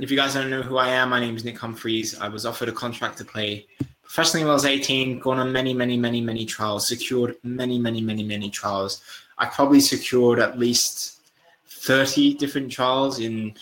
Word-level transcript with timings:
if 0.00 0.10
you 0.10 0.16
guys 0.16 0.34
don't 0.34 0.50
know 0.50 0.62
who 0.62 0.76
I 0.76 0.88
am, 0.88 1.10
my 1.10 1.20
name 1.20 1.36
is 1.36 1.44
Nick 1.44 1.58
Humphreys. 1.58 2.18
I 2.18 2.28
was 2.28 2.44
offered 2.44 2.68
a 2.68 2.72
contract 2.72 3.18
to 3.18 3.24
play 3.24 3.66
professionally 4.02 4.44
when 4.44 4.50
I 4.50 4.54
was 4.54 4.64
18, 4.64 5.18
gone 5.18 5.38
on 5.38 5.52
many, 5.52 5.74
many, 5.74 5.96
many, 5.96 6.20
many 6.20 6.46
trials, 6.46 6.86
secured 6.86 7.36
many, 7.42 7.78
many, 7.78 8.00
many, 8.00 8.22
many 8.22 8.50
trials. 8.50 9.02
I 9.38 9.46
probably 9.46 9.80
secured 9.80 10.38
at 10.38 10.58
least 10.58 11.20
30 11.68 12.34
different 12.34 12.70
trials 12.70 13.20
in 13.20 13.54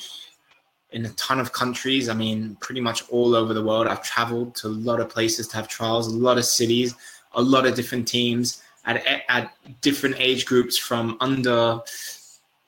in 0.92 1.06
a 1.06 1.10
ton 1.10 1.40
of 1.40 1.52
countries. 1.52 2.08
I 2.08 2.14
mean, 2.14 2.56
pretty 2.60 2.80
much 2.80 3.02
all 3.10 3.34
over 3.34 3.52
the 3.52 3.64
world. 3.64 3.88
I've 3.88 4.02
traveled 4.04 4.54
to 4.56 4.68
a 4.68 4.78
lot 4.88 5.00
of 5.00 5.08
places 5.08 5.48
to 5.48 5.56
have 5.56 5.66
trials, 5.66 6.06
a 6.06 6.16
lot 6.16 6.38
of 6.38 6.44
cities, 6.44 6.94
a 7.32 7.42
lot 7.42 7.66
of 7.66 7.74
different 7.74 8.06
teams 8.06 8.62
at, 8.84 9.02
at 9.28 9.52
different 9.80 10.14
age 10.20 10.46
groups 10.46 10.78
from 10.78 11.16
under 11.20 11.80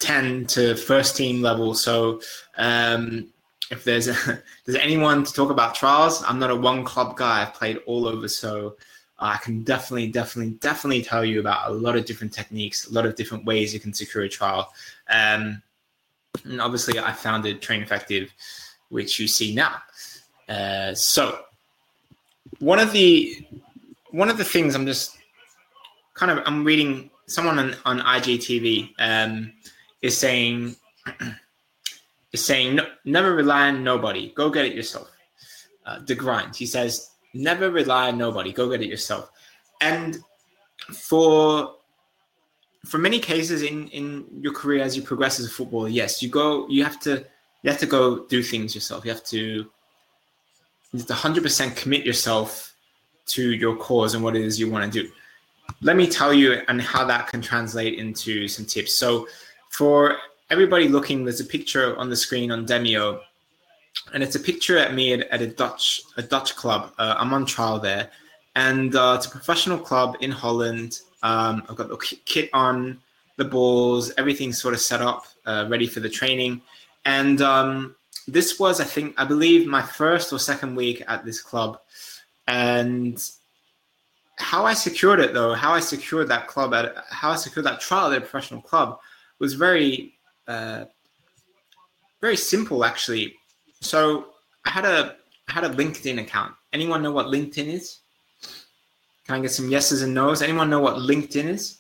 10 0.01 0.47
to 0.47 0.75
first 0.75 1.17
team 1.17 1.41
level. 1.41 1.73
So, 1.73 2.21
um, 2.59 3.29
if 3.71 3.85
there's 3.85 4.09
a, 4.09 4.15
there's 4.65 4.79
anyone 4.79 5.25
to 5.25 5.33
talk 5.33 5.51
about 5.51 5.75
trials, 5.75 6.23
I'm 6.27 6.39
not 6.39 6.51
a 6.51 6.57
one 6.57 6.85
club 6.85 7.17
guy. 7.17 7.43
I've 7.43 7.55
played 7.55 7.79
all 7.87 8.07
over, 8.07 8.29
so 8.29 8.77
I 9.19 9.37
can 9.39 9.63
definitely, 9.63 10.09
definitely, 10.09 10.53
definitely 10.55 11.03
tell 11.03 11.25
you 11.25 11.41
about 11.41 11.71
a 11.71 11.73
lot 11.73 11.97
of 11.97 12.05
different 12.05 12.33
techniques, 12.33 12.89
a 12.89 12.93
lot 12.93 13.07
of 13.07 13.15
different 13.17 13.45
ways 13.45 13.73
you 13.73 13.81
can 13.81 13.93
secure 13.93 14.25
a 14.25 14.29
trial. 14.29 14.73
Um, 15.09 15.63
and 16.45 16.61
obviously, 16.61 16.99
I 16.99 17.13
founded 17.13 17.63
Train 17.63 17.83
Effective, 17.83 18.33
which 18.91 19.19
you 19.19 19.27
see 19.27 19.55
now. 19.55 19.77
Uh, 20.49 20.95
so, 20.95 21.41
one 22.59 22.79
of 22.79 22.93
the 22.93 23.47
one 24.11 24.29
of 24.29 24.39
the 24.39 24.45
things 24.45 24.75
I'm 24.75 24.87
just 24.87 25.17
kind 26.15 26.31
of 26.31 26.43
I'm 26.47 26.65
reading 26.65 27.11
someone 27.27 27.59
on, 27.59 27.75
on 27.85 28.01
IGTV 28.01 28.95
um, 28.99 29.53
is 30.03 30.17
saying 30.17 30.77
saying 32.45 32.77
no, 32.77 32.87
never 33.05 33.35
rely 33.35 33.69
on 33.69 33.85
nobody. 33.85 34.33
Go 34.35 34.51
get 34.51 34.65
it 34.65 34.75
yourself. 34.75 35.11
Uh, 35.85 36.01
the 36.05 36.15
grind. 36.15 36.57
He 36.57 36.67
says 36.67 37.11
never 37.35 37.71
rely 37.71 38.09
on 38.09 38.19
nobody. 38.19 38.53
Go 38.53 38.69
get 38.71 38.83
it 38.83 38.89
yourself. 38.89 39.31
And 39.81 40.19
for 40.93 41.77
for 42.85 42.99
many 42.99 43.19
cases 43.19 43.63
in 43.63 43.89
in 43.89 44.27
your 44.41 44.53
career 44.53 44.83
as 44.83 44.97
you 44.97 45.03
progress 45.03 45.39
as 45.41 45.47
a 45.47 45.51
footballer, 45.51 45.89
yes, 45.89 46.23
you 46.23 46.29
go. 46.29 46.69
You 46.69 46.85
have 46.85 47.01
to 47.01 47.25
you 47.63 47.71
have 47.71 47.81
to 47.81 47.87
go 47.87 48.27
do 48.27 48.43
things 48.43 48.75
yourself. 48.75 49.05
You 49.05 49.11
have 49.13 49.25
to 49.25 49.39
you 49.39 50.99
have 50.99 51.07
to 51.07 51.15
hundred 51.15 51.43
percent 51.43 51.77
commit 51.77 52.05
yourself 52.05 52.75
to 53.27 53.53
your 53.55 53.77
cause 53.77 54.15
and 54.15 54.23
what 54.23 54.37
it 54.37 54.43
is 54.43 54.59
you 54.59 54.71
want 54.71 54.93
to 54.93 55.03
do. 55.03 55.11
Let 55.83 55.97
me 55.97 56.07
tell 56.07 56.33
you 56.33 56.63
and 56.69 56.81
how 56.81 57.05
that 57.07 57.27
can 57.27 57.43
translate 57.43 57.99
into 57.99 58.47
some 58.47 58.65
tips. 58.65 58.95
So 58.95 59.27
for 59.71 60.17
everybody 60.51 60.89
looking, 60.89 61.25
there's 61.25 61.41
a 61.41 61.45
picture 61.45 61.97
on 61.97 62.11
the 62.11 62.17
screen 62.17 62.51
on 62.51 62.67
Demio, 62.67 63.21
and 64.13 64.23
it's 64.23 64.37
a 64.37 64.41
picture 64.41 64.79
at 64.79 64.95
me 64.95 65.13
at, 65.15 65.21
at 65.29 65.43
a 65.43 65.47
Dutch 65.47 66.03
a 66.17 66.23
Dutch 66.23 66.57
club. 66.57 66.93
Uh, 66.99 67.15
I'm 67.19 67.33
on 67.33 67.47
trial 67.47 67.79
there, 67.79 68.11
and 68.55 68.95
uh, 68.95 69.15
it's 69.17 69.27
a 69.27 69.31
professional 69.31 69.79
club 69.79 70.17
in 70.21 70.31
Holland. 70.31 71.01
Um, 71.23 71.65
I've 71.69 71.77
got 71.77 71.89
the 71.89 71.97
kit 72.25 72.51
on, 72.53 72.99
the 73.37 73.45
balls, 73.45 74.13
everything 74.19 74.53
sort 74.53 74.75
of 74.75 74.81
set 74.81 75.03
up, 75.03 75.27
uh, 75.47 75.67
ready 75.69 75.87
for 75.87 76.01
the 76.01 76.09
training, 76.09 76.63
and 77.05 77.41
um, 77.43 77.97
this 78.29 78.59
was, 78.59 78.81
I 78.81 78.85
think, 78.85 79.15
I 79.19 79.25
believe, 79.25 79.67
my 79.67 79.83
first 79.83 80.33
or 80.33 80.39
second 80.39 80.77
week 80.77 81.03
at 81.09 81.25
this 81.25 81.41
club, 81.41 81.81
and 82.47 83.23
how 84.39 84.67
I 84.67 84.75
secured 84.75 85.21
it 85.21 85.33
though, 85.33 85.55
how 85.55 85.73
I 85.73 85.81
secured 85.81 86.29
that 86.29 86.47
club 86.47 86.75
at 86.75 86.95
how 87.09 87.31
I 87.31 87.37
secured 87.37 87.65
that 87.67 87.81
trial 87.81 88.13
at 88.13 88.19
a 88.19 88.21
professional 88.21 88.61
club 88.61 88.99
was 89.39 89.55
very 89.55 90.16
uh, 90.49 90.85
very 92.21 92.37
simple 92.37 92.85
actually. 92.85 93.35
So 93.81 94.27
I 94.65 94.71
had 94.71 94.85
a 94.85 95.17
I 95.49 95.53
had 95.53 95.65
a 95.65 95.71
LinkedIn 95.71 96.21
account. 96.21 96.55
Anyone 96.73 97.03
know 97.03 97.13
what 97.13 97.27
LinkedIn 97.27 97.69
is? 97.69 98.01
Can 99.27 99.37
I 99.37 99.41
get 99.41 99.51
some 99.51 99.71
yeses 99.71 100.03
and 100.03 100.15
nos? 100.15 100.43
Anyone 100.43 100.71
know 100.71 100.81
what 100.81 100.97
LinkedIn 100.97 101.45
is? 101.45 101.79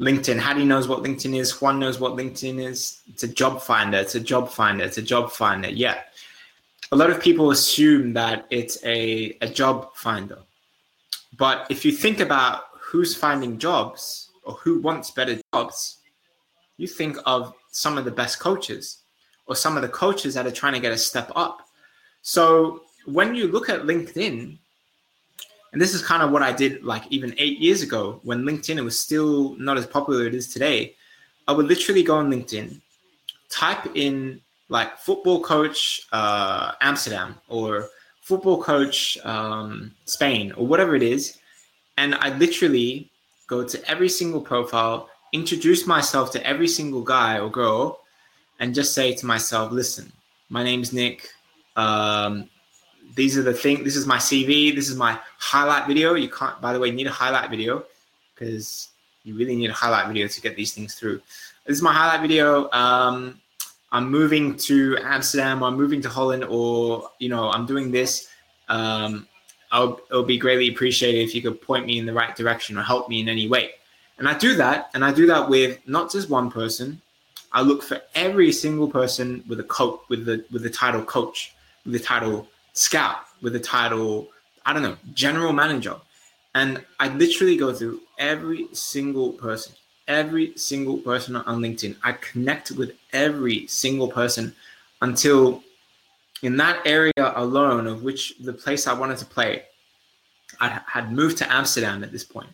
LinkedIn. 0.00 0.38
Hattie 0.38 0.64
knows 0.64 0.88
what 0.88 1.02
LinkedIn 1.02 1.36
is. 1.38 1.60
Juan 1.60 1.78
knows 1.78 2.00
what 2.00 2.16
LinkedIn 2.16 2.62
is. 2.62 3.02
It's 3.06 3.22
a 3.22 3.28
job 3.28 3.62
finder. 3.62 3.98
It's 3.98 4.14
a 4.14 4.20
job 4.20 4.50
finder. 4.50 4.84
It's 4.84 4.98
a 4.98 5.02
job 5.02 5.30
finder. 5.30 5.70
Yeah. 5.70 6.00
A 6.90 6.96
lot 6.96 7.10
of 7.10 7.20
people 7.20 7.50
assume 7.50 8.12
that 8.14 8.46
it's 8.50 8.82
a, 8.84 9.36
a 9.40 9.48
job 9.48 9.94
finder. 9.94 10.38
But 11.36 11.66
if 11.70 11.84
you 11.84 11.92
think 11.92 12.20
about 12.20 12.64
who's 12.78 13.14
finding 13.14 13.58
jobs 13.58 14.30
or 14.42 14.54
who 14.54 14.80
wants 14.80 15.10
better 15.10 15.40
jobs, 15.54 15.98
you 16.82 16.88
think 16.88 17.16
of 17.24 17.54
some 17.70 17.96
of 17.96 18.04
the 18.04 18.10
best 18.10 18.40
coaches 18.40 18.98
or 19.46 19.56
some 19.56 19.76
of 19.76 19.82
the 19.82 19.88
coaches 19.88 20.34
that 20.34 20.46
are 20.46 20.50
trying 20.50 20.74
to 20.74 20.80
get 20.80 20.92
a 20.92 20.98
step 20.98 21.30
up. 21.34 21.68
So 22.22 22.82
when 23.06 23.34
you 23.34 23.48
look 23.48 23.68
at 23.68 23.82
LinkedIn, 23.82 24.58
and 25.72 25.80
this 25.80 25.94
is 25.94 26.02
kind 26.02 26.22
of 26.22 26.30
what 26.30 26.42
I 26.42 26.52
did 26.52 26.84
like 26.84 27.04
even 27.10 27.34
eight 27.38 27.58
years 27.58 27.82
ago 27.82 28.20
when 28.24 28.42
LinkedIn 28.42 28.82
was 28.84 28.98
still 28.98 29.56
not 29.56 29.78
as 29.78 29.86
popular 29.86 30.22
as 30.22 30.26
it 30.26 30.34
is 30.34 30.52
today. 30.52 30.94
I 31.48 31.52
would 31.52 31.66
literally 31.66 32.02
go 32.02 32.16
on 32.16 32.30
LinkedIn, 32.30 32.80
type 33.48 33.88
in 33.94 34.40
like 34.68 34.98
football 34.98 35.42
coach 35.42 36.06
uh, 36.12 36.72
Amsterdam 36.80 37.38
or 37.48 37.88
football 38.20 38.62
coach 38.62 39.18
um, 39.24 39.92
Spain 40.04 40.52
or 40.52 40.66
whatever 40.66 40.94
it 40.94 41.02
is, 41.02 41.38
and 41.96 42.14
I 42.16 42.36
literally 42.36 43.10
go 43.48 43.64
to 43.64 43.90
every 43.90 44.08
single 44.08 44.40
profile 44.40 45.08
introduce 45.32 45.86
myself 45.86 46.30
to 46.32 46.46
every 46.46 46.68
single 46.68 47.02
guy 47.02 47.38
or 47.38 47.50
girl 47.50 48.00
and 48.60 48.74
just 48.74 48.94
say 48.94 49.14
to 49.14 49.26
myself, 49.26 49.72
listen, 49.72 50.12
my 50.48 50.62
name's 50.62 50.92
Nick. 50.92 51.30
Um, 51.76 52.48
these 53.14 53.36
are 53.36 53.42
the 53.42 53.54
thing. 53.54 53.82
This 53.82 53.96
is 53.96 54.06
my 54.06 54.18
CV. 54.18 54.74
This 54.74 54.88
is 54.88 54.96
my 54.96 55.18
highlight 55.38 55.86
video. 55.86 56.14
You 56.14 56.28
can't, 56.28 56.60
by 56.60 56.72
the 56.72 56.78
way, 56.78 56.88
you 56.88 56.94
need 56.94 57.06
a 57.06 57.10
highlight 57.10 57.50
video 57.50 57.84
because 58.34 58.88
you 59.24 59.34
really 59.34 59.56
need 59.56 59.70
a 59.70 59.74
highlight 59.74 60.06
video 60.06 60.26
to 60.28 60.40
get 60.40 60.56
these 60.56 60.72
things 60.72 60.94
through. 60.94 61.20
This 61.66 61.76
is 61.76 61.82
my 61.82 61.92
highlight 61.92 62.20
video. 62.20 62.70
Um, 62.72 63.40
I'm 63.90 64.10
moving 64.10 64.56
to 64.56 64.98
Amsterdam. 65.02 65.62
Or 65.62 65.68
I'm 65.68 65.76
moving 65.76 66.00
to 66.02 66.08
Holland, 66.08 66.44
or 66.44 67.10
you 67.18 67.28
know, 67.28 67.50
I'm 67.50 67.66
doing 67.66 67.90
this. 67.90 68.28
Um, 68.68 69.28
I'll, 69.70 70.00
it'll 70.10 70.22
be 70.22 70.38
greatly 70.38 70.68
appreciated 70.68 71.20
if 71.20 71.34
you 71.34 71.42
could 71.42 71.60
point 71.60 71.86
me 71.86 71.98
in 71.98 72.06
the 72.06 72.12
right 72.12 72.34
direction 72.36 72.76
or 72.76 72.82
help 72.82 73.08
me 73.08 73.20
in 73.20 73.28
any 73.28 73.48
way. 73.48 73.70
And 74.18 74.28
I 74.28 74.36
do 74.38 74.54
that, 74.56 74.90
and 74.94 75.04
I 75.04 75.12
do 75.12 75.26
that 75.26 75.48
with 75.48 75.78
not 75.86 76.12
just 76.12 76.28
one 76.28 76.50
person. 76.50 77.00
I 77.52 77.62
look 77.62 77.82
for 77.82 78.00
every 78.14 78.52
single 78.52 78.88
person 78.88 79.42
with 79.48 79.60
a 79.60 79.64
coach, 79.64 80.00
with 80.08 80.24
the 80.24 80.44
with 80.50 80.62
the 80.62 80.70
title 80.70 81.02
coach, 81.02 81.54
with 81.84 81.92
the 81.92 81.98
title 81.98 82.48
scout, 82.72 83.24
with 83.42 83.52
the 83.52 83.60
title 83.60 84.28
I 84.64 84.72
don't 84.72 84.82
know 84.82 84.96
general 85.12 85.52
manager, 85.52 85.96
and 86.54 86.84
I 87.00 87.08
literally 87.08 87.56
go 87.56 87.72
through 87.72 88.00
every 88.18 88.68
single 88.72 89.32
person, 89.32 89.74
every 90.08 90.56
single 90.56 90.98
person 90.98 91.36
on 91.36 91.60
LinkedIn. 91.60 91.96
I 92.04 92.12
connect 92.12 92.70
with 92.70 92.92
every 93.12 93.66
single 93.66 94.08
person 94.08 94.54
until 95.00 95.62
in 96.42 96.56
that 96.56 96.80
area 96.86 97.12
alone 97.16 97.86
of 97.86 98.02
which 98.02 98.34
the 98.40 98.52
place 98.52 98.86
I 98.86 98.92
wanted 98.92 99.18
to 99.18 99.24
play, 99.24 99.64
I 100.60 100.80
had 100.86 101.12
moved 101.12 101.38
to 101.38 101.52
Amsterdam 101.52 102.04
at 102.04 102.12
this 102.12 102.24
point 102.24 102.50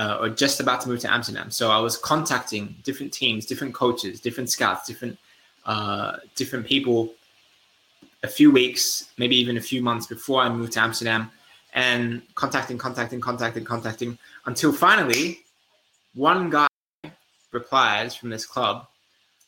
uh, 0.00 0.16
or 0.18 0.30
just 0.30 0.60
about 0.60 0.80
to 0.80 0.88
move 0.88 0.98
to 1.00 1.12
Amsterdam. 1.12 1.50
So 1.50 1.70
I 1.70 1.78
was 1.78 1.98
contacting 1.98 2.74
different 2.84 3.12
teams, 3.12 3.44
different 3.44 3.74
coaches, 3.74 4.18
different 4.18 4.48
scouts, 4.48 4.86
different 4.86 5.18
uh, 5.66 6.16
different 6.36 6.66
people 6.66 7.12
a 8.22 8.28
few 8.28 8.50
weeks, 8.50 9.10
maybe 9.18 9.36
even 9.36 9.58
a 9.58 9.60
few 9.60 9.82
months 9.82 10.06
before 10.06 10.40
I 10.40 10.48
moved 10.48 10.72
to 10.72 10.80
Amsterdam, 10.80 11.30
and 11.74 12.22
contacting, 12.34 12.78
contacting, 12.78 13.20
contacting, 13.20 13.64
contacting 13.64 14.18
until 14.46 14.72
finally 14.72 15.40
one 16.14 16.48
guy 16.48 16.66
replies 17.52 18.14
from 18.16 18.30
this 18.30 18.46
club 18.46 18.86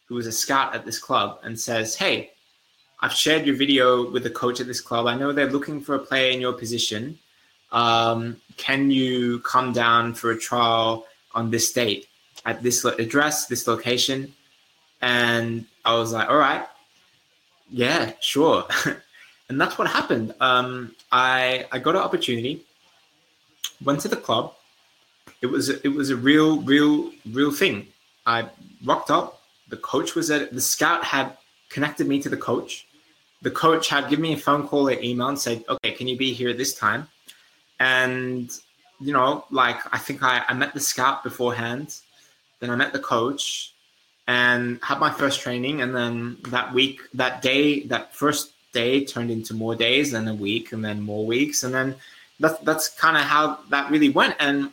who 0.07 0.17
was 0.17 0.27
a 0.27 0.33
scout 0.33 0.75
at 0.75 0.85
this 0.85 0.99
club 0.99 1.39
and 1.45 1.59
says, 1.59 1.97
Hey, 1.97 2.33
I've 3.01 3.15
shared 3.15 3.47
your 3.47 3.57
video 3.57 4.11
with 4.11 4.23
the 4.23 4.31
coach 4.31 4.61
at 4.61 4.67
this 4.67 4.83
club. 4.83 5.07
I 5.07 5.17
know 5.17 5.33
they're 5.33 5.51
looking 5.51 5.81
for 5.81 5.95
a 5.95 5.99
player 5.99 6.31
in 6.31 6.43
your 6.43 6.53
position 6.53 7.19
um, 7.73 8.37
can 8.57 8.91
you 8.91 9.41
come 9.41 9.73
down 9.73 10.15
for 10.15 10.31
a 10.31 10.39
trial 10.39 11.07
on 11.35 11.51
this 11.51 11.73
date 11.73 12.07
at 12.45 12.63
this 12.63 12.85
address, 12.85 13.47
this 13.47 13.67
location? 13.67 14.33
And 15.01 15.67
I 15.85 15.95
was 15.95 16.13
like, 16.13 16.29
all 16.29 16.37
right, 16.37 16.67
yeah, 17.71 18.13
sure. 18.21 18.67
and 19.49 19.61
that's 19.61 19.79
what 19.79 19.89
happened. 19.89 20.35
Um, 20.41 20.95
I 21.11 21.67
I 21.73 21.79
got 21.79 21.97
an 21.97 22.03
opportunity, 22.03 22.63
went 23.83 24.01
to 24.01 24.09
the 24.09 24.17
club. 24.17 24.55
It 25.41 25.47
was 25.47 25.71
it 25.71 25.89
was 25.89 26.11
a 26.11 26.17
real 26.17 26.61
real 26.63 27.11
real 27.31 27.51
thing. 27.51 27.89
I 28.27 28.49
rocked 28.85 29.11
up. 29.11 29.41
The 29.69 29.79
coach 29.79 30.15
was 30.15 30.31
at 30.31 30.53
the 30.53 30.61
scout 30.61 31.03
had 31.03 31.37
connected 31.71 32.07
me 32.07 32.21
to 32.23 32.29
the 32.29 32.37
coach. 32.37 32.87
The 33.41 33.51
coach 33.51 33.89
had 33.89 34.09
given 34.09 34.23
me 34.23 34.35
a 34.35 34.37
phone 34.37 34.69
call 34.69 34.89
or 34.89 34.93
email 34.93 35.29
and 35.29 35.39
said, 35.39 35.65
"Okay, 35.69 35.93
can 35.93 36.07
you 36.07 36.17
be 36.17 36.33
here 36.33 36.51
at 36.51 36.59
this 36.59 36.75
time?" 36.75 37.09
And, 37.81 38.51
you 39.01 39.13
know, 39.13 39.45
like 39.51 39.79
I 39.93 39.99
think 39.99 40.23
I, 40.23 40.43
I 40.49 40.55
met 40.55 40.75
the 40.75 40.81
scout 40.81 41.23
beforehand, 41.23 41.97
then 42.61 42.71
I 42.71 42.77
met 42.77 42.93
the 42.93 42.99
coach, 42.99 43.73
and 44.29 44.79
had 44.83 45.01
my 45.01 45.11
first 45.11 45.41
training. 45.41 45.83
And 45.83 45.95
then 45.95 46.39
that 46.49 46.73
week, 46.73 47.01
that 47.15 47.43
day, 47.43 47.83
that 47.87 48.15
first 48.15 48.53
day 48.73 49.05
turned 49.05 49.31
into 49.31 49.55
more 49.55 49.75
days, 49.75 50.13
then 50.13 50.29
a 50.29 50.35
week, 50.35 50.73
and 50.73 50.85
then 50.85 51.03
more 51.03 51.27
weeks, 51.27 51.65
and 51.65 51.75
then 51.75 51.97
that's 52.41 52.59
that's 52.61 52.89
kind 52.89 53.17
of 53.17 53.23
how 53.23 53.59
that 53.71 53.91
really 53.91 54.09
went. 54.09 54.37
And 54.39 54.73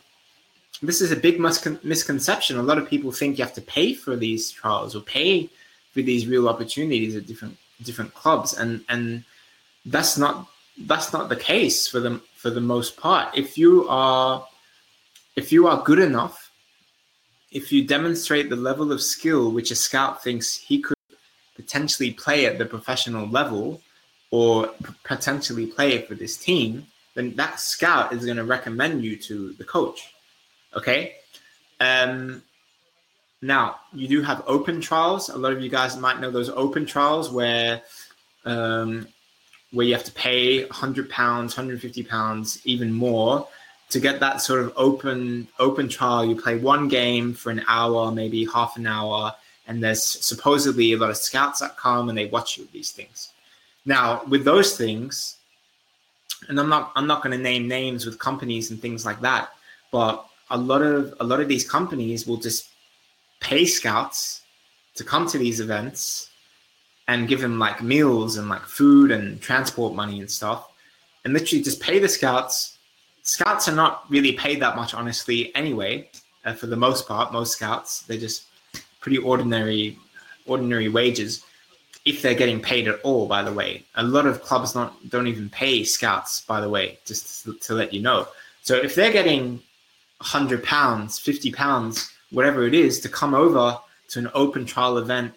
this 0.82 1.00
is 1.00 1.12
a 1.12 1.16
big 1.16 1.38
misconception. 1.40 2.58
A 2.58 2.62
lot 2.62 2.78
of 2.78 2.88
people 2.88 3.12
think 3.12 3.38
you 3.38 3.44
have 3.44 3.54
to 3.54 3.60
pay 3.60 3.92
for 3.94 4.16
these 4.16 4.50
trials 4.50 4.96
or 4.96 5.00
pay 5.00 5.50
for 5.92 6.02
these 6.02 6.26
real 6.26 6.48
opportunities 6.48 7.16
at 7.16 7.26
different 7.26 7.56
different 7.82 8.14
clubs, 8.14 8.54
and 8.54 8.84
and 8.88 9.24
that's 9.84 10.16
not 10.16 10.48
that's 10.86 11.12
not 11.12 11.28
the 11.28 11.36
case 11.36 11.86
for 11.86 12.00
them 12.00 12.22
for 12.40 12.50
the 12.50 12.60
most 12.60 12.96
part. 12.96 13.36
If 13.36 13.58
you 13.58 13.86
are 13.88 14.46
if 15.36 15.52
you 15.52 15.68
are 15.68 15.82
good 15.82 15.98
enough, 15.98 16.50
if 17.52 17.70
you 17.70 17.86
demonstrate 17.86 18.48
the 18.48 18.56
level 18.56 18.92
of 18.92 19.02
skill 19.02 19.52
which 19.52 19.70
a 19.70 19.74
scout 19.74 20.22
thinks 20.22 20.56
he 20.56 20.80
could 20.80 20.96
potentially 21.54 22.12
play 22.12 22.46
at 22.46 22.58
the 22.58 22.64
professional 22.64 23.28
level 23.28 23.80
or 24.30 24.70
potentially 25.04 25.66
play 25.66 26.00
for 26.02 26.14
this 26.14 26.36
team, 26.36 26.86
then 27.14 27.34
that 27.36 27.60
scout 27.60 28.12
is 28.12 28.24
going 28.24 28.36
to 28.36 28.44
recommend 28.44 29.04
you 29.04 29.16
to 29.16 29.52
the 29.54 29.64
coach. 29.64 30.14
Okay. 30.74 31.16
Um, 31.80 32.42
now 33.42 33.76
you 33.92 34.08
do 34.08 34.22
have 34.22 34.42
open 34.46 34.80
trials. 34.80 35.28
A 35.28 35.36
lot 35.36 35.52
of 35.52 35.60
you 35.60 35.68
guys 35.68 35.96
might 35.96 36.20
know 36.20 36.30
those 36.30 36.50
open 36.50 36.86
trials 36.86 37.30
where 37.30 37.82
um, 38.44 39.06
where 39.72 39.86
you 39.86 39.94
have 39.94 40.04
to 40.04 40.12
pay 40.12 40.64
100 40.64 41.08
pounds, 41.10 41.56
150 41.56 42.02
pounds, 42.04 42.60
even 42.64 42.92
more 42.92 43.46
to 43.90 44.00
get 44.00 44.20
that 44.20 44.40
sort 44.40 44.60
of 44.60 44.72
open 44.76 45.46
open 45.58 45.88
trial. 45.88 46.24
You 46.24 46.40
play 46.40 46.58
one 46.58 46.88
game 46.88 47.34
for 47.34 47.50
an 47.50 47.62
hour, 47.68 48.10
maybe 48.10 48.44
half 48.46 48.76
an 48.76 48.86
hour, 48.86 49.34
and 49.66 49.82
there's 49.82 50.02
supposedly 50.02 50.92
a 50.92 50.96
lot 50.96 51.10
of 51.10 51.16
scouts 51.16 51.60
that 51.60 51.76
come 51.76 52.08
and 52.08 52.16
they 52.16 52.26
watch 52.26 52.56
you 52.56 52.64
with 52.64 52.72
these 52.72 52.92
things. 52.92 53.30
Now, 53.84 54.22
with 54.28 54.44
those 54.44 54.76
things, 54.76 55.36
and 56.48 56.58
I'm 56.58 56.68
not 56.68 56.92
I'm 56.96 57.06
not 57.06 57.22
going 57.22 57.36
to 57.36 57.42
name 57.42 57.68
names 57.68 58.06
with 58.06 58.18
companies 58.18 58.70
and 58.70 58.80
things 58.80 59.04
like 59.04 59.20
that, 59.20 59.50
but 59.92 60.24
a 60.50 60.58
lot 60.58 60.82
of 60.82 61.14
a 61.20 61.24
lot 61.24 61.40
of 61.40 61.48
these 61.48 61.68
companies 61.68 62.26
will 62.26 62.36
just 62.36 62.70
pay 63.40 63.64
scouts 63.64 64.42
to 64.94 65.04
come 65.04 65.26
to 65.28 65.38
these 65.38 65.60
events 65.60 66.29
and 67.08 67.28
give 67.28 67.40
them 67.40 67.58
like 67.58 67.82
meals 67.82 68.36
and 68.36 68.48
like 68.48 68.62
food 68.62 69.10
and 69.10 69.40
transport 69.40 69.94
money 69.94 70.20
and 70.20 70.30
stuff 70.30 70.70
and 71.24 71.34
literally 71.34 71.62
just 71.62 71.80
pay 71.80 71.98
the 71.98 72.08
scouts. 72.08 72.78
Scouts 73.22 73.68
are 73.68 73.74
not 73.74 74.04
really 74.08 74.32
paid 74.32 74.60
that 74.60 74.76
much 74.76 74.94
honestly 74.94 75.54
anyway 75.54 76.08
uh, 76.44 76.54
for 76.54 76.66
the 76.66 76.76
most 76.76 77.06
part. 77.06 77.32
Most 77.32 77.52
scouts 77.52 78.02
they're 78.02 78.18
just 78.18 78.44
pretty 79.00 79.18
ordinary 79.18 79.98
ordinary 80.46 80.88
wages 80.88 81.44
if 82.04 82.22
they're 82.22 82.34
getting 82.34 82.60
paid 82.60 82.88
at 82.88 83.00
all 83.02 83.26
by 83.26 83.42
the 83.42 83.52
way. 83.52 83.84
A 83.96 84.02
lot 84.02 84.26
of 84.26 84.42
clubs 84.42 84.74
not 84.74 84.96
don't 85.08 85.26
even 85.26 85.50
pay 85.50 85.84
scouts 85.84 86.40
by 86.42 86.60
the 86.60 86.68
way 86.68 86.98
just 87.04 87.44
to, 87.44 87.54
to 87.54 87.74
let 87.74 87.92
you 87.92 88.00
know. 88.00 88.26
So 88.62 88.76
if 88.76 88.94
they're 88.94 89.12
getting 89.12 89.62
100 90.18 90.62
pounds 90.64 91.18
50 91.18 91.50
pounds 91.52 92.12
whatever 92.30 92.66
it 92.66 92.74
is 92.74 93.00
to 93.00 93.08
come 93.08 93.34
over 93.34 93.76
to 94.08 94.18
an 94.18 94.30
open 94.34 94.64
trial 94.64 94.98
event 94.98 95.34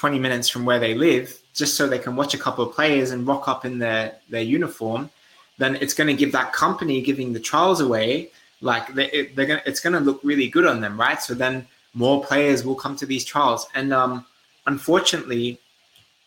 20 0.00 0.18
minutes 0.18 0.48
from 0.48 0.64
where 0.64 0.78
they 0.78 0.94
live 0.94 1.38
just 1.52 1.76
so 1.76 1.86
they 1.86 1.98
can 1.98 2.16
watch 2.16 2.32
a 2.32 2.38
couple 2.38 2.64
of 2.64 2.74
players 2.74 3.10
and 3.10 3.26
rock 3.26 3.48
up 3.48 3.66
in 3.66 3.78
their 3.78 4.14
their 4.30 4.46
uniform 4.56 5.10
then 5.58 5.76
it's 5.76 5.92
going 5.92 6.06
to 6.06 6.14
give 6.14 6.32
that 6.32 6.54
company 6.54 7.02
giving 7.02 7.34
the 7.34 7.38
trials 7.50 7.82
away 7.82 8.30
like 8.62 8.94
they, 8.94 9.30
they're 9.34 9.44
going 9.44 9.60
it's 9.66 9.80
going 9.80 9.92
to 9.92 10.00
look 10.00 10.18
really 10.22 10.48
good 10.48 10.66
on 10.66 10.80
them 10.80 10.98
right? 10.98 11.20
So 11.20 11.34
then 11.34 11.66
more 11.92 12.24
players 12.24 12.64
will 12.64 12.76
come 12.76 12.96
to 12.96 13.04
these 13.04 13.24
trials. 13.26 13.66
And 13.74 13.92
um, 13.92 14.24
unfortunately 14.66 15.60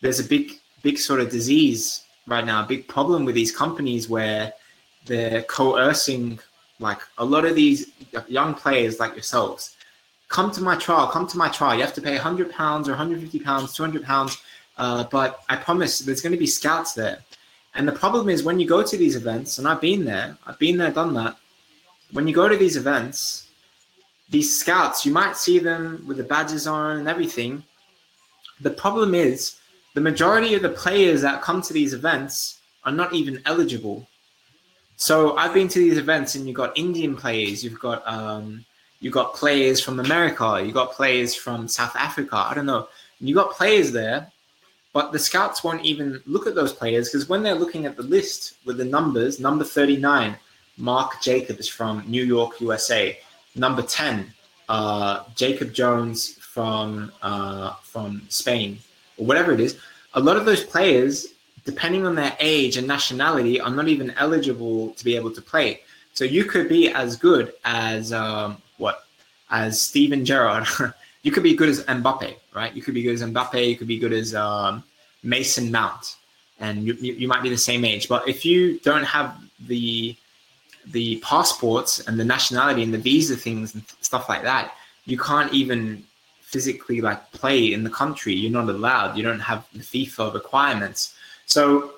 there's 0.02 0.20
a 0.20 0.24
big 0.36 0.52
big 0.84 1.00
sort 1.00 1.20
of 1.20 1.32
disease 1.32 2.04
right 2.28 2.46
now 2.46 2.64
a 2.64 2.68
big 2.68 2.88
problem 2.88 3.26
with 3.26 3.36
these 3.36 3.52
companies 3.64 4.08
where 4.08 4.54
they're 5.06 5.42
coercing 5.44 6.40
like 6.80 7.02
a 7.18 7.26
lot 7.26 7.44
of 7.44 7.56
these 7.56 7.92
young 8.28 8.54
players 8.54 9.00
like 9.00 9.14
yourselves 9.14 9.76
come 10.34 10.50
to 10.50 10.62
my 10.62 10.76
trial, 10.76 11.08
come 11.08 11.28
to 11.28 11.38
my 11.38 11.48
trial. 11.48 11.76
You 11.76 11.82
have 11.82 11.94
to 11.94 12.02
pay 12.02 12.16
100 12.16 12.52
pounds 12.52 12.90
or 12.90 12.94
150 12.94 13.40
pounds, 13.40 13.72
200 13.74 14.04
pounds. 14.04 14.42
Uh, 14.78 15.04
but 15.12 15.44
I 15.48 15.56
promise 15.56 16.00
there's 16.00 16.22
going 16.22 16.34
to 16.34 16.40
be 16.40 16.48
scouts 16.48 16.94
there. 16.94 17.20
And 17.76 17.88
the 17.88 17.92
problem 17.92 18.30
is 18.30 18.42
when 18.42 18.60
you 18.60 18.68
go 18.68 18.82
to 18.82 18.98
these 18.98 19.16
events, 19.16 19.60
and 19.60 19.68
I've 19.68 19.80
been 19.80 20.04
there, 20.04 20.36
I've 20.48 20.58
been 20.58 20.78
there, 20.78 20.90
done 20.90 21.14
that. 21.14 21.38
When 22.12 22.28
you 22.28 22.34
go 22.34 22.50
to 22.50 22.58
these 22.58 22.78
events, 22.78 23.48
these 24.32 24.60
scouts, 24.60 25.06
you 25.06 25.12
might 25.12 25.38
see 25.38 25.60
them 25.60 26.04
with 26.08 26.18
the 26.18 26.24
badges 26.24 26.66
on 26.66 26.98
and 26.98 27.08
everything. 27.08 27.64
The 28.62 28.72
problem 28.72 29.14
is 29.14 29.58
the 29.94 30.02
majority 30.02 30.56
of 30.56 30.64
the 30.64 30.70
players 30.70 31.22
that 31.22 31.44
come 31.44 31.62
to 31.62 31.74
these 31.74 31.94
events 31.94 32.60
are 32.86 32.92
not 32.92 33.14
even 33.14 33.40
eligible. 33.46 34.08
So 34.96 35.38
I've 35.38 35.54
been 35.54 35.68
to 35.68 35.80
these 35.80 36.00
events 36.00 36.34
and 36.34 36.48
you've 36.48 36.58
got 36.64 36.76
Indian 36.76 37.16
players, 37.16 37.64
you've 37.64 37.80
got 37.80 38.02
um, 38.08 38.66
you 39.04 39.12
got 39.12 39.34
players 39.34 39.82
from 39.82 40.00
America, 40.00 40.64
you 40.66 40.72
got 40.72 40.94
players 40.94 41.36
from 41.36 41.68
South 41.68 41.94
Africa. 41.94 42.38
I 42.38 42.54
don't 42.54 42.66
know. 42.66 42.88
You 43.20 43.36
got 43.36 43.52
players 43.52 43.92
there, 43.92 44.32
but 44.94 45.12
the 45.12 45.20
scouts 45.20 45.62
won't 45.62 45.84
even 45.84 46.22
look 46.26 46.48
at 46.48 46.56
those 46.56 46.72
players 46.72 47.10
because 47.10 47.28
when 47.28 47.44
they're 47.44 47.54
looking 47.54 47.86
at 47.86 47.98
the 47.98 48.04
list 48.04 48.54
with 48.66 48.78
the 48.78 48.86
numbers, 48.86 49.42
number 49.42 49.66
39, 49.66 50.38
Mark 50.78 51.22
Jacobs 51.22 51.68
from 51.68 52.06
New 52.08 52.24
York, 52.24 52.62
USA. 52.62 53.20
Number 53.56 53.82
10, 53.82 54.34
uh, 54.70 55.24
Jacob 55.36 55.74
Jones 55.74 56.36
from 56.36 57.12
uh, 57.22 57.74
from 57.84 58.22
Spain, 58.30 58.80
or 59.18 59.26
whatever 59.26 59.52
it 59.52 59.60
is. 59.60 59.78
A 60.14 60.20
lot 60.20 60.38
of 60.38 60.46
those 60.46 60.64
players, 60.64 61.28
depending 61.66 62.06
on 62.06 62.16
their 62.16 62.38
age 62.40 62.78
and 62.78 62.88
nationality, 62.88 63.60
are 63.60 63.70
not 63.70 63.90
even 63.90 64.12
eligible 64.12 64.92
to 64.92 65.04
be 65.04 65.18
able 65.18 65.32
to 65.32 65.42
play. 65.42 65.82
So 66.14 66.24
you 66.24 66.46
could 66.46 66.70
be 66.70 66.90
as 66.90 67.18
good 67.18 67.54
as 67.66 68.14
um, 68.14 68.58
as 69.54 69.80
Steven 69.80 70.26
Gerrard. 70.26 70.66
you 71.24 71.32
could 71.32 71.44
be 71.44 71.56
good 71.56 71.70
as 71.70 71.84
Mbappe, 71.86 72.36
right? 72.54 72.74
You 72.74 72.82
could 72.82 72.96
be 72.96 73.04
good 73.04 73.14
as 73.14 73.24
Mbappe. 73.24 73.70
You 73.70 73.78
could 73.78 73.88
be 73.88 74.00
good 74.00 74.12
as 74.12 74.36
um, 74.36 74.84
Mason 75.22 75.72
Mount, 75.72 76.18
and 76.60 76.84
you, 76.84 76.94
you, 76.96 77.14
you 77.14 77.28
might 77.30 77.44
be 77.44 77.50
the 77.50 77.58
same 77.58 77.86
age. 77.86 78.10
But 78.10 78.28
if 78.28 78.44
you 78.44 78.80
don't 78.80 79.06
have 79.06 79.38
the 79.68 80.18
the 80.88 81.18
passports 81.24 82.02
and 82.08 82.20
the 82.20 82.26
nationality 82.26 82.84
and 82.84 82.94
the 82.94 82.98
visa 82.98 83.38
things 83.38 83.74
and 83.74 83.84
stuff 84.02 84.28
like 84.28 84.42
that, 84.42 84.74
you 85.06 85.18
can't 85.18 85.54
even 85.54 86.04
physically 86.42 87.00
like 87.00 87.32
play 87.32 87.72
in 87.72 87.86
the 87.86 87.90
country. 87.90 88.34
You're 88.34 88.52
not 88.52 88.68
allowed. 88.68 89.16
You 89.16 89.24
don't 89.24 89.40
have 89.40 89.66
the 89.72 89.80
FIFA 89.80 90.34
requirements. 90.34 91.16
So 91.46 91.94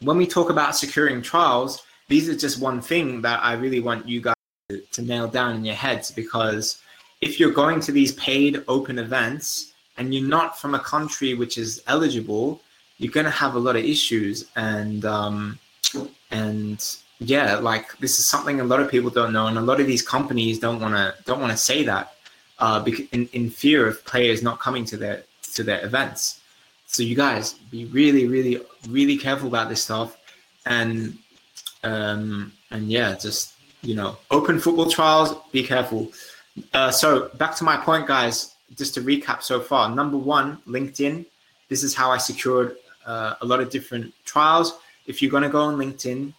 when 0.00 0.16
we 0.16 0.26
talk 0.26 0.50
about 0.50 0.74
securing 0.74 1.22
trials, 1.22 1.82
these 2.08 2.28
are 2.28 2.36
just 2.36 2.60
one 2.60 2.80
thing 2.80 3.22
that 3.22 3.40
I 3.42 3.52
really 3.52 3.80
want 3.80 4.08
you 4.08 4.20
guys 4.20 4.35
to 4.68 5.02
nail 5.02 5.28
down 5.28 5.54
in 5.54 5.64
your 5.64 5.76
heads 5.76 6.10
because 6.10 6.80
if 7.20 7.38
you're 7.38 7.52
going 7.52 7.78
to 7.78 7.92
these 7.92 8.12
paid 8.12 8.64
open 8.66 8.98
events 8.98 9.74
and 9.96 10.12
you're 10.12 10.28
not 10.28 10.58
from 10.58 10.74
a 10.74 10.78
country 10.80 11.34
which 11.34 11.56
is 11.56 11.82
eligible, 11.86 12.60
you're 12.98 13.12
going 13.12 13.26
to 13.26 13.30
have 13.30 13.54
a 13.54 13.58
lot 13.58 13.76
of 13.76 13.84
issues 13.84 14.46
and 14.56 15.04
um, 15.04 15.58
and 16.32 16.96
yeah, 17.20 17.54
like 17.56 17.96
this 17.98 18.18
is 18.18 18.26
something 18.26 18.60
a 18.60 18.64
lot 18.64 18.80
of 18.80 18.90
people 18.90 19.08
don't 19.08 19.32
know, 19.32 19.46
and 19.46 19.56
a 19.56 19.60
lot 19.60 19.80
of 19.80 19.86
these 19.86 20.02
companies 20.02 20.58
don't 20.58 20.80
want 20.80 20.94
to 20.94 21.14
don't 21.24 21.40
want 21.40 21.52
to 21.52 21.56
say 21.56 21.84
that 21.84 22.14
uh, 22.58 22.84
in 23.12 23.28
in 23.32 23.48
fear 23.48 23.86
of 23.86 24.04
players 24.04 24.42
not 24.42 24.58
coming 24.58 24.84
to 24.86 24.96
their 24.96 25.22
to 25.54 25.62
their 25.62 25.84
events. 25.84 26.40
So 26.86 27.02
you 27.02 27.16
guys 27.16 27.54
be 27.70 27.86
really, 27.86 28.26
really, 28.26 28.60
really 28.88 29.16
careful 29.16 29.48
about 29.48 29.68
this 29.68 29.82
stuff, 29.82 30.18
and 30.66 31.16
um, 31.84 32.52
and 32.70 32.90
yeah, 32.90 33.14
just 33.14 33.55
you 33.82 33.94
know, 33.94 34.16
open 34.30 34.58
football 34.58 34.90
trials, 34.90 35.34
be 35.52 35.62
careful. 35.62 36.10
Uh, 36.72 36.90
so 36.90 37.28
back 37.34 37.54
to 37.56 37.64
my 37.64 37.76
point, 37.76 38.06
guys, 38.06 38.54
just 38.76 38.94
to 38.94 39.00
recap 39.00 39.42
so 39.42 39.60
far. 39.60 39.94
Number 39.94 40.16
one, 40.16 40.58
LinkedIn. 40.66 41.26
This 41.68 41.82
is 41.82 41.94
how 41.94 42.10
I 42.10 42.18
secured 42.18 42.76
uh, 43.04 43.34
a 43.40 43.46
lot 43.46 43.60
of 43.60 43.70
different 43.70 44.12
trials. 44.24 44.78
If 45.06 45.22
you're 45.22 45.30
going 45.30 45.42
to 45.42 45.48
go 45.48 45.60
on 45.60 45.76
LinkedIn, 45.76 46.32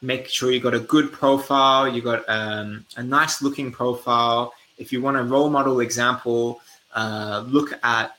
make 0.00 0.28
sure 0.28 0.50
you 0.50 0.60
got 0.60 0.74
a 0.74 0.80
good 0.80 1.12
profile, 1.12 1.88
you 1.88 2.02
got 2.02 2.24
um, 2.28 2.84
a 2.96 3.02
nice 3.02 3.42
looking 3.42 3.72
profile. 3.72 4.52
If 4.78 4.92
you 4.92 5.00
want 5.00 5.16
a 5.16 5.22
role 5.22 5.50
model 5.50 5.80
example, 5.80 6.60
uh, 6.94 7.44
look 7.46 7.72
at 7.82 8.16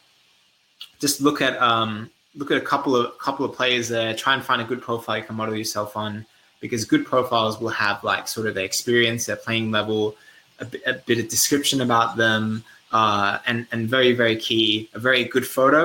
just 1.00 1.22
look 1.22 1.42
at 1.42 1.60
um, 1.62 2.10
look 2.36 2.52
at 2.52 2.58
a 2.58 2.62
couple 2.62 2.96
of 2.96 3.18
couple 3.20 3.46
of 3.46 3.54
players 3.54 3.90
there. 3.90 4.14
Try 4.14 4.34
and 4.34 4.44
find 4.44 4.62
a 4.62 4.66
good 4.66 4.82
profile 4.82 5.18
you 5.18 5.24
can 5.24 5.36
model 5.36 5.56
yourself 5.56 5.96
on 5.96 6.26
because 6.66 6.84
good 6.94 7.06
profiles 7.06 7.60
will 7.62 7.76
have 7.86 8.04
like 8.04 8.28
sort 8.28 8.48
of 8.48 8.56
their 8.56 8.66
experience, 8.66 9.26
their 9.26 9.42
playing 9.46 9.70
level, 9.72 10.16
a, 10.60 10.66
a 10.88 10.94
bit 11.08 11.18
of 11.20 11.28
description 11.28 11.82
about 11.82 12.18
them, 12.18 12.64
uh, 12.92 13.38
and 13.48 13.68
and 13.72 13.90
very 13.98 14.14
very 14.14 14.38
key, 14.48 14.90
a 14.94 15.00
very 15.00 15.24
good 15.36 15.46
photo, 15.58 15.82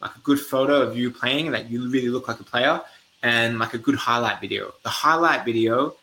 like 0.00 0.14
a 0.20 0.22
good 0.30 0.40
photo 0.52 0.74
of 0.80 0.96
you 0.96 1.10
playing 1.10 1.50
that 1.54 1.70
you 1.70 1.76
really 1.94 2.12
look 2.16 2.26
like 2.28 2.40
a 2.40 2.48
player, 2.52 2.80
and 3.22 3.58
like 3.58 3.74
a 3.74 3.82
good 3.86 3.98
highlight 4.08 4.40
video. 4.40 4.72
The 4.82 4.94
highlight 5.04 5.44
video, 5.44 5.96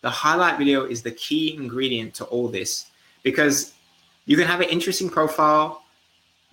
the 0.00 0.10
highlight 0.10 0.56
video 0.58 0.84
is 0.84 1.02
the 1.02 1.12
key 1.12 1.54
ingredient 1.54 2.14
to 2.14 2.24
all 2.32 2.48
this 2.48 2.86
because 3.22 3.74
you 4.26 4.36
can 4.36 4.46
have 4.46 4.60
an 4.60 4.68
interesting 4.68 5.10
profile, 5.10 5.82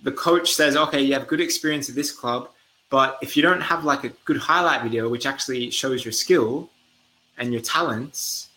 the 0.04 0.12
coach 0.12 0.54
says, 0.54 0.76
okay, 0.76 1.02
you 1.02 1.14
have 1.14 1.28
good 1.28 1.42
experience 1.42 1.90
at 1.90 1.96
this 1.96 2.12
club, 2.12 2.50
but 2.90 3.18
if 3.22 3.36
you 3.36 3.44
don't 3.44 3.62
have 3.62 3.84
like 3.84 4.04
a 4.04 4.10
good 4.26 4.38
highlight 4.38 4.82
video, 4.84 5.10
which 5.10 5.26
actually 5.26 5.70
shows 5.70 6.06
your 6.06 6.12
skill 6.12 6.70
and 7.38 7.54
your 7.54 7.62
talents 7.62 8.50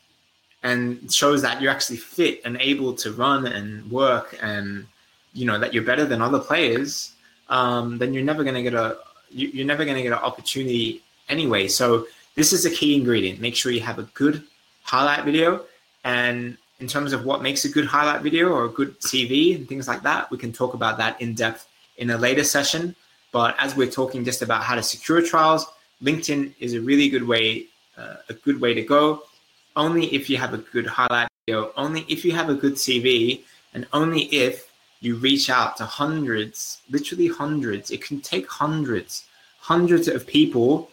and 0.63 1.13
shows 1.13 1.43
that 1.43 1.61
you're 1.61 1.71
actually 1.71 1.97
fit 1.97 2.41
and 2.45 2.57
able 2.61 2.93
to 2.95 3.13
run 3.13 3.47
and 3.47 3.91
work 3.91 4.39
and, 4.43 4.87
you 5.33 5.47
know, 5.47 5.59
that 5.59 5.73
you're 5.73 5.83
better 5.83 6.05
than 6.05 6.21
other 6.21 6.39
players, 6.39 7.13
um, 7.49 7.99
then 7.99 8.13
you're 8.13 8.25
never 8.25 8.43
going 8.43 8.55
to 8.55 8.63
get 8.63 8.75
a, 8.75 8.99
you, 9.31 9.63
are 9.63 9.67
never 9.67 9.85
going 9.85 9.97
to 9.97 10.03
get 10.03 10.13
an 10.13 10.19
opportunity 10.19 11.03
anyway. 11.29 11.69
So 11.69 12.07
this 12.35 12.53
is 12.53 12.67
a 12.67 12.71
key 12.71 12.95
ingredient. 12.95 13.41
Make 13.41 13.57
sure 13.57 13.73
you 13.73 13.81
have 13.81 13.99
a 13.99 14.05
good 14.15 14.43
highlight 14.83 15.25
video. 15.25 15.65
And 16.05 16.57
in 16.81 16.87
terms 16.87 17.13
of 17.13 17.25
what 17.25 17.43
makes 17.43 17.65
a 17.65 17.69
good 17.69 17.87
highlight 17.87 18.23
video 18.23 18.49
or 18.49 18.65
a 18.65 18.69
good 18.69 18.99
tv 19.01 19.57
and 19.57 19.69
things 19.69 19.87
like 19.89 20.03
that, 20.03 20.31
we 20.31 20.39
can 20.39 20.53
talk 20.53 20.75
about 20.75 20.99
that 20.99 21.21
in 21.21 21.35
depth 21.35 21.69
in 21.99 22.11
a 22.11 22.19
later 22.19 22.45
session. 22.45 22.95
But 23.33 23.55
as 23.59 23.77
we're 23.77 23.91
talking 23.91 24.25
just 24.25 24.43
about 24.43 24.63
how 24.63 24.75
to 24.75 24.83
secure 24.83 25.23
trials, 25.23 25.67
LinkedIn 26.03 26.55
is 26.59 26.75
a 26.75 26.81
really 26.81 27.09
good 27.09 27.27
way, 27.27 27.67
a 28.29 28.35
good 28.45 28.61
way 28.61 28.75
to 28.75 28.83
go. 28.83 29.23
Only 29.77 30.07
if 30.15 30.29
you 30.29 30.37
have 30.37 30.55
a 30.55 30.59
good 30.59 30.87
highlight 30.87 31.29
video, 31.47 31.73
only 31.77 32.05
if 32.09 32.25
you 32.25 32.33
have 32.33 32.49
a 32.51 32.55
good 32.55 32.75
CV, 32.75 33.43
and 33.75 33.87
only 33.93 34.23
if 34.25 34.71
you 35.01 35.17
reach 35.17 35.49
out 35.49 35.77
to 35.79 35.85
hundreds, 35.85 36.81
literally 36.91 37.29
hundreds. 37.29 37.91
It 37.91 38.03
can 38.03 38.21
take 38.21 38.49
hundreds, 38.49 39.25
hundreds 39.59 40.09
of 40.09 40.27
people. 40.27 40.91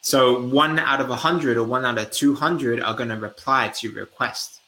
So 0.00 0.42
one 0.46 0.78
out 0.78 1.00
of 1.00 1.10
a 1.10 1.16
hundred 1.16 1.56
or 1.56 1.64
one 1.64 1.84
out 1.84 1.98
of 1.98 2.10
two 2.10 2.34
hundred 2.34 2.80
are 2.80 2.94
going 2.94 3.08
to 3.08 3.16
reply 3.16 3.68
to 3.68 3.88
your 3.88 3.96
request, 4.00 4.60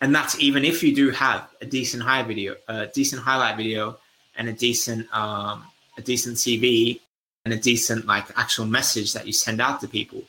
and 0.00 0.14
that's 0.14 0.38
even 0.40 0.64
if 0.64 0.82
you 0.82 0.94
do 0.94 1.10
have 1.10 1.48
a 1.60 1.66
decent 1.66 2.02
high 2.02 2.22
video, 2.22 2.56
a 2.68 2.86
decent 2.86 3.22
highlight 3.22 3.56
video, 3.56 3.98
and 4.36 4.48
a 4.48 4.52
decent 4.52 5.06
um, 5.14 5.64
a 5.98 6.02
decent 6.02 6.36
CV 6.36 7.00
and 7.44 7.52
a 7.52 7.58
decent 7.58 8.06
like 8.06 8.26
actual 8.38 8.66
message 8.66 9.12
that 9.12 9.26
you 9.26 9.32
send 9.32 9.60
out 9.60 9.80
to 9.80 9.88
people. 9.88 10.22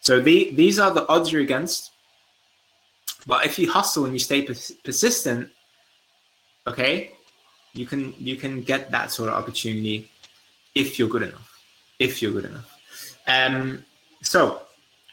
So 0.00 0.20
the, 0.20 0.50
these 0.52 0.78
are 0.78 0.90
the 0.90 1.06
odds 1.08 1.32
you're 1.32 1.42
against. 1.42 1.90
But 3.26 3.44
if 3.44 3.58
you 3.58 3.70
hustle 3.70 4.04
and 4.04 4.12
you 4.12 4.18
stay 4.18 4.42
pers- 4.42 4.72
persistent, 4.84 5.50
okay, 6.66 7.12
you 7.74 7.86
can 7.86 8.14
you 8.18 8.36
can 8.36 8.62
get 8.62 8.90
that 8.90 9.10
sort 9.10 9.28
of 9.28 9.34
opportunity 9.34 10.10
if 10.74 10.98
you're 10.98 11.08
good 11.08 11.22
enough. 11.22 11.60
If 11.98 12.22
you're 12.22 12.32
good 12.32 12.46
enough. 12.46 12.74
Um, 13.26 13.84
so 14.22 14.62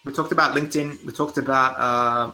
we 0.06 0.14
talked 0.14 0.32
about 0.32 0.56
LinkedIn. 0.56 1.04
We 1.04 1.12
talked 1.12 1.38
about 1.38 1.78
uh, 1.78 2.32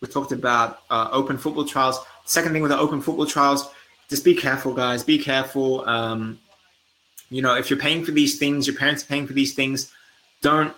we 0.00 0.08
talked 0.08 0.32
about 0.32 0.80
uh, 0.90 1.08
open 1.12 1.38
football 1.38 1.64
trials. 1.64 2.00
Second 2.24 2.52
thing 2.52 2.62
with 2.62 2.70
the 2.70 2.78
open 2.78 3.00
football 3.00 3.26
trials, 3.26 3.70
just 4.08 4.24
be 4.24 4.34
careful, 4.34 4.74
guys. 4.74 5.04
Be 5.04 5.18
careful. 5.18 5.86
Um, 5.88 6.40
you 7.30 7.42
know, 7.42 7.54
if 7.54 7.70
you're 7.70 7.78
paying 7.78 8.04
for 8.04 8.10
these 8.10 8.38
things, 8.38 8.66
your 8.66 8.76
parents 8.76 9.02
are 9.02 9.06
paying 9.06 9.26
for 9.26 9.32
these 9.32 9.54
things, 9.54 9.92
don't 10.40 10.74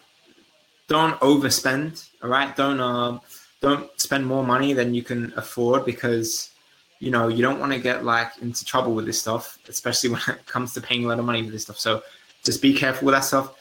don't 0.88 1.18
overspend. 1.20 2.08
All 2.22 2.30
right, 2.30 2.54
don't 2.54 2.80
uh, 2.80 3.18
don't 3.60 3.88
spend 4.00 4.26
more 4.26 4.44
money 4.44 4.72
than 4.72 4.94
you 4.94 5.02
can 5.02 5.32
afford 5.36 5.84
because 5.84 6.50
you 6.98 7.10
know 7.10 7.28
you 7.28 7.42
don't 7.42 7.60
want 7.60 7.72
to 7.72 7.78
get 7.78 8.04
like 8.04 8.32
into 8.40 8.64
trouble 8.64 8.94
with 8.94 9.06
this 9.06 9.20
stuff, 9.20 9.58
especially 9.68 10.10
when 10.14 10.20
it 10.28 10.46
comes 10.46 10.72
to 10.74 10.80
paying 10.80 11.04
a 11.04 11.08
lot 11.08 11.18
of 11.18 11.24
money 11.24 11.44
for 11.44 11.50
this 11.50 11.62
stuff. 11.62 11.78
So 11.78 12.02
just 12.44 12.62
be 12.62 12.74
careful 12.74 13.06
with 13.06 13.14
that 13.14 13.24
stuff. 13.24 13.54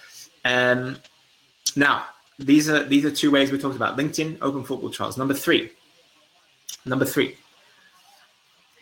Um, 0.43 0.97
now 1.75 2.05
these 2.37 2.69
are 2.69 2.83
these 2.83 3.05
are 3.05 3.11
two 3.11 3.31
ways 3.31 3.51
we 3.51 3.57
talked 3.57 3.75
about 3.75 3.97
LinkedIn 3.97 4.37
open 4.41 4.63
football 4.63 4.89
trials. 4.89 5.17
Number 5.17 5.33
three, 5.33 5.71
number 6.85 7.05
three 7.05 7.37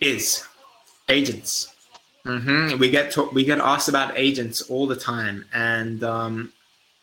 is 0.01 0.45
agents. 1.09 1.73
Mm-hmm. 2.25 2.79
We 2.79 2.89
get 2.89 3.11
to, 3.11 3.23
we 3.33 3.43
get 3.43 3.59
asked 3.59 3.89
about 3.89 4.17
agents 4.17 4.61
all 4.63 4.87
the 4.87 4.95
time, 4.95 5.45
and 5.53 6.03
um, 6.03 6.53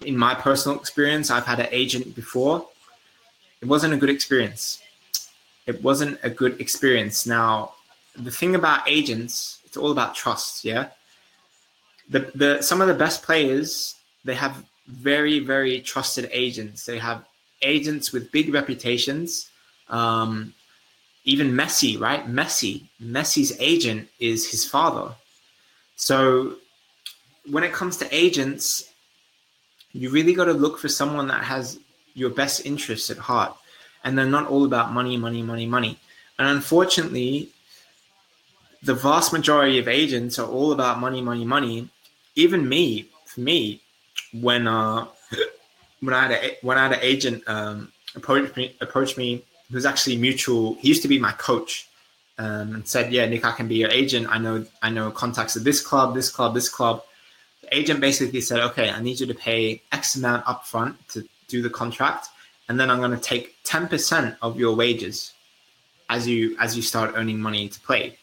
in 0.04 0.16
my 0.16 0.34
personal 0.34 0.78
experience, 0.78 1.30
I've 1.30 1.46
had 1.46 1.60
an 1.60 1.68
agent 1.70 2.14
before. 2.14 2.66
It 3.60 3.68
wasn't 3.68 3.94
a 3.94 3.96
good 3.96 4.10
experience. 4.10 4.82
It 5.66 5.82
wasn't 5.82 6.18
a 6.22 6.30
good 6.30 6.60
experience. 6.60 7.26
Now, 7.26 7.74
the 8.16 8.30
thing 8.30 8.54
about 8.54 8.88
agents, 8.88 9.60
it's 9.64 9.76
all 9.76 9.92
about 9.92 10.14
trust. 10.14 10.64
Yeah, 10.64 10.88
the 12.08 12.30
the 12.34 12.62
some 12.62 12.80
of 12.80 12.88
the 12.88 12.94
best 12.94 13.22
players 13.22 13.96
they 14.24 14.34
have 14.34 14.64
very 14.86 15.38
very 15.38 15.80
trusted 15.80 16.28
agents. 16.32 16.84
They 16.84 16.98
have 16.98 17.24
agents 17.62 18.12
with 18.12 18.32
big 18.32 18.52
reputations. 18.52 19.50
Um, 19.88 20.54
even 21.24 21.52
Messi, 21.52 22.00
right? 22.00 22.26
Messi, 22.26 22.88
Messi's 23.02 23.54
agent 23.60 24.08
is 24.18 24.50
his 24.50 24.64
father. 24.64 25.14
So 25.96 26.56
when 27.50 27.62
it 27.62 27.72
comes 27.72 27.98
to 27.98 28.14
agents, 28.14 28.89
you 29.92 30.10
really 30.10 30.34
got 30.34 30.44
to 30.46 30.52
look 30.52 30.78
for 30.78 30.88
someone 30.88 31.28
that 31.28 31.44
has 31.44 31.78
your 32.14 32.30
best 32.30 32.66
interests 32.66 33.10
at 33.10 33.18
heart. 33.18 33.56
And 34.04 34.16
they're 34.16 34.26
not 34.26 34.48
all 34.48 34.64
about 34.64 34.92
money, 34.92 35.16
money, 35.16 35.42
money, 35.42 35.66
money. 35.66 35.98
And 36.38 36.48
unfortunately, 36.48 37.50
the 38.82 38.94
vast 38.94 39.32
majority 39.32 39.78
of 39.78 39.88
agents 39.88 40.38
are 40.38 40.46
all 40.46 40.72
about 40.72 41.00
money, 41.00 41.20
money, 41.20 41.44
money. 41.44 41.88
Even 42.34 42.68
me, 42.68 43.08
for 43.26 43.40
me, 43.40 43.80
when 44.32 44.66
uh, 44.66 45.06
when 46.00 46.14
I 46.14 46.22
had 46.22 46.30
a 46.30 46.56
when 46.62 46.78
I 46.78 46.82
had 46.84 46.92
an 46.92 47.00
agent 47.02 47.42
um, 47.46 47.92
approach 48.14 48.56
me 48.56 48.74
approach 48.80 49.16
me 49.16 49.44
who 49.68 49.74
was 49.74 49.86
actually 49.86 50.16
mutual. 50.16 50.74
He 50.76 50.88
used 50.88 51.02
to 51.02 51.08
be 51.08 51.18
my 51.18 51.32
coach, 51.32 51.88
um, 52.38 52.74
and 52.74 52.88
said, 52.88 53.12
"Yeah, 53.12 53.26
Nick, 53.26 53.44
I 53.44 53.52
can 53.52 53.68
be 53.68 53.76
your 53.76 53.90
agent. 53.90 54.28
I 54.30 54.38
know 54.38 54.64
I 54.82 54.90
know 54.90 55.10
contacts 55.10 55.56
at 55.56 55.64
this 55.64 55.80
club, 55.80 56.14
this 56.14 56.30
club, 56.30 56.54
this 56.54 56.68
club." 56.68 57.02
The 57.62 57.76
agent 57.76 58.00
basically 58.00 58.40
said, 58.40 58.60
"Okay, 58.60 58.90
I 58.90 59.00
need 59.00 59.20
you 59.20 59.26
to 59.26 59.34
pay 59.34 59.82
X 59.92 60.16
amount 60.16 60.44
upfront 60.46 60.94
to 61.12 61.26
do 61.48 61.62
the 61.62 61.70
contract, 61.70 62.28
and 62.68 62.78
then 62.78 62.90
I'm 62.90 62.98
going 62.98 63.10
to 63.10 63.18
take 63.18 63.56
ten 63.64 63.88
percent 63.88 64.36
of 64.42 64.58
your 64.58 64.74
wages 64.74 65.34
as 66.08 66.26
you 66.26 66.56
as 66.58 66.76
you 66.76 66.82
start 66.82 67.12
earning 67.14 67.40
money 67.40 67.68
to 67.68 67.80
play." 67.80 68.18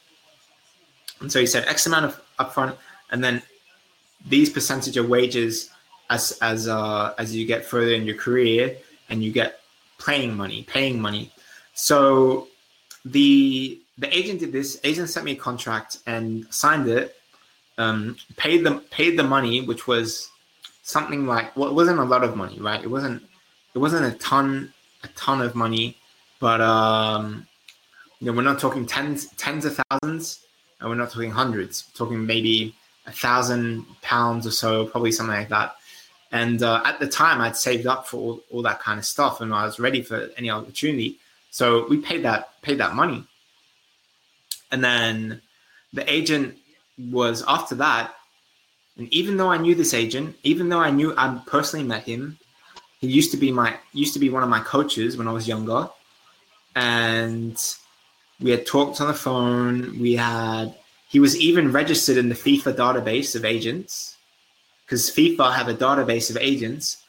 And 1.19 1.31
so 1.31 1.39
he 1.39 1.45
said 1.45 1.65
X 1.67 1.85
amount 1.87 2.05
of 2.05 2.21
upfront, 2.39 2.77
and 3.11 3.23
then 3.23 3.41
these 4.25 4.49
percentage 4.49 4.97
of 4.97 5.07
wages 5.07 5.69
as 6.09 6.37
as 6.41 6.67
uh, 6.67 7.13
as 7.17 7.35
you 7.35 7.45
get 7.45 7.65
further 7.65 7.93
in 7.93 8.05
your 8.05 8.15
career 8.15 8.77
and 9.09 9.23
you 9.23 9.31
get 9.31 9.61
playing 9.97 10.35
money, 10.35 10.63
paying 10.63 10.99
money. 10.99 11.31
So 11.73 12.47
the 13.05 13.79
the 13.97 14.15
agent 14.15 14.39
did 14.39 14.51
this. 14.51 14.79
Agent 14.83 15.09
sent 15.09 15.25
me 15.25 15.33
a 15.33 15.35
contract 15.35 15.99
and 16.05 16.45
signed 16.53 16.87
it. 16.87 17.16
Um, 17.77 18.17
paid 18.37 18.65
them 18.65 18.81
paid 18.89 19.19
the 19.19 19.23
money, 19.23 19.61
which 19.61 19.87
was 19.87 20.29
something 20.81 21.27
like 21.27 21.55
well, 21.55 21.69
it 21.69 21.73
wasn't 21.73 21.99
a 21.99 22.03
lot 22.03 22.23
of 22.23 22.35
money, 22.35 22.59
right? 22.59 22.83
It 22.83 22.89
wasn't 22.89 23.21
it 23.75 23.79
wasn't 23.79 24.13
a 24.13 24.17
ton 24.17 24.73
a 25.03 25.07
ton 25.09 25.41
of 25.41 25.53
money, 25.53 25.97
but 26.39 26.61
um, 26.61 27.45
you 28.19 28.27
know 28.27 28.33
we're 28.35 28.43
not 28.43 28.59
talking 28.59 28.85
tens 28.85 29.27
tens 29.35 29.65
of 29.65 29.79
thousands, 29.89 30.45
and 30.79 30.89
we're 30.89 30.95
not 30.95 31.11
talking 31.11 31.31
hundreds. 31.31 31.85
We're 31.87 32.05
talking 32.05 32.25
maybe 32.25 32.75
a 33.05 33.11
thousand 33.11 33.85
pounds 34.01 34.47
or 34.47 34.51
so, 34.51 34.85
probably 34.85 35.11
something 35.11 35.35
like 35.35 35.49
that. 35.49 35.75
And 36.31 36.61
uh, 36.61 36.81
at 36.85 36.99
the 36.99 37.07
time, 37.07 37.39
I'd 37.39 37.55
saved 37.55 37.87
up 37.87 38.05
for 38.05 38.17
all, 38.17 38.43
all 38.51 38.61
that 38.63 38.81
kind 38.81 38.99
of 38.99 39.05
stuff, 39.05 39.39
and 39.39 39.53
I 39.53 39.65
was 39.65 39.79
ready 39.79 40.01
for 40.01 40.29
any 40.37 40.49
opportunity. 40.49 41.17
So 41.51 41.87
we 41.87 41.97
paid 41.97 42.23
that 42.23 42.61
paid 42.61 42.79
that 42.79 42.95
money, 42.95 43.23
and 44.71 44.83
then 44.83 45.41
the 45.93 46.11
agent 46.11 46.57
was 46.97 47.43
after 47.47 47.75
that. 47.75 48.13
And 48.97 49.11
even 49.13 49.37
though 49.37 49.49
I 49.49 49.57
knew 49.57 49.75
this 49.75 49.93
agent, 49.93 50.35
even 50.43 50.69
though 50.69 50.79
I 50.79 50.89
knew 50.89 51.13
I 51.17 51.39
personally 51.45 51.85
met 51.85 52.03
him, 52.03 52.37
he 52.99 53.07
used 53.07 53.31
to 53.31 53.37
be 53.37 53.51
my 53.51 53.77
used 53.93 54.13
to 54.13 54.19
be 54.19 54.29
one 54.29 54.43
of 54.43 54.49
my 54.49 54.59
coaches 54.61 55.17
when 55.17 55.27
I 55.27 55.31
was 55.31 55.47
younger, 55.47 55.89
and 56.75 57.57
we 58.41 58.51
had 58.51 58.65
talked 58.65 58.99
on 59.01 59.07
the 59.07 59.13
phone. 59.13 59.99
We 59.99 60.13
had 60.13 60.75
he 61.09 61.19
was 61.19 61.39
even 61.39 61.71
registered 61.71 62.17
in 62.17 62.29
the 62.29 62.35
FIFA 62.35 62.75
database 62.75 63.35
of 63.35 63.45
agents 63.45 64.17
because 64.85 65.11
FIFA 65.11 65.53
have 65.53 65.67
a 65.67 65.75
database 65.75 66.29
of 66.29 66.37
agents. 66.37 67.03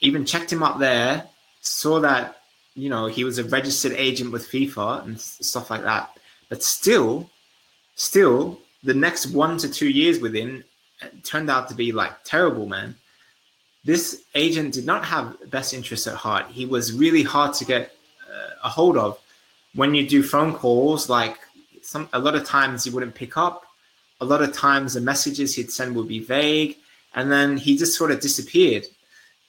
Even 0.00 0.24
checked 0.24 0.52
him 0.52 0.62
up 0.62 0.78
there, 0.78 1.24
saw 1.60 2.00
that 2.00 2.36
you 2.74 2.88
know 2.88 3.06
he 3.06 3.24
was 3.24 3.38
a 3.38 3.44
registered 3.44 3.92
agent 3.92 4.32
with 4.32 4.48
FIFA 4.48 5.04
and 5.04 5.20
stuff 5.20 5.70
like 5.70 5.82
that. 5.82 6.10
But 6.48 6.62
still, 6.62 7.28
still, 7.96 8.58
the 8.86 8.94
next 8.94 9.26
one 9.26 9.58
to 9.58 9.68
two 9.68 9.90
years 9.90 10.20
with 10.20 10.34
him 10.34 10.64
turned 11.22 11.50
out 11.50 11.68
to 11.68 11.74
be 11.74 11.92
like 11.92 12.12
terrible, 12.24 12.66
man. 12.66 12.94
This 13.84 14.22
agent 14.34 14.74
did 14.74 14.86
not 14.86 15.04
have 15.04 15.50
best 15.50 15.74
interests 15.74 16.06
at 16.06 16.14
heart. 16.14 16.46
He 16.48 16.66
was 16.66 16.92
really 16.92 17.22
hard 17.22 17.52
to 17.54 17.64
get 17.64 17.92
uh, 18.28 18.50
a 18.64 18.68
hold 18.68 18.96
of. 18.96 19.18
When 19.74 19.94
you 19.94 20.08
do 20.08 20.22
phone 20.22 20.54
calls, 20.54 21.08
like 21.08 21.36
some 21.82 22.08
a 22.12 22.18
lot 22.18 22.34
of 22.34 22.44
times 22.44 22.84
he 22.84 22.90
wouldn't 22.90 23.14
pick 23.14 23.36
up. 23.36 23.64
A 24.20 24.24
lot 24.24 24.40
of 24.42 24.52
times 24.52 24.94
the 24.94 25.00
messages 25.00 25.54
he'd 25.54 25.70
send 25.70 25.94
would 25.94 26.08
be 26.08 26.20
vague, 26.20 26.78
and 27.14 27.30
then 27.30 27.56
he 27.56 27.76
just 27.76 27.98
sort 27.98 28.10
of 28.10 28.20
disappeared. 28.20 28.86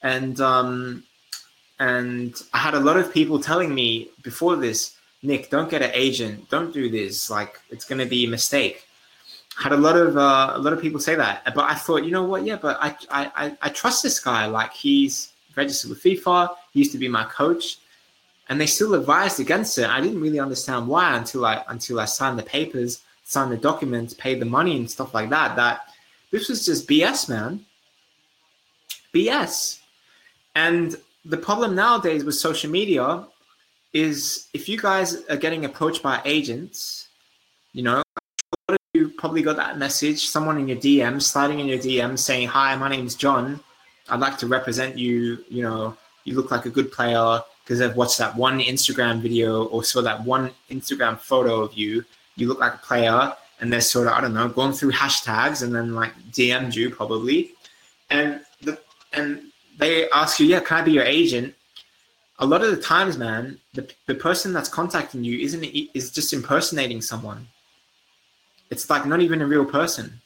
And 0.02 0.40
um, 0.42 1.04
and 1.80 2.36
I 2.54 2.58
had 2.58 2.74
a 2.74 2.80
lot 2.80 2.98
of 2.98 3.14
people 3.14 3.40
telling 3.40 3.74
me 3.74 4.10
before 4.24 4.56
this, 4.56 4.98
Nick, 5.22 5.50
don't 5.50 5.70
get 5.70 5.82
an 5.82 5.92
agent. 5.94 6.50
Don't 6.50 6.74
do 6.74 6.90
this. 6.90 7.30
Like, 7.30 7.60
it's 7.70 7.86
going 7.86 8.00
to 8.00 8.06
be 8.06 8.26
a 8.26 8.30
mistake. 8.30 8.87
Had 9.58 9.72
a 9.72 9.78
lot 9.78 9.98
of 9.98 10.16
uh, 10.16 10.52
a 10.54 10.60
lot 10.60 10.72
of 10.72 10.80
people 10.80 11.00
say 11.00 11.16
that, 11.16 11.44
but 11.56 11.66
I 11.66 11.74
thought, 11.74 12.04
you 12.04 12.12
know 12.12 12.24
what? 12.24 12.46
Yeah, 12.46 12.58
but 12.58 12.78
I 12.80 12.96
I 13.10 13.58
I 13.62 13.70
trust 13.70 14.04
this 14.04 14.20
guy. 14.20 14.46
Like 14.46 14.72
he's 14.72 15.34
registered 15.56 15.90
with 15.90 16.04
FIFA. 16.04 16.56
He 16.74 16.80
used 16.80 16.92
to 16.92 17.00
be 17.00 17.08
my 17.08 17.24
coach, 17.24 17.80
and 18.50 18.62
they 18.62 18.68
still 18.68 18.94
advised 18.94 19.40
against 19.40 19.78
it. 19.80 19.90
I 19.90 20.00
didn't 20.00 20.22
really 20.22 20.40
understand 20.40 20.88
why 20.88 21.18
until 21.18 21.44
I 21.46 21.64
until 21.70 22.00
I 22.00 22.06
signed 22.06 22.38
the 22.38 22.44
papers, 22.44 23.02
signed 23.24 23.52
the 23.52 23.58
documents, 23.58 24.14
paid 24.14 24.40
the 24.40 24.46
money 24.46 24.78
and 24.78 24.90
stuff 24.90 25.16
like 25.16 25.30
that. 25.32 25.56
That 25.56 25.82
this 26.30 26.50
was 26.50 26.64
just 26.64 26.88
BS, 26.88 27.28
man. 27.28 27.66
BS. 29.14 29.80
And 30.54 30.96
the 31.26 31.38
problem 31.38 31.74
nowadays 31.74 32.24
with 32.24 32.36
social 32.36 32.70
media 32.70 33.26
is 33.94 34.48
if 34.54 34.70
you 34.70 34.78
guys 34.78 35.24
are 35.30 35.38
getting 35.38 35.66
approached 35.66 36.04
by 36.04 36.22
agents, 36.26 37.08
you 37.74 37.84
know, 37.84 38.04
probably 39.12 39.42
got 39.42 39.56
that 39.58 39.78
message, 39.78 40.28
someone 40.28 40.58
in 40.58 40.68
your 40.68 40.78
DM, 40.78 41.22
sliding 41.22 41.60
in 41.60 41.68
your 41.68 41.78
DM 41.78 42.18
saying, 42.18 42.48
Hi, 42.50 42.76
my 42.76 42.90
name's 42.90 43.16
John. 43.16 43.60
I'd 44.10 44.20
like 44.20 44.38
to 44.40 44.48
represent 44.48 44.98
you. 44.98 45.44
You 45.50 45.64
know, 45.64 45.98
you 46.24 46.36
look 46.36 46.52
like 46.52 46.66
a 46.66 46.70
good 46.70 46.92
player 46.92 47.42
because 47.64 47.82
I've 47.82 47.96
watched 47.96 48.18
that 48.20 48.36
one 48.36 48.60
Instagram 48.60 49.20
video 49.20 49.66
or 49.66 49.84
saw 49.84 50.02
that 50.02 50.24
one 50.24 50.52
Instagram 50.70 51.20
photo 51.20 51.62
of 51.62 51.74
you. 51.74 52.04
You 52.36 52.48
look 52.48 52.60
like 52.60 52.76
a 52.76 52.80
player. 52.80 53.34
And 53.60 53.74
they're 53.74 53.82
sort 53.82 54.06
of, 54.06 54.14
I 54.14 54.22
don't 54.22 54.36
know, 54.36 54.48
going 54.48 54.72
through 54.72 54.92
hashtags 54.92 55.64
and 55.64 55.74
then 55.74 55.96
like 55.96 56.14
DM'd 56.32 56.76
you 56.76 56.92
probably. 56.92 57.54
And 58.12 58.42
the 58.62 58.80
and 59.14 59.42
they 59.80 60.10
ask 60.12 60.40
you, 60.40 60.46
yeah, 60.46 60.60
can 60.60 60.78
I 60.78 60.82
be 60.84 60.92
your 60.92 61.04
agent? 61.04 61.56
A 62.40 62.46
lot 62.46 62.64
of 62.64 62.70
the 62.70 62.82
times, 62.82 63.18
man, 63.18 63.60
the, 63.74 63.90
the 64.06 64.14
person 64.14 64.54
that's 64.54 64.70
contacting 64.70 65.24
you 65.24 65.40
isn't 65.40 65.64
is 65.64 66.12
just 66.12 66.34
impersonating 66.34 67.02
someone. 67.02 67.48
It's 68.70 68.90
like 68.90 69.06
not 69.06 69.22
even 69.22 69.42
a 69.42 69.48
real 69.48 69.66
person. 69.66 70.22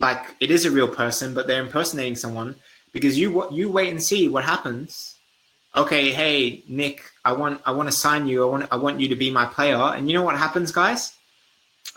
Like 0.00 0.34
it 0.40 0.50
is 0.50 0.64
a 0.64 0.70
real 0.70 0.88
person, 0.88 1.34
but 1.34 1.46
they're 1.46 1.62
impersonating 1.62 2.16
someone 2.16 2.56
because 2.92 3.18
you 3.18 3.50
you 3.52 3.70
wait 3.70 3.90
and 3.90 4.02
see 4.02 4.28
what 4.28 4.44
happens. 4.44 5.16
Okay, 5.74 6.12
hey 6.12 6.62
Nick, 6.68 7.02
I 7.24 7.32
want 7.32 7.60
I 7.64 7.72
want 7.72 7.88
to 7.88 7.92
sign 7.94 8.26
you. 8.26 8.42
I 8.42 8.50
want 8.50 8.68
I 8.72 8.76
want 8.76 9.00
you 9.00 9.08
to 9.08 9.16
be 9.16 9.30
my 9.30 9.46
player. 9.46 9.76
And 9.76 10.08
you 10.08 10.14
know 10.14 10.22
what 10.22 10.36
happens, 10.36 10.72
guys? 10.72 11.14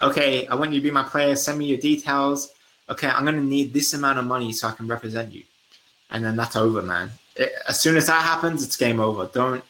Okay, 0.02 0.48
I 0.48 0.56
want 0.56 0.72
you 0.74 0.80
to 0.80 0.84
be 0.84 0.92
my 0.92 1.04
player. 1.04 1.36
Send 1.36 1.58
me 1.58 1.66
your 1.66 1.78
details. 1.80 2.52
Okay, 2.90 3.08
I'm 3.08 3.26
gonna 3.26 3.42
need 3.42 3.74
this 3.74 3.94
amount 3.94 4.20
of 4.20 4.26
money 4.26 4.52
so 4.54 4.68
I 4.68 4.72
can 4.72 4.88
represent 4.88 5.34
you 5.34 5.44
and 6.12 6.24
then 6.24 6.36
that's 6.36 6.56
over, 6.56 6.82
man. 6.82 7.12
It, 7.36 7.52
as 7.68 7.80
soon 7.80 7.98
as 7.98 8.08
that 8.08 8.24
happens, 8.24 8.64
it's 8.64 8.78
game 8.78 9.00
over. 9.00 9.30
Don't 9.34 9.64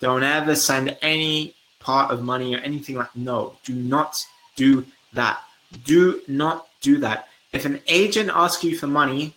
don't 0.00 0.22
ever 0.22 0.54
send 0.54 0.96
any 1.02 1.54
part 1.78 2.10
of 2.10 2.22
money 2.22 2.54
or 2.54 2.58
anything 2.58 2.96
like 2.96 3.14
no. 3.14 3.54
Do 3.64 3.74
not 3.74 4.24
do 4.56 4.84
that. 5.12 5.40
Do 5.84 6.20
not 6.28 6.68
do 6.80 6.98
that. 6.98 7.28
If 7.52 7.64
an 7.64 7.80
agent 7.86 8.30
asks 8.32 8.64
you 8.64 8.76
for 8.76 8.86
money, 8.86 9.34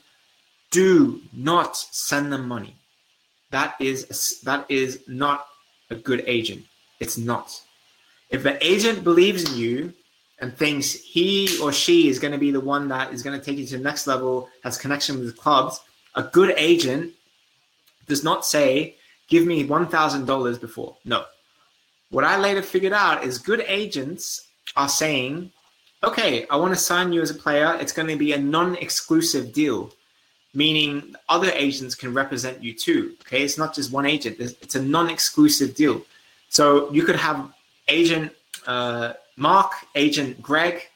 do 0.71 1.21
not 1.33 1.77
send 1.77 2.31
them 2.31 2.47
money. 2.47 2.75
That 3.51 3.75
is 3.79 4.41
that 4.43 4.65
is 4.69 5.01
not 5.07 5.47
a 5.89 5.95
good 5.95 6.23
agent. 6.25 6.65
It's 6.99 7.17
not. 7.17 7.61
If 8.29 8.43
the 8.43 8.63
agent 8.65 9.03
believes 9.03 9.49
in 9.49 9.57
you 9.57 9.93
and 10.39 10.57
thinks 10.57 10.91
he 10.93 11.57
or 11.61 11.71
she 11.71 12.09
is 12.09 12.19
going 12.19 12.33
to 12.33 12.37
be 12.37 12.51
the 12.51 12.59
one 12.59 12.87
that 12.89 13.13
is 13.13 13.23
going 13.23 13.39
to 13.39 13.45
take 13.45 13.57
you 13.57 13.65
to 13.67 13.77
the 13.77 13.83
next 13.83 14.07
level, 14.07 14.49
has 14.63 14.77
connection 14.77 15.19
with 15.19 15.37
clubs, 15.37 15.79
a 16.15 16.23
good 16.23 16.53
agent 16.57 17.13
does 18.07 18.23
not 18.23 18.45
say, 18.45 18.95
give 19.29 19.45
me 19.45 19.65
$1,000 19.65 20.61
before. 20.61 20.97
No. 21.05 21.25
What 22.09 22.23
I 22.23 22.37
later 22.37 22.61
figured 22.61 22.93
out 22.93 23.23
is 23.23 23.37
good 23.37 23.63
agents 23.67 24.44
are 24.75 24.89
saying, 24.89 25.51
okay, 26.03 26.45
I 26.49 26.55
want 26.57 26.73
to 26.73 26.79
sign 26.79 27.13
you 27.13 27.21
as 27.21 27.31
a 27.31 27.35
player. 27.35 27.77
It's 27.79 27.91
going 27.91 28.07
to 28.07 28.15
be 28.15 28.33
a 28.33 28.39
non 28.39 28.75
exclusive 28.75 29.53
deal, 29.53 29.93
meaning 30.53 31.15
other 31.29 31.51
agents 31.51 31.95
can 31.95 32.13
represent 32.13 32.63
you 32.63 32.73
too. 32.73 33.15
Okay. 33.21 33.43
It's 33.43 33.57
not 33.57 33.73
just 33.73 33.91
one 33.91 34.05
agent, 34.05 34.37
it's 34.39 34.75
a 34.75 34.81
non 34.81 35.09
exclusive 35.09 35.75
deal. 35.75 36.01
So 36.49 36.91
you 36.91 37.03
could 37.03 37.15
have 37.15 37.51
agent 37.87 38.31
uh, 38.67 39.13
Mark, 39.37 39.71
agent 39.95 40.41
Greg, 40.41 40.87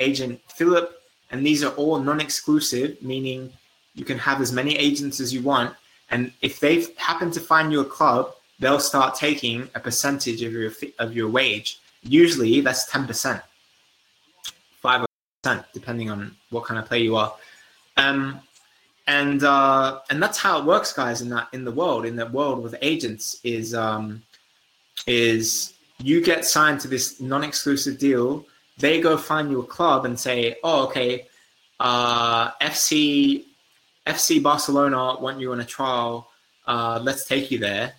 agent 0.00 0.40
Philip, 0.48 1.00
and 1.30 1.44
these 1.44 1.62
are 1.62 1.72
all 1.74 1.98
non 1.98 2.20
exclusive, 2.20 3.00
meaning 3.02 3.52
you 3.94 4.04
can 4.04 4.18
have 4.18 4.40
as 4.40 4.52
many 4.52 4.76
agents 4.76 5.20
as 5.20 5.32
you 5.32 5.42
want. 5.42 5.74
And 6.10 6.32
if 6.42 6.60
they 6.60 6.86
happen 6.96 7.30
to 7.32 7.40
find 7.40 7.72
you 7.72 7.80
a 7.80 7.84
club, 7.84 8.34
they'll 8.58 8.80
start 8.80 9.14
taking 9.14 9.68
a 9.74 9.80
percentage 9.80 10.42
of 10.42 10.52
your 10.52 10.72
of 10.98 11.14
your 11.14 11.28
wage. 11.28 11.80
Usually 12.04 12.60
that's 12.60 12.90
10%, 12.90 13.42
5%, 14.84 15.64
depending 15.72 16.10
on 16.10 16.36
what 16.50 16.64
kind 16.64 16.78
of 16.78 16.86
player 16.86 17.02
you 17.02 17.16
are. 17.16 17.34
Um, 17.96 18.40
and 19.06 19.44
uh, 19.44 20.00
and 20.10 20.22
that's 20.22 20.38
how 20.38 20.58
it 20.58 20.64
works, 20.64 20.92
guys. 20.92 21.20
In 21.20 21.28
that 21.28 21.48
in 21.52 21.64
the 21.64 21.70
world, 21.70 22.06
in 22.06 22.16
the 22.16 22.26
world 22.26 22.62
with 22.62 22.74
agents, 22.80 23.38
is 23.44 23.74
um, 23.74 24.22
is 25.06 25.74
you 25.98 26.22
get 26.22 26.44
signed 26.44 26.80
to 26.80 26.88
this 26.88 27.20
non-exclusive 27.20 27.98
deal. 27.98 28.46
They 28.78 29.00
go 29.00 29.16
find 29.16 29.50
you 29.50 29.60
a 29.60 29.66
club 29.66 30.06
and 30.06 30.18
say, 30.18 30.56
"Oh, 30.64 30.84
okay, 30.86 31.28
uh, 31.80 32.52
FC 32.62 33.44
FC 34.06 34.42
Barcelona 34.42 35.16
want 35.20 35.38
you 35.38 35.52
on 35.52 35.60
a 35.60 35.64
trial. 35.64 36.30
Uh, 36.66 36.98
let's 37.02 37.26
take 37.26 37.50
you 37.50 37.58
there. 37.58 37.92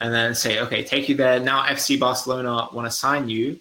And 0.00 0.14
then 0.14 0.34
say, 0.34 0.60
okay, 0.60 0.84
take 0.84 1.08
you 1.08 1.16
there. 1.16 1.40
Now 1.40 1.64
FC 1.64 1.98
Barcelona 1.98 2.68
want 2.72 2.86
to 2.86 2.90
sign 2.90 3.28
you. 3.28 3.58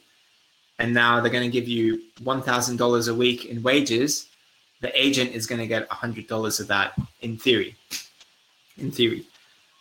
And 0.79 0.93
now 0.93 1.19
they're 1.19 1.31
going 1.31 1.49
to 1.49 1.49
give 1.49 1.67
you 1.67 2.03
$1,000 2.21 3.09
a 3.09 3.15
week 3.15 3.45
in 3.45 3.63
wages. 3.63 4.27
The 4.81 4.91
agent 4.99 5.31
is 5.31 5.47
going 5.47 5.59
to 5.59 5.67
get 5.67 5.89
$100 5.89 6.59
of 6.59 6.67
that 6.67 6.93
in 7.21 7.37
theory. 7.37 7.75
In 8.77 8.91
theory. 8.91 9.25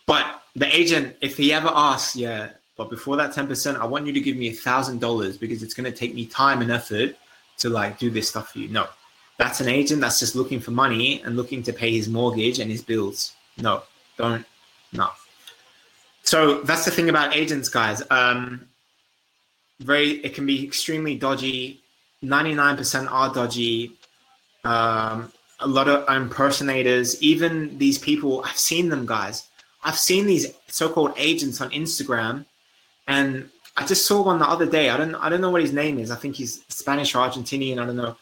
But 0.07 0.41
the 0.55 0.75
agent, 0.75 1.15
if 1.21 1.37
he 1.37 1.53
ever 1.53 1.69
asks, 1.71 2.15
yeah, 2.15 2.49
but 2.77 2.89
before 2.89 3.15
that 3.17 3.31
10%, 3.31 3.79
I 3.79 3.85
want 3.85 4.07
you 4.07 4.13
to 4.13 4.19
give 4.19 4.37
me 4.37 4.49
a 4.49 4.53
$1,000 4.53 5.39
because 5.39 5.61
it's 5.61 5.75
going 5.75 5.91
to 5.91 5.95
take 5.95 6.15
me 6.15 6.25
time 6.25 6.61
and 6.61 6.71
effort 6.71 7.15
to 7.59 7.69
like 7.69 7.99
do 7.99 8.09
this 8.09 8.29
stuff 8.29 8.53
for 8.53 8.59
you. 8.59 8.69
No, 8.69 8.87
that's 9.37 9.61
an 9.61 9.67
agent 9.67 10.01
that's 10.01 10.19
just 10.19 10.35
looking 10.35 10.59
for 10.59 10.71
money 10.71 11.21
and 11.23 11.35
looking 11.35 11.61
to 11.63 11.73
pay 11.73 11.91
his 11.91 12.07
mortgage 12.07 12.59
and 12.59 12.71
his 12.71 12.81
bills. 12.81 13.33
No, 13.57 13.83
don't, 14.17 14.45
no. 14.93 15.09
So 16.27 16.61
that's 16.61 16.85
the 16.85 16.91
thing 16.91 17.09
about 17.09 17.35
agents, 17.35 17.69
guys. 17.69 18.03
Um, 18.09 18.67
very, 19.79 20.11
it 20.25 20.33
can 20.35 20.45
be 20.45 20.65
extremely 20.65 21.15
dodgy. 21.15 21.81
99% 22.23 23.11
are 23.11 23.33
dodgy. 23.33 23.93
Um, 24.63 25.31
a 25.59 25.67
lot 25.67 25.87
of 25.87 26.07
impersonators, 26.09 27.21
even 27.21 27.77
these 27.77 27.97
people, 27.97 28.43
I've 28.43 28.57
seen 28.57 28.89
them, 28.89 29.05
guys. 29.05 29.47
I've 29.83 29.97
seen 29.97 30.25
these 30.25 30.53
so-called 30.67 31.13
agents 31.17 31.61
on 31.61 31.69
Instagram, 31.71 32.45
and 33.07 33.49
I 33.77 33.85
just 33.85 34.05
saw 34.05 34.21
one 34.21 34.39
the 34.39 34.49
other 34.49 34.65
day. 34.65 34.89
I 34.89 34.97
don't, 34.97 35.15
I 35.15 35.29
don't 35.29 35.41
know 35.41 35.51
what 35.51 35.61
his 35.61 35.71
name 35.71 35.97
is. 35.97 36.11
I 36.11 36.15
think 36.15 36.35
he's 36.35 36.61
Spanish 36.67 37.15
or 37.15 37.19
Argentinian. 37.19 37.79
I 37.81 37.85
don't 37.85 37.95
know 37.95 38.17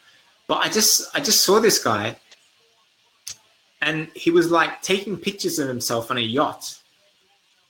but 0.46 0.58
I 0.58 0.68
just 0.68 1.14
I 1.14 1.20
just 1.20 1.44
saw 1.44 1.60
this 1.60 1.82
guy 1.82 2.16
and 3.82 4.08
he 4.14 4.30
was 4.30 4.50
like 4.50 4.82
taking 4.82 5.16
pictures 5.16 5.58
of 5.58 5.68
himself 5.68 6.10
on 6.10 6.18
a 6.18 6.20
yacht 6.20 6.78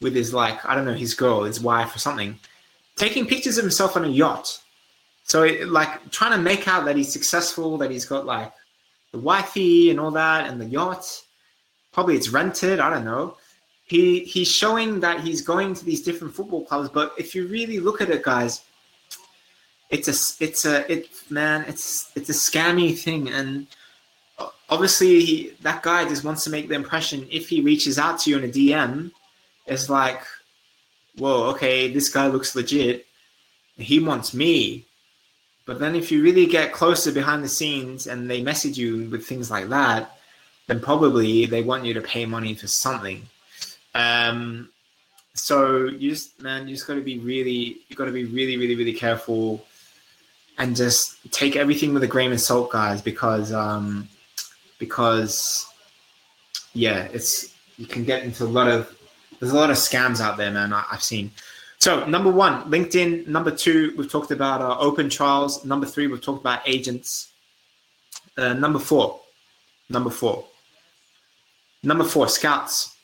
with 0.01 0.15
his 0.15 0.33
like 0.33 0.65
I 0.65 0.75
don't 0.75 0.85
know 0.85 0.95
his 0.95 1.15
girl, 1.15 1.45
his 1.45 1.61
wife 1.61 1.95
or 1.95 1.99
something, 1.99 2.39
taking 2.97 3.27
pictures 3.27 3.59
of 3.59 3.65
himself 3.65 3.97
on 3.97 4.05
a 4.05 4.09
yacht. 4.09 4.61
So 5.25 5.43
it, 5.43 5.69
like 5.69 6.11
trying 6.11 6.33
to 6.33 6.39
make 6.39 6.69
out 6.69 6.85
that 6.85 6.97
he's 6.97 7.13
successful, 7.13 7.79
that 7.79 7.91
he's 7.91 8.05
got 8.05 8.27
like 8.27 8.53
the 9.13 9.19
wifey 9.19 9.91
and 9.91 9.99
all 9.99 10.11
that, 10.13 10.49
and 10.49 10.61
the 10.61 10.67
yacht. 10.67 11.05
Probably 11.93 12.17
it's 12.17 12.29
rented. 12.29 12.79
I 12.79 12.91
don't 12.91 13.05
know. 13.05 13.37
He 13.85 14.21
he's 14.21 14.49
showing 14.49 15.01
that 15.01 15.21
he's 15.21 15.43
going 15.43 15.75
to 15.75 15.85
these 15.85 16.03
different 16.03 16.35
football 16.35 16.65
clubs, 16.65 16.89
but 16.89 17.13
if 17.17 17.35
you 17.35 17.47
really 17.47 17.79
look 17.79 18.01
at 18.01 18.11
it, 18.11 18.23
guys, 18.23 18.63
it's 19.91 20.09
a 20.09 20.45
it's 20.45 20.65
a 20.65 20.91
it 20.91 21.09
man 21.31 21.65
it's 21.69 22.11
it's 22.17 22.29
a 22.29 22.33
scammy 22.33 22.97
thing 22.99 23.29
and 23.29 23.67
obviously 24.69 25.25
he, 25.25 25.53
that 25.63 25.83
guy 25.83 26.05
just 26.09 26.25
wants 26.25 26.45
to 26.45 26.51
make 26.51 26.69
the 26.69 26.75
impression 26.75 27.27
if 27.31 27.49
he 27.49 27.61
reaches 27.61 27.99
out 27.99 28.19
to 28.19 28.31
you 28.31 28.39
in 28.39 28.45
a 28.45 28.49
dm 28.49 29.11
it's 29.67 29.89
like 29.89 30.23
whoa 31.19 31.45
okay 31.51 31.93
this 31.93 32.09
guy 32.09 32.27
looks 32.27 32.55
legit. 32.55 33.07
He 33.77 34.01
wants 34.01 34.33
me. 34.33 34.87
But 35.67 35.81
then 35.81 35.97
if 35.97 36.13
you 36.13 36.23
really 36.23 36.47
get 36.47 36.73
closer 36.73 37.13
behind 37.13 37.43
the 37.43 37.49
scenes 37.49 38.07
and 38.07 38.31
they 38.31 38.41
message 38.41 38.79
you 38.79 39.11
with 39.11 39.27
things 39.27 39.51
like 39.51 39.69
that 39.69 40.19
then 40.67 40.81
probably 40.81 41.47
they 41.47 41.63
want 41.63 41.85
you 41.85 41.95
to 41.95 42.01
pay 42.01 42.27
money 42.27 42.55
for 42.55 42.67
something. 42.67 43.23
Um, 43.95 44.71
so 45.35 45.85
you 45.85 46.11
just 46.11 46.41
man 46.41 46.67
you 46.67 46.75
just 46.75 46.87
got 46.87 46.95
to 46.95 47.03
be 47.03 47.19
really 47.19 47.79
you 47.89 47.97
got 47.97 48.07
to 48.07 48.13
be 48.13 48.25
really 48.25 48.57
really 48.57 48.75
really 48.75 48.95
careful 48.95 49.65
and 50.59 50.75
just 50.75 51.31
take 51.33 51.57
everything 51.57 51.93
with 51.93 52.03
a 52.03 52.07
grain 52.07 52.33
of 52.33 52.41
salt, 52.41 52.71
guys, 52.71 53.03
because 53.03 53.53
um, 53.53 54.09
because 54.79 55.67
yeah, 56.73 57.09
it's 57.13 57.55
you 57.79 57.87
can 57.87 58.05
get 58.05 58.23
into 58.23 58.45
a 58.45 58.47
lot 58.47 58.69
of 58.69 58.96
there's 59.41 59.53
a 59.53 59.57
lot 59.57 59.71
of 59.71 59.77
scams 59.77 60.21
out 60.21 60.37
there, 60.37 60.51
man. 60.51 60.73
I, 60.73 60.83
have 60.91 61.03
seen. 61.03 61.31
So 61.79 62.07
number 62.07 62.31
one, 62.31 62.71
LinkedIn. 62.71 63.27
Number 63.27 63.51
two, 63.51 63.95
we've 63.97 64.11
talked 64.11 64.31
about 64.31 64.61
uh, 64.61 64.79
open 64.79 65.09
trials. 65.09 65.65
Number 65.65 65.87
three, 65.87 66.07
we've 66.07 66.21
talked 66.21 66.41
about 66.41 66.61
agents. 66.67 67.33
Uh, 68.37 68.53
number 68.53 68.79
four, 68.79 69.21
number 69.89 70.11
four, 70.11 70.45
number 71.83 72.05
four, 72.05 72.29
scouts. 72.29 72.95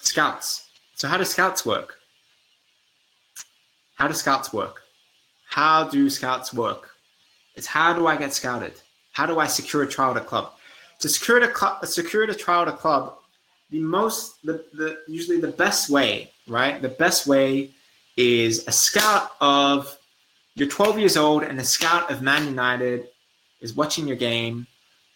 Scouts. 0.00 0.68
So 0.94 1.08
how 1.08 1.16
do 1.16 1.24
scouts 1.24 1.64
work? 1.64 1.96
How 3.94 4.08
do 4.08 4.14
scouts 4.14 4.52
work? 4.52 4.82
How 5.48 5.84
do 5.84 6.08
scouts 6.08 6.54
work? 6.54 6.90
It's 7.54 7.66
how 7.66 7.92
do 7.92 8.06
I 8.06 8.16
get 8.16 8.32
scouted? 8.32 8.72
How 9.12 9.26
do 9.26 9.38
I 9.38 9.46
secure 9.46 9.82
a 9.82 9.88
trial 9.88 10.12
at 10.12 10.16
a 10.16 10.24
club? 10.24 10.52
To 11.00 11.08
secure 11.08 11.42
a, 11.42 11.48
club, 11.48 11.84
secure 11.86 12.24
a 12.24 12.34
trial 12.34 12.62
at 12.62 12.68
a 12.68 12.72
club, 12.72 13.16
the 13.70 13.80
most, 13.80 14.44
the, 14.44 14.64
the 14.72 15.00
usually 15.06 15.40
the 15.40 15.48
best 15.48 15.90
way, 15.90 16.30
right? 16.46 16.80
The 16.80 16.88
best 16.88 17.26
way 17.26 17.70
is 18.16 18.66
a 18.66 18.72
scout 18.72 19.30
of 19.40 19.96
you're 20.56 20.68
12 20.68 20.98
years 20.98 21.16
old 21.16 21.42
and 21.42 21.58
a 21.58 21.64
scout 21.64 22.10
of 22.10 22.22
Man 22.22 22.46
United 22.46 23.08
is 23.60 23.74
watching 23.74 24.06
your 24.06 24.16
game 24.16 24.66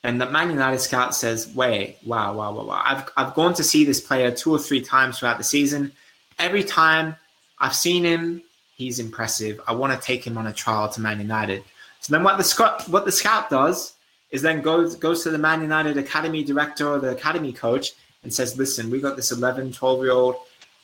and 0.04 0.20
the 0.20 0.26
Man 0.26 0.50
United 0.50 0.78
scout 0.80 1.14
says, 1.14 1.48
"Wait, 1.54 1.96
wow, 2.04 2.34
wow, 2.34 2.52
wow, 2.52 2.64
wow! 2.64 2.82
I've 2.84 3.10
I've 3.16 3.34
gone 3.34 3.54
to 3.54 3.64
see 3.64 3.84
this 3.84 4.00
player 4.00 4.30
two 4.30 4.52
or 4.52 4.58
three 4.58 4.82
times 4.82 5.18
throughout 5.18 5.38
the 5.38 5.44
season. 5.44 5.92
Every 6.38 6.62
time 6.62 7.16
I've 7.58 7.74
seen 7.74 8.04
him, 8.04 8.42
he's 8.76 8.98
impressive. 8.98 9.60
I 9.66 9.72
want 9.72 9.98
to 9.98 10.06
take 10.06 10.24
him 10.24 10.36
on 10.36 10.46
a 10.46 10.52
trial 10.52 10.90
to 10.90 11.00
Man 11.00 11.18
United." 11.18 11.64
So 12.00 12.12
then, 12.12 12.22
what 12.22 12.36
the 12.36 12.44
scout 12.44 12.86
what 12.90 13.06
the 13.06 13.12
scout 13.12 13.48
does 13.48 13.94
is 14.30 14.42
then 14.42 14.60
goes 14.60 14.94
goes 14.94 15.22
to 15.22 15.30
the 15.30 15.38
Man 15.38 15.62
United 15.62 15.96
academy 15.96 16.44
director 16.44 16.86
or 16.86 16.98
the 16.98 17.12
academy 17.12 17.52
coach 17.52 17.92
and 18.24 18.34
says, 18.34 18.58
"Listen, 18.58 18.90
we 18.90 19.00
got 19.00 19.16
this 19.16 19.30
11, 19.30 19.72
12 19.72 20.02
year 20.02 20.12
old 20.12 20.36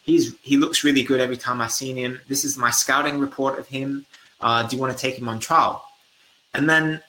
he's 0.03 0.35
he 0.43 0.57
looks 0.57 0.85
really 0.85 1.03
good 1.03 1.21
every 1.21 1.37
time 1.37 1.61
I've 1.61 1.73
seen 1.73 1.97
him. 1.97 2.21
This 2.29 2.45
is 2.45 2.57
my 2.57 2.71
scouting 2.71 3.19
report 3.19 3.59
of 3.59 3.67
him. 3.69 4.07
Uh, 4.41 4.63
do 4.67 4.77
you 4.77 4.81
want 4.81 4.97
to 4.97 4.99
take 4.99 5.19
him 5.19 5.29
on 5.29 5.39
trial? 5.39 5.85
And 6.55 6.69
then 6.69 7.03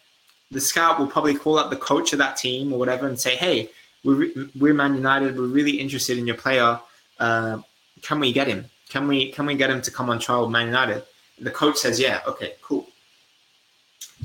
the 0.52 0.62
scout 0.62 1.00
will 1.00 1.08
probably 1.08 1.36
call 1.36 1.58
up 1.58 1.70
the 1.70 1.78
coach 1.78 2.14
of 2.14 2.20
that 2.20 2.38
team 2.38 2.74
or 2.74 2.80
whatever 2.80 3.08
and 3.08 3.20
say, 3.20 3.36
hey, 3.36 3.70
we're, 4.04 4.32
we're 4.60 4.74
Man 4.74 4.96
United. 4.96 5.38
We're 5.38 5.46
really 5.46 5.80
interested 5.80 6.18
in 6.18 6.28
your 6.28 6.36
player. 6.36 6.80
Uh, 7.20 7.60
can 8.02 8.20
we 8.20 8.34
get 8.34 8.48
him? 8.48 8.66
Can 8.90 9.08
we 9.08 9.32
can 9.32 9.46
we 9.46 9.56
get 9.56 9.70
him 9.70 9.82
to 9.84 9.92
come 9.92 10.10
on 10.10 10.20
trial 10.20 10.42
with 10.42 10.52
Man 10.52 10.68
United? 10.68 11.04
And 11.38 11.48
the 11.48 11.52
coach 11.52 11.78
says, 11.78 12.00
yeah, 12.00 12.22
okay, 12.28 12.56
cool. 12.62 12.88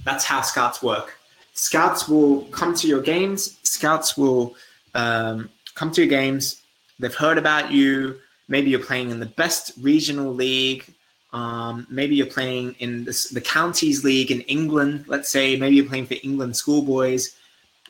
That's 0.04 0.24
how 0.24 0.40
scouts 0.42 0.82
work. 0.82 1.18
Scouts 1.54 2.08
will 2.08 2.42
come 2.46 2.74
to 2.74 2.86
your 2.86 3.00
games. 3.00 3.58
Scouts 3.62 4.16
will 4.16 4.56
um, 4.94 5.48
come 5.76 5.92
to 5.92 6.00
your 6.00 6.10
games. 6.10 6.62
They've 6.98 7.14
heard 7.14 7.38
about 7.38 7.70
you. 7.70 8.16
Maybe 8.48 8.70
you're 8.70 8.80
playing 8.80 9.10
in 9.10 9.20
the 9.20 9.26
best 9.26 9.72
regional 9.80 10.34
league. 10.34 10.84
Um, 11.32 11.86
maybe 11.90 12.16
you're 12.16 12.26
playing 12.26 12.74
in 12.80 13.04
this, 13.04 13.28
the 13.28 13.40
counties 13.40 14.02
league 14.02 14.30
in 14.30 14.40
England. 14.42 15.04
Let's 15.06 15.28
say 15.28 15.56
maybe 15.56 15.76
you're 15.76 15.86
playing 15.86 16.06
for 16.06 16.16
England 16.24 16.56
schoolboys. 16.56 17.36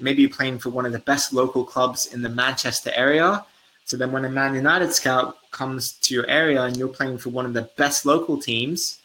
Maybe 0.00 0.20
you're 0.22 0.30
playing 0.30 0.58
for 0.58 0.70
one 0.70 0.84
of 0.84 0.92
the 0.92 0.98
best 0.98 1.32
local 1.32 1.64
clubs 1.64 2.12
in 2.12 2.20
the 2.20 2.28
Manchester 2.28 2.90
area. 2.94 3.46
So 3.84 3.96
then, 3.96 4.10
when 4.10 4.24
a 4.24 4.28
Man 4.28 4.54
United 4.54 4.92
scout 4.92 5.36
comes 5.52 5.92
to 5.92 6.12
your 6.12 6.26
area 6.26 6.60
and 6.64 6.76
you're 6.76 6.88
playing 6.88 7.18
for 7.18 7.30
one 7.30 7.46
of 7.46 7.54
the 7.54 7.70
best 7.76 8.04
local 8.04 8.36
teams, 8.36 8.98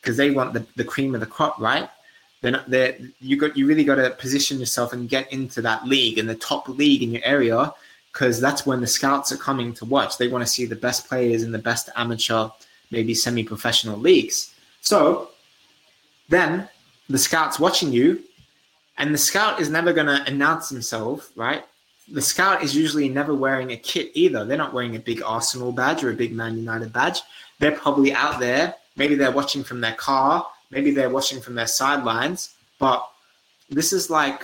because 0.00 0.16
they 0.16 0.30
want 0.30 0.52
the, 0.52 0.66
the 0.76 0.84
cream 0.84 1.14
of 1.14 1.20
the 1.20 1.26
crop, 1.26 1.58
right? 1.58 1.88
Then 2.42 3.12
you 3.20 3.36
got 3.38 3.56
you 3.56 3.66
really 3.66 3.84
got 3.84 3.96
to 3.96 4.10
position 4.10 4.58
yourself 4.58 4.92
and 4.92 5.08
get 5.08 5.32
into 5.32 5.62
that 5.62 5.86
league 5.86 6.18
and 6.18 6.28
the 6.28 6.34
top 6.34 6.68
league 6.68 7.02
in 7.02 7.12
your 7.12 7.24
area 7.24 7.72
because 8.12 8.40
that's 8.40 8.66
when 8.66 8.80
the 8.80 8.86
scouts 8.86 9.32
are 9.32 9.36
coming 9.36 9.72
to 9.74 9.84
watch. 9.84 10.18
They 10.18 10.28
want 10.28 10.44
to 10.44 10.50
see 10.50 10.66
the 10.66 10.76
best 10.76 11.08
players 11.08 11.42
in 11.42 11.52
the 11.52 11.58
best 11.58 11.88
amateur, 11.96 12.48
maybe 12.90 13.14
semi 13.14 13.44
professional 13.44 13.98
leagues. 13.98 14.54
So 14.80 15.30
then 16.28 16.68
the 17.08 17.18
scout's 17.18 17.58
watching 17.58 17.92
you, 17.92 18.22
and 18.98 19.14
the 19.14 19.18
scout 19.18 19.60
is 19.60 19.70
never 19.70 19.92
going 19.92 20.06
to 20.06 20.24
announce 20.26 20.68
himself, 20.68 21.30
right? 21.36 21.64
The 22.12 22.20
scout 22.20 22.62
is 22.62 22.74
usually 22.74 23.08
never 23.08 23.34
wearing 23.34 23.72
a 23.72 23.76
kit 23.76 24.10
either. 24.14 24.44
They're 24.44 24.58
not 24.58 24.74
wearing 24.74 24.96
a 24.96 25.00
big 25.00 25.22
Arsenal 25.22 25.72
badge 25.72 26.02
or 26.02 26.10
a 26.10 26.14
big 26.14 26.32
Man 26.32 26.56
United 26.56 26.92
badge. 26.92 27.20
They're 27.60 27.72
probably 27.72 28.12
out 28.12 28.40
there. 28.40 28.74
Maybe 28.96 29.14
they're 29.14 29.30
watching 29.30 29.62
from 29.62 29.80
their 29.80 29.94
car. 29.94 30.46
Maybe 30.70 30.90
they're 30.90 31.10
watching 31.10 31.40
from 31.40 31.54
their 31.54 31.66
sidelines. 31.66 32.54
But 32.78 33.06
this 33.68 33.92
is 33.92 34.10
like, 34.10 34.42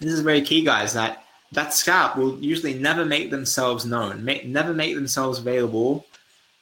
this 0.00 0.12
is 0.12 0.20
very 0.20 0.42
key, 0.42 0.64
guys, 0.64 0.92
that 0.94 1.23
that 1.54 1.72
scout 1.72 2.16
will 2.16 2.38
usually 2.38 2.74
never 2.74 3.04
make 3.04 3.30
themselves 3.30 3.84
known, 3.86 4.24
never 4.44 4.74
make 4.74 4.94
themselves 4.94 5.38
available 5.38 6.04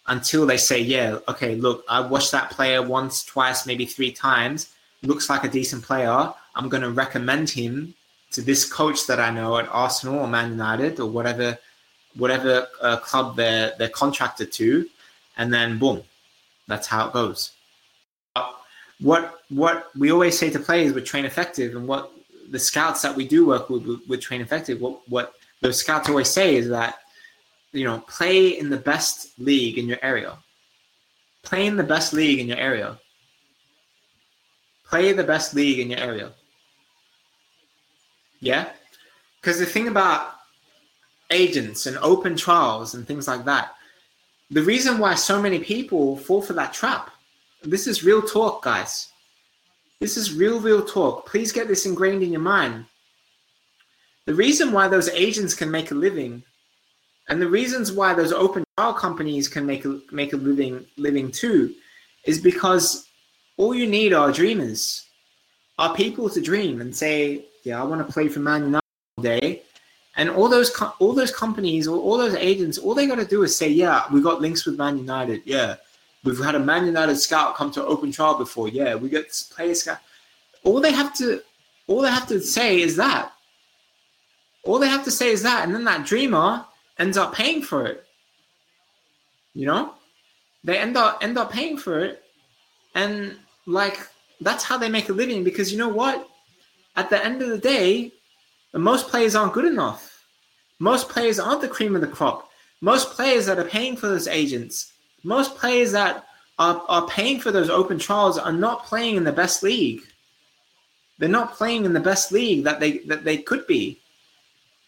until 0.06 0.46
they 0.46 0.56
say, 0.56 0.80
yeah, 0.80 1.18
okay, 1.28 1.54
look, 1.54 1.84
I 1.88 2.00
watched 2.00 2.32
that 2.32 2.50
player 2.50 2.82
once, 2.82 3.24
twice, 3.24 3.66
maybe 3.66 3.86
three 3.86 4.12
times. 4.12 4.72
Looks 5.02 5.30
like 5.30 5.44
a 5.44 5.48
decent 5.48 5.82
player. 5.82 6.32
I'm 6.54 6.68
going 6.68 6.82
to 6.82 6.90
recommend 6.90 7.50
him 7.50 7.94
to 8.32 8.42
this 8.42 8.70
coach 8.70 9.06
that 9.06 9.20
I 9.20 9.30
know 9.30 9.56
at 9.58 9.68
Arsenal 9.68 10.20
or 10.20 10.28
Man 10.28 10.50
United 10.50 11.00
or 11.00 11.08
whatever, 11.08 11.58
whatever 12.16 12.66
uh, 12.80 12.98
club 12.98 13.36
they're 13.36 13.72
they're 13.78 13.88
contracted 13.88 14.52
to, 14.52 14.86
and 15.36 15.52
then 15.52 15.78
boom, 15.78 16.02
that's 16.68 16.86
how 16.86 17.08
it 17.08 17.12
goes. 17.12 17.52
What 19.00 19.40
what 19.48 19.90
we 19.96 20.12
always 20.12 20.38
say 20.38 20.50
to 20.50 20.58
players 20.58 20.92
with 20.92 21.04
train 21.04 21.24
effective, 21.24 21.74
and 21.74 21.88
what 21.88 22.11
the 22.52 22.58
scouts 22.58 23.00
that 23.00 23.16
we 23.16 23.26
do 23.26 23.46
work 23.46 23.70
with, 23.70 23.86
with, 24.06 24.20
Train 24.20 24.42
Effective, 24.42 24.80
what, 24.80 25.00
what 25.08 25.34
those 25.62 25.78
scouts 25.78 26.08
always 26.08 26.28
say 26.28 26.54
is 26.54 26.68
that, 26.68 26.96
you 27.72 27.84
know, 27.84 28.00
play 28.00 28.58
in 28.58 28.68
the 28.68 28.76
best 28.76 29.30
league 29.38 29.78
in 29.78 29.88
your 29.88 29.98
area. 30.02 30.36
Play 31.42 31.66
in 31.66 31.76
the 31.76 31.82
best 31.82 32.12
league 32.12 32.38
in 32.38 32.46
your 32.46 32.58
area. 32.58 32.98
Play 34.86 35.14
the 35.14 35.24
best 35.24 35.54
league 35.54 35.78
in 35.78 35.90
your 35.90 35.98
area. 35.98 36.32
Yeah? 38.40 38.68
Because 39.40 39.58
the 39.58 39.66
thing 39.66 39.88
about 39.88 40.34
agents 41.30 41.86
and 41.86 41.96
open 41.98 42.36
trials 42.36 42.94
and 42.94 43.06
things 43.06 43.26
like 43.26 43.46
that, 43.46 43.72
the 44.50 44.62
reason 44.62 44.98
why 44.98 45.14
so 45.14 45.40
many 45.40 45.58
people 45.58 46.18
fall 46.18 46.42
for 46.42 46.52
that 46.52 46.74
trap, 46.74 47.10
this 47.62 47.86
is 47.86 48.04
real 48.04 48.20
talk, 48.20 48.62
guys 48.62 49.11
this 50.02 50.16
is 50.16 50.34
real, 50.34 50.58
real 50.58 50.84
talk. 50.84 51.26
Please 51.26 51.52
get 51.52 51.68
this 51.68 51.86
ingrained 51.86 52.24
in 52.24 52.32
your 52.32 52.40
mind. 52.40 52.84
The 54.26 54.34
reason 54.34 54.72
why 54.72 54.88
those 54.88 55.08
agents 55.10 55.54
can 55.54 55.70
make 55.70 55.92
a 55.92 55.94
living, 55.94 56.42
and 57.28 57.40
the 57.40 57.48
reasons 57.48 57.92
why 57.92 58.12
those 58.12 58.32
open 58.32 58.64
trial 58.76 58.94
companies 58.94 59.46
can 59.46 59.64
make 59.64 59.84
a, 59.84 60.00
make 60.10 60.32
a 60.32 60.36
living 60.36 60.84
living 60.96 61.30
too, 61.30 61.72
is 62.26 62.40
because 62.40 63.06
all 63.56 63.74
you 63.74 63.86
need 63.86 64.12
are 64.12 64.32
dreamers, 64.32 65.06
are 65.78 65.94
people 65.94 66.28
to 66.30 66.40
dream 66.40 66.80
and 66.80 66.94
say, 66.94 67.44
"Yeah, 67.62 67.80
I 67.80 67.84
want 67.84 68.04
to 68.04 68.12
play 68.12 68.26
for 68.26 68.40
Man 68.40 68.64
United 68.64 68.82
day." 69.20 69.62
And 70.16 70.28
all 70.28 70.48
those 70.48 70.70
all 70.98 71.12
those 71.12 71.30
companies, 71.30 71.86
all, 71.86 72.00
all 72.00 72.18
those 72.18 72.34
agents, 72.34 72.76
all 72.76 72.94
they 72.94 73.06
got 73.06 73.20
to 73.20 73.24
do 73.24 73.44
is 73.44 73.56
say, 73.56 73.68
"Yeah, 73.68 74.02
we 74.12 74.20
got 74.20 74.40
links 74.40 74.66
with 74.66 74.76
Man 74.78 74.98
United. 74.98 75.42
Yeah, 75.44 75.76
We've 76.24 76.38
had 76.38 76.54
a 76.54 76.60
Man 76.60 76.86
United 76.86 77.16
scout 77.16 77.56
come 77.56 77.72
to 77.72 77.84
open 77.84 78.12
trial 78.12 78.38
before. 78.38 78.68
Yeah, 78.68 78.94
we 78.94 79.08
get 79.08 79.32
player 79.54 79.74
scout. 79.74 79.98
All 80.64 80.80
they 80.80 80.92
have 80.92 81.14
to, 81.14 81.42
all 81.88 82.02
they 82.02 82.10
have 82.10 82.28
to 82.28 82.40
say 82.40 82.80
is 82.80 82.96
that. 82.96 83.32
All 84.64 84.78
they 84.78 84.88
have 84.88 85.04
to 85.04 85.10
say 85.10 85.30
is 85.30 85.42
that, 85.42 85.64
and 85.64 85.74
then 85.74 85.84
that 85.84 86.06
dreamer 86.06 86.64
ends 86.98 87.16
up 87.16 87.34
paying 87.34 87.62
for 87.62 87.86
it. 87.86 88.06
You 89.54 89.66
know, 89.66 89.94
they 90.62 90.78
end 90.78 90.96
up 90.96 91.18
end 91.20 91.36
up 91.36 91.50
paying 91.50 91.76
for 91.76 91.98
it, 91.98 92.22
and 92.94 93.36
like 93.66 93.98
that's 94.40 94.62
how 94.62 94.78
they 94.78 94.88
make 94.88 95.08
a 95.08 95.12
living. 95.12 95.42
Because 95.42 95.72
you 95.72 95.78
know 95.78 95.88
what? 95.88 96.28
At 96.94 97.10
the 97.10 97.24
end 97.24 97.42
of 97.42 97.48
the 97.48 97.58
day, 97.58 98.12
most 98.72 99.08
players 99.08 99.34
aren't 99.34 99.54
good 99.54 99.64
enough. 99.64 100.24
Most 100.78 101.08
players 101.08 101.40
aren't 101.40 101.60
the 101.60 101.68
cream 101.68 101.96
of 101.96 102.00
the 102.00 102.06
crop. 102.06 102.48
Most 102.80 103.10
players 103.10 103.46
that 103.46 103.58
are 103.58 103.64
paying 103.64 103.96
for 103.96 104.08
those 104.08 104.28
agents 104.28 104.92
most 105.24 105.56
players 105.56 105.92
that 105.92 106.26
are, 106.58 106.82
are 106.88 107.06
paying 107.06 107.40
for 107.40 107.50
those 107.50 107.70
open 107.70 107.98
trials 107.98 108.38
are 108.38 108.52
not 108.52 108.84
playing 108.84 109.16
in 109.16 109.24
the 109.24 109.32
best 109.32 109.62
league. 109.62 110.02
They're 111.18 111.28
not 111.28 111.54
playing 111.54 111.84
in 111.84 111.92
the 111.92 112.00
best 112.00 112.32
league 112.32 112.64
that 112.64 112.80
they 112.80 112.98
that 112.98 113.24
they 113.24 113.38
could 113.38 113.66
be. 113.66 114.00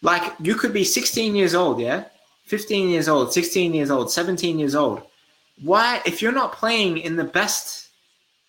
Like 0.02 0.34
you 0.40 0.54
could 0.54 0.72
be 0.72 0.84
16 0.84 1.34
years 1.34 1.54
old, 1.54 1.80
yeah, 1.80 2.04
15 2.46 2.88
years 2.88 3.08
old, 3.08 3.32
16 3.32 3.72
years 3.72 3.90
old, 3.90 4.10
17 4.10 4.58
years 4.58 4.74
old. 4.74 5.02
Why, 5.62 6.02
if 6.04 6.20
you're 6.20 6.32
not 6.32 6.52
playing 6.52 6.98
in 6.98 7.16
the 7.16 7.24
best 7.24 7.88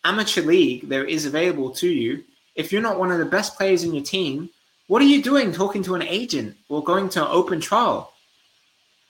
amateur 0.03 0.41
league 0.41 0.89
there 0.89 1.05
is 1.05 1.25
available 1.25 1.71
to 1.71 1.87
you, 1.87 2.23
if 2.55 2.71
you're 2.71 2.81
not 2.81 2.99
one 2.99 3.11
of 3.11 3.19
the 3.19 3.25
best 3.25 3.55
players 3.55 3.83
in 3.83 3.93
your 3.93 4.03
team, 4.03 4.49
what 4.87 5.01
are 5.01 5.05
you 5.05 5.21
doing 5.21 5.51
talking 5.51 5.83
to 5.83 5.95
an 5.95 6.01
agent 6.01 6.55
or 6.69 6.83
going 6.83 7.09
to 7.09 7.23
an 7.23 7.31
open 7.31 7.59
trial? 7.59 8.11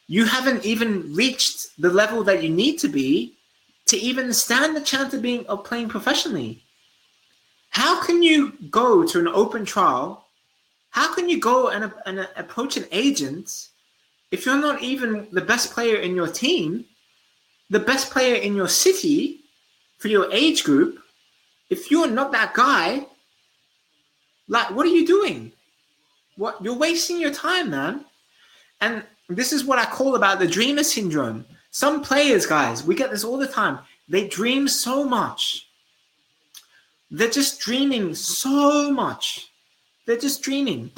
You 0.08 0.26
haven't 0.26 0.66
even 0.66 1.14
reached 1.14 1.68
the 1.80 1.90
level 1.90 2.24
that 2.24 2.44
you 2.44 2.50
need 2.50 2.78
to 2.80 2.88
be 2.88 3.38
to 3.88 3.98
even 3.98 4.34
stand 4.34 4.76
the 4.76 4.82
chance 4.82 5.14
of 5.14 5.22
being 5.22 5.46
of 5.48 5.64
playing 5.64 5.90
professionally. 5.90 6.64
How 7.70 8.02
can 8.02 8.24
you 8.24 8.54
go 8.70 9.06
to 9.06 9.20
an 9.20 9.28
open 9.28 9.66
trial? 9.66 10.28
How 10.92 11.14
can 11.14 11.28
you 11.28 11.40
go 11.40 11.70
and, 11.70 11.92
and 12.06 12.28
approach 12.36 12.78
an 12.78 12.86
agent 12.92 13.70
if 14.32 14.46
you're 14.46 14.60
not 14.60 14.82
even 14.82 15.28
the 15.32 15.42
best 15.42 15.72
player 15.72 15.98
in 15.98 16.16
your 16.16 16.28
team 16.28 16.86
the 17.70 17.80
best 17.80 18.12
player 18.12 18.36
in 18.36 18.56
your 18.56 18.68
city 18.68 19.42
for 19.98 20.08
your 20.08 20.32
age 20.32 20.64
group, 20.64 21.00
if 21.70 21.90
you're 21.90 22.10
not 22.10 22.32
that 22.32 22.54
guy, 22.54 23.06
like 24.48 24.70
what 24.72 24.86
are 24.86 24.90
you 24.90 25.06
doing? 25.06 25.52
What 26.38 26.64
you're 26.64 26.78
wasting 26.78 27.20
your 27.20 27.34
time, 27.34 27.72
man. 27.72 28.06
And 28.82 29.04
this 29.30 29.54
is 29.54 29.64
what 29.64 29.80
I 29.80 29.86
call 29.86 30.16
about 30.16 30.40
the 30.40 30.48
dreamer 30.48 30.84
syndrome. 30.84 31.46
Some 31.72 32.02
players, 32.02 32.46
guys, 32.46 32.84
we 32.84 32.96
get 32.96 33.12
this 33.12 33.24
all 33.24 33.38
the 33.38 33.48
time. 33.48 33.80
They 34.08 34.28
dream 34.28 34.68
so 34.68 35.04
much. 35.04 35.68
They're 37.12 37.30
just 37.30 37.60
dreaming 37.60 38.16
so 38.16 38.92
much. 38.92 39.50
They're 40.06 40.18
just 40.18 40.42
dreaming. 40.42 40.92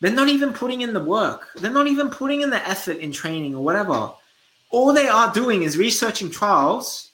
They're 0.00 0.12
not 0.12 0.28
even 0.28 0.52
putting 0.52 0.82
in 0.82 0.92
the 0.92 1.02
work. 1.02 1.48
They're 1.56 1.70
not 1.70 1.86
even 1.86 2.10
putting 2.10 2.42
in 2.42 2.50
the 2.50 2.66
effort 2.68 2.98
in 2.98 3.12
training 3.12 3.54
or 3.54 3.64
whatever. 3.64 4.12
All 4.70 4.92
they 4.92 5.08
are 5.08 5.32
doing 5.32 5.62
is 5.62 5.78
researching 5.78 6.30
trials. 6.30 7.10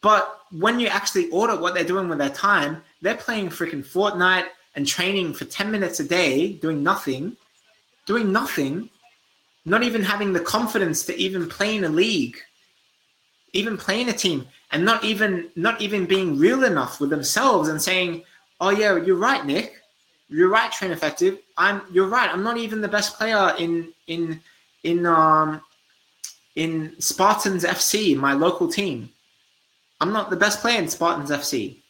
But 0.00 0.40
when 0.50 0.80
you 0.80 0.88
actually 0.88 1.30
audit 1.30 1.60
what 1.60 1.74
they're 1.74 1.84
doing 1.84 2.08
with 2.08 2.18
their 2.18 2.28
time, 2.30 2.82
they're 3.02 3.16
playing 3.16 3.50
freaking 3.50 3.86
Fortnite 3.86 4.46
and 4.74 4.86
training 4.86 5.34
for 5.34 5.44
10 5.44 5.70
minutes 5.70 6.00
a 6.00 6.04
day, 6.04 6.54
doing 6.54 6.82
nothing, 6.82 7.36
doing 8.06 8.32
nothing, 8.32 8.90
not 9.64 9.82
even 9.82 10.02
having 10.02 10.32
the 10.32 10.40
confidence 10.40 11.04
to 11.06 11.16
even 11.16 11.48
play 11.48 11.76
in 11.76 11.84
a 11.84 11.88
league, 11.88 12.36
even 13.52 13.76
playing 13.76 14.08
a 14.08 14.12
team, 14.12 14.46
and 14.72 14.84
not 14.84 15.04
even 15.04 15.50
not 15.56 15.80
even 15.80 16.06
being 16.06 16.38
real 16.38 16.64
enough 16.64 17.00
with 17.00 17.10
themselves 17.10 17.68
and 17.68 17.80
saying, 17.80 18.24
"Oh 18.60 18.70
yeah, 18.70 18.96
you're 18.96 19.16
right, 19.16 19.44
Nick. 19.44 19.74
You're 20.28 20.48
right, 20.48 20.72
train 20.72 20.92
effective. 20.92 21.38
I'm 21.56 21.82
you're 21.92 22.08
right. 22.08 22.30
I'm 22.30 22.42
not 22.42 22.56
even 22.56 22.80
the 22.80 22.88
best 22.88 23.16
player 23.16 23.54
in 23.58 23.92
in 24.06 24.40
in 24.82 25.06
um 25.06 25.60
in 26.56 26.94
Spartans 27.00 27.64
FC, 27.64 28.16
my 28.16 28.32
local 28.32 28.68
team. 28.68 29.10
I'm 30.00 30.12
not 30.12 30.30
the 30.30 30.36
best 30.36 30.60
player 30.60 30.78
in 30.78 30.88
Spartans 30.88 31.30
FC. 31.30 31.82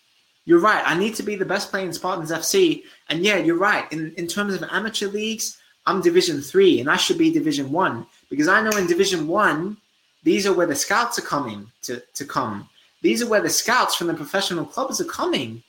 You're 0.44 0.60
right. 0.60 0.82
I 0.84 0.98
need 0.98 1.14
to 1.14 1.22
be 1.22 1.36
the 1.36 1.44
best 1.44 1.70
player 1.70 1.86
in 1.86 1.92
Spartans 1.92 2.32
FC. 2.32 2.82
And 3.08 3.24
yeah, 3.24 3.38
you're 3.38 3.58
right. 3.58 3.90
In 3.92 4.12
in 4.16 4.26
terms 4.26 4.54
of 4.54 4.62
amateur 4.64 5.06
leagues, 5.06 5.58
I'm 5.86 6.00
Division 6.00 6.40
Three, 6.40 6.80
and 6.80 6.88
I 6.88 6.96
should 6.96 7.18
be 7.18 7.32
Division 7.32 7.72
One 7.72 8.06
because 8.30 8.48
I 8.48 8.62
know 8.62 8.76
in 8.76 8.86
Division 8.86 9.26
One, 9.26 9.76
these 10.22 10.46
are 10.46 10.52
where 10.52 10.66
the 10.66 10.76
scouts 10.76 11.18
are 11.18 11.22
coming 11.22 11.70
to 11.82 12.02
to 12.14 12.24
come. 12.24 12.68
These 13.02 13.22
are 13.22 13.28
where 13.28 13.40
the 13.40 13.50
scouts 13.50 13.96
from 13.96 14.06
the 14.06 14.14
professional 14.14 14.64
clubs 14.64 15.00
are 15.00 15.04
coming. 15.04 15.62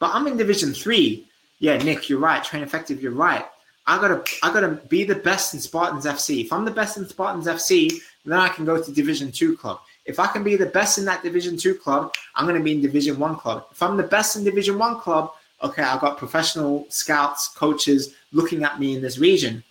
But 0.00 0.14
I'm 0.14 0.26
in 0.26 0.36
Division 0.36 0.72
Three. 0.72 1.26
Yeah, 1.58 1.76
Nick, 1.78 2.08
you're 2.08 2.20
right. 2.20 2.42
Train 2.42 2.62
effective. 2.62 3.02
You're 3.02 3.12
right. 3.12 3.44
I 3.86 4.00
gotta 4.00 4.22
I 4.42 4.52
gotta 4.52 4.80
be 4.88 5.04
the 5.04 5.16
best 5.16 5.52
in 5.52 5.60
Spartans 5.60 6.06
FC. 6.06 6.44
If 6.44 6.52
I'm 6.52 6.64
the 6.64 6.70
best 6.70 6.96
in 6.96 7.06
Spartans 7.06 7.46
FC, 7.46 7.92
then 8.24 8.38
I 8.38 8.48
can 8.48 8.64
go 8.64 8.82
to 8.82 8.92
Division 8.92 9.30
Two 9.30 9.56
club. 9.56 9.80
If 10.06 10.18
I 10.18 10.28
can 10.28 10.42
be 10.42 10.56
the 10.56 10.66
best 10.66 10.96
in 10.96 11.04
that 11.04 11.22
Division 11.22 11.58
Two 11.58 11.74
club, 11.74 12.14
I'm 12.34 12.46
gonna 12.46 12.60
be 12.60 12.72
in 12.72 12.80
Division 12.80 13.18
One 13.18 13.36
club. 13.36 13.66
If 13.70 13.82
I'm 13.82 13.98
the 13.98 14.02
best 14.02 14.36
in 14.36 14.44
Division 14.44 14.78
One 14.78 14.98
club, 14.98 15.32
okay, 15.62 15.82
I've 15.82 16.00
got 16.00 16.16
professional 16.16 16.86
scouts, 16.88 17.48
coaches 17.48 18.14
looking 18.32 18.64
at 18.64 18.78
me 18.78 18.96
in 18.96 19.02
this 19.02 19.18
region. 19.18 19.62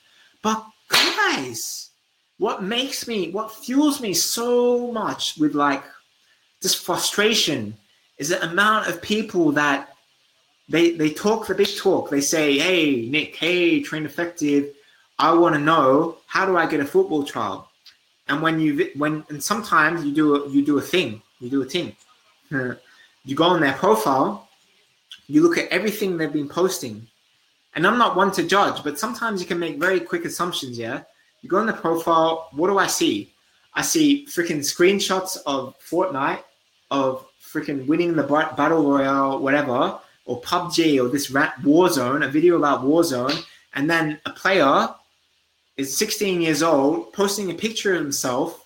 But 0.41 0.65
guys, 0.89 1.89
what 2.37 2.63
makes 2.63 3.07
me, 3.07 3.31
what 3.31 3.51
fuels 3.51 4.01
me 4.01 4.13
so 4.13 4.91
much 4.91 5.37
with 5.37 5.55
like 5.55 5.83
this 6.61 6.75
frustration 6.75 7.75
is 8.17 8.29
the 8.29 8.43
amount 8.43 8.87
of 8.87 9.01
people 9.01 9.51
that 9.53 9.89
they 10.69 10.91
they 10.91 11.09
talk 11.09 11.47
the 11.47 11.55
big 11.55 11.75
talk. 11.77 12.09
They 12.09 12.21
say, 12.21 12.57
"Hey, 12.57 13.07
Nick, 13.09 13.35
hey, 13.35 13.81
train 13.81 14.05
effective. 14.05 14.73
I 15.19 15.33
want 15.33 15.55
to 15.55 15.61
know 15.61 16.17
how 16.27 16.45
do 16.45 16.57
I 16.57 16.67
get 16.67 16.79
a 16.79 16.85
football 16.85 17.23
trial?" 17.23 17.69
And 18.27 18.41
when 18.41 18.59
you 18.59 18.91
when 18.95 19.23
and 19.29 19.41
sometimes 19.41 20.03
you 20.03 20.13
do 20.13 20.35
a, 20.35 20.49
you 20.49 20.65
do 20.65 20.77
a 20.77 20.81
thing, 20.81 21.21
you 21.39 21.49
do 21.49 21.61
a 21.61 21.65
thing. 21.65 21.95
You 23.25 23.35
go 23.35 23.43
on 23.43 23.59
their 23.59 23.73
profile, 23.73 24.47
you 25.27 25.41
look 25.41 25.57
at 25.57 25.67
everything 25.67 26.15
they've 26.15 26.31
been 26.31 26.47
posting, 26.47 27.05
and 27.75 27.85
I'm 27.85 27.97
not 27.97 28.15
one 28.15 28.31
to 28.33 28.43
judge, 28.43 28.83
but 28.83 28.99
sometimes 28.99 29.41
you 29.41 29.47
can 29.47 29.59
make 29.59 29.79
very 29.79 29.99
quick 29.99 30.25
assumptions. 30.25 30.77
Yeah, 30.77 31.03
you 31.41 31.49
go 31.49 31.57
on 31.57 31.67
the 31.67 31.73
profile. 31.73 32.49
What 32.53 32.67
do 32.67 32.77
I 32.77 32.87
see? 32.87 33.33
I 33.73 33.81
see 33.81 34.25
freaking 34.25 34.59
screenshots 34.59 35.37
of 35.45 35.75
Fortnite, 35.79 36.43
of 36.89 37.25
freaking 37.43 37.85
winning 37.87 38.15
the 38.15 38.23
battle 38.23 38.83
royale, 38.89 39.39
whatever 39.39 39.99
or 40.27 40.41
PUBG 40.41 41.03
or 41.03 41.09
this 41.09 41.31
rat 41.31 41.55
Warzone, 41.61 42.25
a 42.25 42.29
video 42.29 42.57
about 42.57 42.83
Warzone, 42.83 43.43
and 43.73 43.89
then 43.89 44.19
a 44.25 44.31
player 44.31 44.89
is 45.77 45.97
16 45.97 46.41
years 46.41 46.61
old 46.61 47.13
posting 47.13 47.49
a 47.49 47.53
picture 47.53 47.93
of 47.93 48.01
himself 48.01 48.65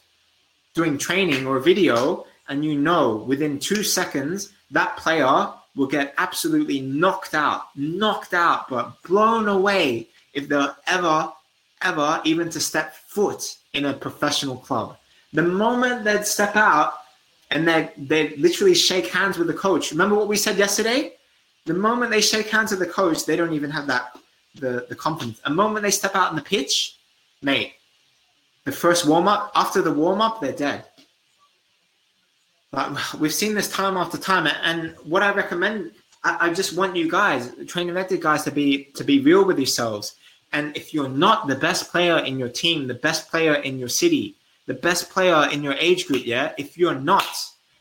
doing 0.74 0.98
training 0.98 1.46
or 1.46 1.58
a 1.58 1.62
video, 1.62 2.26
and 2.48 2.66
you 2.66 2.80
know 2.80 3.18
within 3.28 3.60
two 3.60 3.84
seconds 3.84 4.52
that 4.72 4.98
player 4.98 5.54
will 5.76 5.88
get 5.88 6.14
absolutely 6.18 6.82
knocked 6.82 7.34
out, 7.34 7.76
knocked 7.76 8.34
out, 8.34 8.70
but 8.70 9.02
blown 9.04 9.48
away 9.48 10.08
if 10.34 10.50
they're 10.50 10.76
ever, 10.88 11.32
ever 11.82 12.22
even 12.26 12.50
to 12.50 12.60
step 12.60 12.96
foot 12.96 13.58
in 13.74 13.86
a 13.86 13.94
professional 13.94 14.58
club. 14.58 14.98
The 15.34 15.44
moment 15.44 16.04
they 16.04 16.22
step 16.24 16.56
out 16.56 16.94
and 17.52 17.68
they 17.68 17.92
they 17.98 18.36
literally 18.36 18.76
shake 18.76 19.08
hands 19.08 19.38
with 19.38 19.48
the 19.48 19.54
coach. 19.54 19.92
Remember 19.92 20.16
what 20.16 20.28
we 20.28 20.38
said 20.38 20.58
yesterday? 20.58 21.14
the 21.66 21.74
moment 21.74 22.12
they 22.12 22.22
shake 22.22 22.50
hands 22.50 22.72
with 22.72 22.80
the 22.80 22.86
coach, 22.86 23.26
they 23.26 23.36
don't 23.36 23.54
even 23.54 23.70
have 23.70 23.88
that 23.88 24.18
the 24.56 24.86
the 24.90 24.96
confidence. 24.96 25.40
The 25.40 25.52
moment 25.52 25.84
they 25.84 25.92
step 25.92 26.16
out 26.16 26.30
on 26.30 26.36
the 26.36 26.42
pitch, 26.42 26.98
mate, 27.42 27.74
the 28.66 28.72
first 28.72 29.08
warm 29.08 29.28
up 29.28 29.52
after 29.56 29.82
the 29.82 29.94
warm 29.94 30.22
up, 30.22 30.42
they're 30.42 30.52
dead. 30.54 30.86
We've 33.20 33.34
seen 33.34 33.54
this 33.54 33.70
time 33.70 33.98
after 33.98 34.18
time, 34.18 34.48
and 34.64 34.96
what 35.04 35.22
I 35.22 35.34
recommend, 35.34 35.92
I, 36.24 36.48
I 36.48 36.54
just 36.54 36.78
want 36.78 36.96
you 36.96 37.12
guys, 37.12 37.52
Train 37.68 37.90
Effective 37.90 38.22
guys, 38.22 38.44
to 38.44 38.52
be 38.52 38.86
to 38.96 39.04
be 39.04 39.20
real 39.20 39.44
with 39.44 39.58
yourselves. 39.58 40.16
And 40.54 40.76
if 40.78 40.94
you're 40.94 41.10
not 41.10 41.48
the 41.48 41.56
best 41.56 41.92
player 41.92 42.20
in 42.20 42.40
your 42.40 42.48
team, 42.48 42.88
the 42.88 42.94
best 42.94 43.30
player 43.30 43.56
in 43.56 43.78
your 43.78 43.90
city, 43.90 44.36
the 44.68 44.74
best 44.74 45.10
player 45.10 45.50
in 45.52 45.64
your 45.64 45.74
age 45.74 46.08
group, 46.08 46.26
yeah, 46.26 46.54
if 46.58 46.78
you're 46.78 46.96
not, 46.96 47.36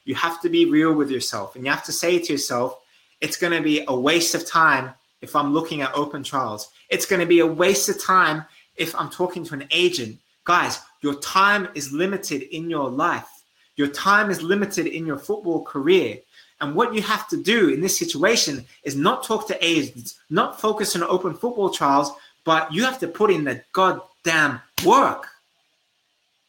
you 0.07 0.17
have 0.17 0.41
to 0.43 0.49
be 0.49 0.65
real 0.65 0.93
with 0.93 1.09
yourself, 1.09 1.55
and 1.55 1.65
you 1.65 1.71
have 1.71 1.85
to 1.85 1.93
say 1.93 2.19
to 2.19 2.33
yourself, 2.33 2.81
it's 3.21 3.37
going 3.37 3.53
to 3.53 3.63
be 3.63 3.85
a 3.87 3.95
waste 3.95 4.35
of 4.35 4.45
time 4.45 4.93
if 5.21 5.37
I'm 5.37 5.55
looking 5.55 5.83
at 5.83 5.95
open 5.95 6.25
trials. 6.25 6.71
It's 6.89 7.07
going 7.07 7.21
to 7.21 7.27
be 7.27 7.39
a 7.39 7.47
waste 7.47 7.89
of 7.89 8.03
time 8.03 8.45
if 8.75 8.93
I'm 8.97 9.11
talking 9.11 9.45
to 9.45 9.55
an 9.55 9.69
agent. 9.71 10.19
Guys, 10.43 10.81
your 11.01 11.15
time 11.21 11.69
is 11.77 11.93
limited 11.93 12.43
in 12.43 12.69
your 12.69 12.91
life. 12.91 13.29
Your 13.77 13.89
time 13.89 14.31
is 14.31 14.43
limited 14.43 14.87
in 14.87 15.07
your 15.07 15.19
football 15.19 15.63
career. 15.63 16.19
And 16.61 16.75
what 16.75 16.95
you 16.95 17.03
have 17.03 17.29
to 17.29 17.43
do 17.43 17.71
in 17.71 17.81
this 17.81 17.99
situation 17.99 18.65
is 18.85 18.97
not 18.97 19.25
talk 19.25 19.49
to 19.49 19.65
agents, 19.65 20.21
not 20.29 20.61
focus 20.61 20.95
on 20.95 21.03
open 21.03 21.35
football 21.35 21.71
trials, 21.71 22.13
but 22.45 22.73
you 22.73 22.85
have 22.85 22.99
to 23.01 23.09
put 23.09 23.31
in 23.31 23.45
the 23.45 23.63
goddamn 23.73 24.61
work. 24.85 25.29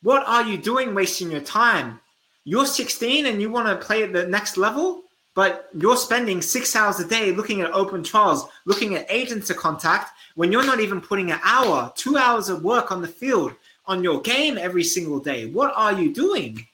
What 0.04 0.28
are 0.28 0.44
you 0.44 0.58
doing 0.58 0.94
wasting 0.94 1.32
your 1.32 1.42
time? 1.42 2.00
You're 2.44 2.66
16 2.66 3.28
and 3.28 3.42
you 3.42 3.52
want 3.52 3.68
to 3.68 3.86
play 3.86 4.04
at 4.04 4.14
the 4.14 4.28
next 4.28 4.58
level? 4.58 5.04
but 5.34 5.70
you're 5.78 5.98
spending 5.98 6.42
six 6.42 6.76
hours 6.76 7.00
a 7.00 7.08
day 7.08 7.32
looking 7.32 7.62
at 7.62 7.72
open 7.72 8.04
trials, 8.04 8.48
looking 8.66 8.96
at 8.96 9.06
agents 9.10 9.48
to 9.48 9.54
contact, 9.54 10.12
when 10.36 10.52
you're 10.52 10.66
not 10.66 10.80
even 10.80 11.00
putting 11.00 11.32
an 11.32 11.40
hour, 11.44 11.92
two 11.96 12.18
hours 12.18 12.50
of 12.50 12.64
work 12.64 12.92
on 12.92 13.02
the 13.02 13.08
field 13.08 13.54
on 13.86 14.04
your 14.04 14.22
game 14.22 14.58
every 14.58 14.84
single 14.84 15.20
day. 15.20 15.48
What 15.48 15.74
are 15.76 15.94
you 15.94 16.14
doing? 16.14 16.66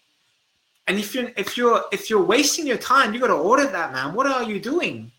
And 0.88 0.98
if 0.98 1.14
you're 1.14 1.32
if 1.36 1.58
you're 1.58 1.84
if 1.92 2.10
you're 2.10 2.24
wasting 2.24 2.66
your 2.66 2.78
time, 2.78 3.14
you 3.14 3.20
got 3.20 3.28
to 3.28 3.34
audit 3.34 3.72
that, 3.72 3.92
man. 3.92 4.14
What 4.14 4.28
are 4.28 4.44
you 4.44 4.60
doing? 4.60 5.12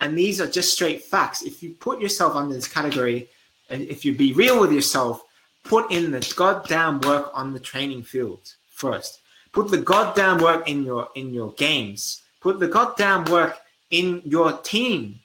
And 0.00 0.18
these 0.18 0.40
are 0.40 0.46
just 0.46 0.72
straight 0.72 1.02
facts. 1.02 1.42
If 1.42 1.62
you 1.62 1.74
put 1.74 2.00
yourself 2.00 2.34
under 2.34 2.54
this 2.54 2.68
category, 2.68 3.28
and 3.70 3.82
if 3.82 4.04
you 4.04 4.14
be 4.14 4.32
real 4.32 4.60
with 4.60 4.72
yourself, 4.72 5.22
put 5.64 5.90
in 5.92 6.10
the 6.10 6.34
goddamn 6.36 7.00
work 7.00 7.30
on 7.34 7.52
the 7.52 7.60
training 7.60 8.02
field 8.02 8.52
first. 8.70 9.20
Put 9.52 9.70
the 9.70 9.78
goddamn 9.78 10.38
work 10.38 10.68
in 10.68 10.84
your 10.84 11.08
in 11.14 11.32
your 11.32 11.52
games 11.52 12.22
Put 12.42 12.58
the 12.58 12.66
goddamn 12.66 13.24
work 13.26 13.56
in 13.90 14.20
your 14.24 14.58
team. 14.58 15.20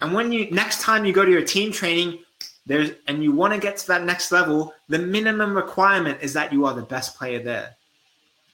And 0.00 0.14
when 0.14 0.32
you 0.32 0.50
next 0.50 0.80
time 0.80 1.04
you 1.04 1.12
go 1.12 1.24
to 1.24 1.30
your 1.30 1.44
team 1.44 1.70
training, 1.70 2.20
there's 2.64 2.92
and 3.06 3.22
you 3.22 3.32
want 3.32 3.52
to 3.52 3.60
get 3.60 3.76
to 3.76 3.86
that 3.88 4.04
next 4.04 4.32
level, 4.32 4.72
the 4.88 4.98
minimum 4.98 5.54
requirement 5.54 6.18
is 6.22 6.32
that 6.32 6.52
you 6.52 6.64
are 6.64 6.72
the 6.72 6.82
best 6.82 7.16
player 7.16 7.38
there. 7.38 7.76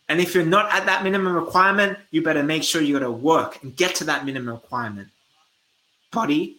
And 0.09 0.21
if 0.21 0.35
you're 0.35 0.45
not 0.45 0.73
at 0.73 0.87
that 0.87 1.05
minimum 1.05 1.35
requirement, 1.35 1.99
you 2.11 2.23
better 2.23 2.43
make 2.43 2.63
sure 2.63 2.81
you 2.81 2.99
got 2.99 3.05
to 3.05 3.11
work 3.11 3.63
and 3.63 3.77
get 3.77 3.95
to 3.97 4.05
that 4.05 4.25
minimum 4.25 4.55
requirement. 4.55 5.09
Buddy. 6.11 6.57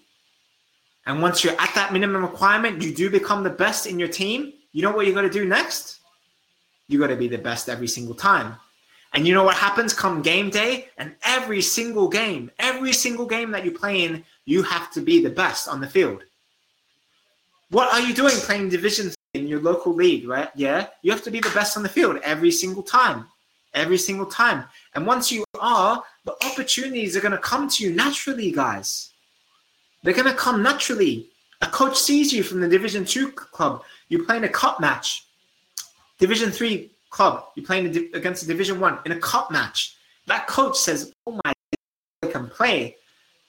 And 1.06 1.22
once 1.22 1.44
you're 1.44 1.60
at 1.60 1.74
that 1.74 1.92
minimum 1.92 2.22
requirement, 2.22 2.84
you 2.84 2.94
do 2.94 3.10
become 3.10 3.44
the 3.44 3.50
best 3.50 3.88
in 3.88 3.98
your 3.98 4.08
team. 4.08 4.54
You 4.72 4.84
know 4.84 4.92
what 4.92 5.08
you 5.08 5.14
got 5.14 5.24
to 5.24 5.30
do 5.30 5.46
next? 5.46 6.00
You 6.88 7.00
got 7.00 7.08
to 7.08 7.16
be 7.16 7.28
the 7.28 7.40
best 7.40 7.70
every 7.70 7.88
single 7.88 8.14
time. 8.14 8.56
And 9.14 9.28
you 9.28 9.34
know 9.34 9.44
what 9.44 9.56
happens 9.56 9.94
come 9.94 10.22
game 10.22 10.52
day? 10.52 10.90
And 11.00 11.16
every 11.24 11.64
single 11.64 12.08
game, 12.08 12.52
every 12.60 12.94
single 12.94 13.26
game 13.26 13.50
that 13.52 13.66
you 13.66 13.72
play 13.72 14.04
in, 14.04 14.24
you 14.46 14.62
have 14.62 14.92
to 14.92 15.02
be 15.02 15.24
the 15.24 15.32
best 15.32 15.68
on 15.68 15.82
the 15.82 15.88
field. 15.88 16.24
What 17.72 17.92
are 17.92 18.00
you 18.00 18.14
doing 18.14 18.34
playing 18.34 18.70
division 18.70 19.12
in 19.34 19.48
your 19.48 19.62
local 19.62 19.94
league, 19.94 20.28
right? 20.28 20.50
Yeah, 20.56 20.88
you 21.02 21.12
have 21.12 21.24
to 21.24 21.32
be 21.32 21.40
the 21.40 21.50
best 21.52 21.78
on 21.78 21.84
the 21.84 21.90
field 21.90 22.18
every 22.24 22.52
single 22.52 22.84
time. 22.84 23.26
Every 23.74 23.98
single 23.98 24.26
time. 24.26 24.66
And 24.96 25.06
once 25.06 25.32
you 25.32 25.44
are, 25.60 26.04
the 26.26 26.36
opportunities 26.46 27.16
are 27.16 27.22
going 27.22 27.32
to 27.32 27.38
come 27.38 27.70
to 27.70 27.84
you 27.84 27.94
naturally, 27.94 28.52
guys. 28.52 29.12
They're 30.04 30.14
going 30.14 30.26
to 30.26 30.34
come 30.34 30.64
naturally. 30.64 31.28
A 31.62 31.68
coach 31.68 31.98
sees 31.98 32.32
you 32.32 32.44
from 32.44 32.62
the 32.62 32.68
Division 32.68 33.06
Two 33.06 33.32
club. 33.32 33.84
You're 34.08 34.26
playing 34.26 34.46
a 34.46 34.50
cup 34.50 34.80
match. 34.80 35.26
Division 36.18 36.52
Three 36.52 36.92
club. 37.10 37.46
You're 37.56 37.66
playing 37.66 37.88
against 38.14 38.44
a 38.44 38.48
Division 38.48 38.80
One 38.80 39.00
in 39.06 39.12
a 39.12 39.20
cup 39.20 39.52
match. 39.52 39.96
That 40.28 40.48
coach 40.48 40.78
says, 40.78 41.12
"Oh 41.28 41.40
my, 41.44 41.54
boy 42.22 42.32
can 42.32 42.48
play." 42.48 42.96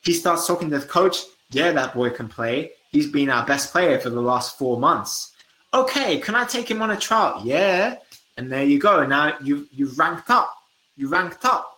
He 0.02 0.12
starts 0.12 0.46
talking 0.46 0.70
to 0.70 0.78
the 0.78 0.86
coach. 0.86 1.18
Yeah, 1.50 1.72
that 1.72 1.94
boy 1.94 2.10
can 2.10 2.28
play. 2.28 2.72
He's 2.90 3.08
been 3.08 3.30
our 3.30 3.46
best 3.46 3.70
player 3.70 3.98
for 3.98 4.10
the 4.10 4.20
last 4.20 4.58
four 4.58 4.78
months. 4.78 5.32
Okay, 5.72 6.18
can 6.18 6.34
I 6.34 6.44
take 6.44 6.68
him 6.68 6.82
on 6.82 6.90
a 6.90 6.96
trial? 6.96 7.42
Yeah. 7.44 7.96
And 8.40 8.50
there 8.50 8.64
you 8.64 8.78
go. 8.78 9.04
Now 9.04 9.36
you 9.42 9.68
you 9.70 9.88
ranked 9.96 10.30
up. 10.30 10.56
You 10.96 11.08
ranked 11.08 11.44
up. 11.44 11.76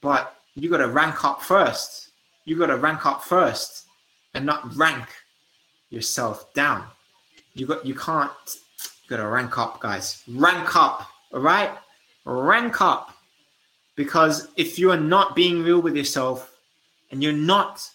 But 0.00 0.34
you 0.54 0.70
got 0.70 0.78
to 0.78 0.88
rank 0.88 1.26
up 1.26 1.42
first. 1.42 2.08
You 2.46 2.56
got 2.56 2.68
to 2.68 2.78
rank 2.78 3.04
up 3.04 3.22
first, 3.22 3.84
and 4.32 4.46
not 4.46 4.74
rank 4.76 5.04
yourself 5.90 6.54
down. 6.54 6.86
You 7.52 7.66
got 7.66 7.84
you 7.84 7.94
can't. 7.94 8.32
You 9.02 9.10
got 9.10 9.18
to 9.18 9.28
rank 9.28 9.58
up, 9.58 9.78
guys. 9.80 10.22
Rank 10.26 10.74
up. 10.74 11.06
All 11.34 11.40
right. 11.40 11.72
Rank 12.24 12.80
up. 12.80 13.14
Because 13.94 14.48
if 14.56 14.78
you 14.78 14.90
are 14.90 15.04
not 15.14 15.36
being 15.36 15.62
real 15.62 15.82
with 15.82 15.96
yourself, 15.96 16.56
and 17.10 17.22
you're 17.22 17.34
not 17.34 17.86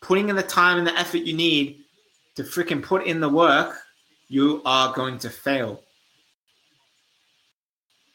putting 0.00 0.30
in 0.30 0.34
the 0.34 0.42
time 0.42 0.78
and 0.78 0.86
the 0.86 0.98
effort 0.98 1.18
you 1.18 1.32
need 1.32 1.84
to 2.34 2.42
freaking 2.42 2.82
put 2.82 3.06
in 3.06 3.20
the 3.20 3.28
work, 3.28 3.78
you 4.26 4.62
are 4.64 4.92
going 4.94 5.16
to 5.20 5.30
fail. 5.30 5.80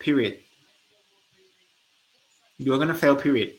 Period. 0.01 0.39
You're 2.57 2.77
going 2.77 2.87
to 2.89 2.95
fail, 2.95 3.15
period. 3.15 3.53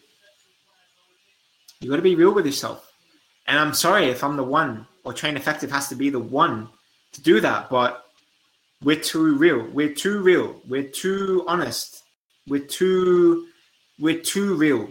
You 1.81 1.89
got 1.89 1.97
to 1.97 2.03
be 2.03 2.17
real 2.17 2.35
with 2.35 2.47
yourself. 2.47 2.93
And 3.47 3.59
I'm 3.59 3.75
sorry 3.75 4.07
if 4.07 4.23
I'm 4.23 4.37
the 4.37 4.45
one, 4.45 4.87
or 5.05 5.13
Train 5.13 5.37
Effective 5.37 5.71
has 5.71 5.89
to 5.89 5.95
be 5.95 6.11
the 6.11 6.19
one 6.19 6.69
to 7.13 7.23
do 7.23 7.41
that, 7.41 7.71
but 7.71 8.05
we're 8.83 9.01
too 9.01 9.37
real. 9.37 9.67
We're 9.73 9.95
too 9.95 10.21
real. 10.21 10.61
We're 10.67 10.89
too 10.89 11.45
honest. 11.47 12.03
We're 12.49 12.67
too 12.67 13.47
we're 14.01 14.21
too 14.21 14.55
real. 14.55 14.89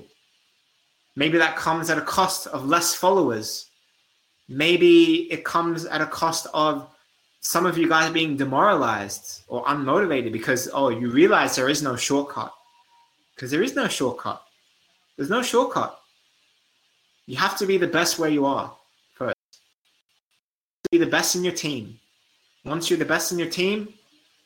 Maybe 1.17 1.37
that 1.37 1.57
comes 1.57 1.89
at 1.89 1.97
a 1.97 2.01
cost 2.01 2.47
of 2.47 2.65
less 2.65 2.95
followers. 2.95 3.69
Maybe 4.47 5.31
it 5.31 5.43
comes 5.43 5.85
at 5.85 5.99
a 5.99 6.05
cost 6.05 6.47
of 6.53 6.87
some 7.41 7.65
of 7.65 7.77
you 7.77 7.89
guys 7.89 8.09
are 8.09 8.13
being 8.13 8.37
demoralized 8.37 9.43
or 9.47 9.65
unmotivated 9.65 10.31
because 10.31 10.69
oh 10.73 10.89
you 10.89 11.09
realize 11.09 11.55
there 11.55 11.69
is 11.69 11.81
no 11.81 11.95
shortcut. 11.95 12.53
Because 13.35 13.49
there 13.49 13.63
is 13.63 13.75
no 13.75 13.87
shortcut. 13.87 14.43
There's 15.17 15.29
no 15.29 15.41
shortcut. 15.41 15.99
You 17.25 17.37
have 17.37 17.57
to 17.57 17.65
be 17.65 17.77
the 17.77 17.87
best 17.87 18.19
where 18.19 18.29
you 18.29 18.45
are 18.45 18.71
first. 19.15 19.35
Be 20.91 20.99
the 20.99 21.07
best 21.07 21.35
in 21.35 21.43
your 21.43 21.53
team. 21.53 21.99
Once 22.63 22.89
you're 22.89 22.99
the 22.99 23.05
best 23.05 23.31
in 23.31 23.39
your 23.39 23.49
team 23.49 23.93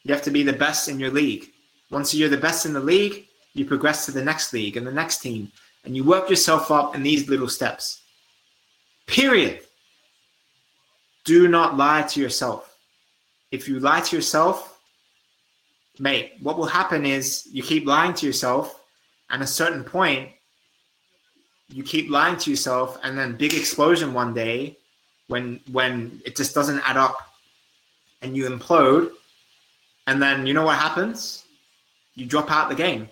you 0.04 0.14
have 0.14 0.24
to 0.24 0.32
be 0.32 0.44
the 0.44 0.54
best 0.54 0.88
in 0.88 1.00
your 1.00 1.10
league. 1.10 1.52
Once 1.90 2.14
you're 2.14 2.30
the 2.30 2.38
best 2.38 2.66
in 2.66 2.74
the 2.74 2.80
league 2.80 3.26
you 3.54 3.66
progress 3.66 4.06
to 4.06 4.12
the 4.12 4.24
next 4.24 4.54
league 4.54 4.78
and 4.78 4.88
the 4.88 4.92
next 4.92 5.18
team 5.18 5.52
and 5.84 5.96
you 5.96 6.04
work 6.04 6.30
yourself 6.30 6.72
up 6.72 6.96
in 6.96 7.04
these 7.04 7.28
little 7.28 7.50
steps. 7.50 8.02
Period. 9.06 9.62
Do 11.26 11.50
not 11.50 11.76
lie 11.76 12.04
to 12.04 12.22
yourself 12.22 12.75
if 13.52 13.68
you 13.68 13.80
lie 13.80 14.02
to 14.02 14.16
yourself, 14.16 14.80
mate, 16.00 16.34
what 16.42 16.58
will 16.58 16.66
happen 16.66 17.06
is 17.06 17.48
you 17.52 17.64
keep 17.64 17.86
lying 17.86 18.14
to 18.16 18.26
yourself, 18.26 18.82
and 19.30 19.42
a 19.42 19.48
certain 19.48 19.84
point, 19.84 20.30
you 21.70 21.84
keep 21.84 22.10
lying 22.10 22.38
to 22.38 22.50
yourself, 22.50 22.98
and 23.04 23.18
then 23.18 23.36
big 23.36 23.54
explosion 23.54 24.14
one 24.14 24.34
day, 24.34 24.78
when 25.28 25.60
when 25.72 26.22
it 26.26 26.36
just 26.36 26.54
doesn't 26.54 26.80
add 26.88 26.98
up, 26.98 27.18
and 28.22 28.36
you 28.36 28.48
implode, 28.50 29.12
and 30.08 30.22
then 30.22 30.46
you 30.46 30.54
know 30.54 30.66
what 30.66 30.78
happens? 30.78 31.44
You 32.16 32.26
drop 32.26 32.52
out 32.52 32.70
the 32.70 32.76
game, 32.76 33.10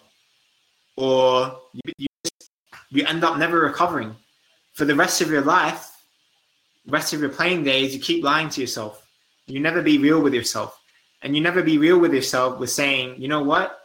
or 0.96 1.60
you, 1.74 1.94
you, 1.98 2.08
you 2.90 3.06
end 3.06 3.24
up 3.24 3.38
never 3.38 3.60
recovering. 3.60 4.16
For 4.74 4.86
the 4.86 4.96
rest 4.96 5.22
of 5.22 5.30
your 5.30 5.42
life, 5.42 5.92
rest 6.88 7.14
of 7.14 7.20
your 7.20 7.30
playing 7.30 7.64
days, 7.64 7.94
you 7.94 8.02
keep 8.02 8.24
lying 8.24 8.50
to 8.50 8.62
yourself 8.62 9.03
you 9.48 9.60
never 9.60 9.82
be 9.82 9.98
real 9.98 10.22
with 10.22 10.34
yourself. 10.34 10.80
And 11.22 11.36
you 11.36 11.42
never 11.42 11.64
be 11.64 11.78
real 11.78 12.00
with 12.00 12.14
yourself 12.14 12.60
with 12.60 12.70
saying, 12.70 13.16
you 13.22 13.28
know 13.28 13.44
what? 13.44 13.80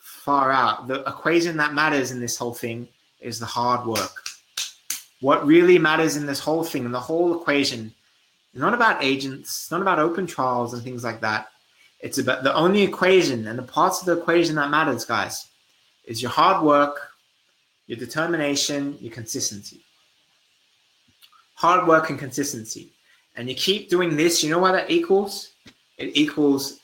Far 0.00 0.50
out. 0.50 0.88
The 0.88 1.02
equation 1.04 1.56
that 1.58 1.74
matters 1.74 2.10
in 2.10 2.20
this 2.20 2.36
whole 2.36 2.54
thing 2.54 2.88
is 3.20 3.38
the 3.38 3.46
hard 3.46 3.86
work. 3.86 4.24
What 5.20 5.46
really 5.46 5.78
matters 5.78 6.16
in 6.16 6.26
this 6.26 6.40
whole 6.40 6.64
thing, 6.64 6.84
in 6.84 6.92
the 6.92 7.00
whole 7.00 7.40
equation, 7.40 7.94
is 8.54 8.60
not 8.60 8.74
about 8.74 9.04
agents, 9.04 9.70
not 9.70 9.82
about 9.82 9.98
open 9.98 10.26
trials 10.26 10.72
and 10.74 10.82
things 10.82 11.04
like 11.04 11.20
that. 11.20 11.48
It's 12.00 12.18
about 12.18 12.42
the 12.42 12.54
only 12.54 12.82
equation 12.82 13.46
and 13.46 13.58
the 13.58 13.62
parts 13.62 14.00
of 14.00 14.06
the 14.06 14.20
equation 14.20 14.56
that 14.56 14.70
matters, 14.70 15.04
guys, 15.04 15.46
is 16.04 16.20
your 16.20 16.32
hard 16.32 16.64
work, 16.64 17.12
your 17.86 17.98
determination, 17.98 18.98
your 19.00 19.12
consistency. 19.12 19.82
Hard 21.54 21.86
work 21.86 22.10
and 22.10 22.18
consistency 22.18 22.92
and 23.36 23.48
you 23.48 23.54
keep 23.54 23.88
doing 23.88 24.16
this, 24.16 24.42
you 24.42 24.50
know 24.50 24.58
what 24.58 24.72
that 24.72 24.90
equals? 24.90 25.52
It 25.98 26.16
equals 26.16 26.80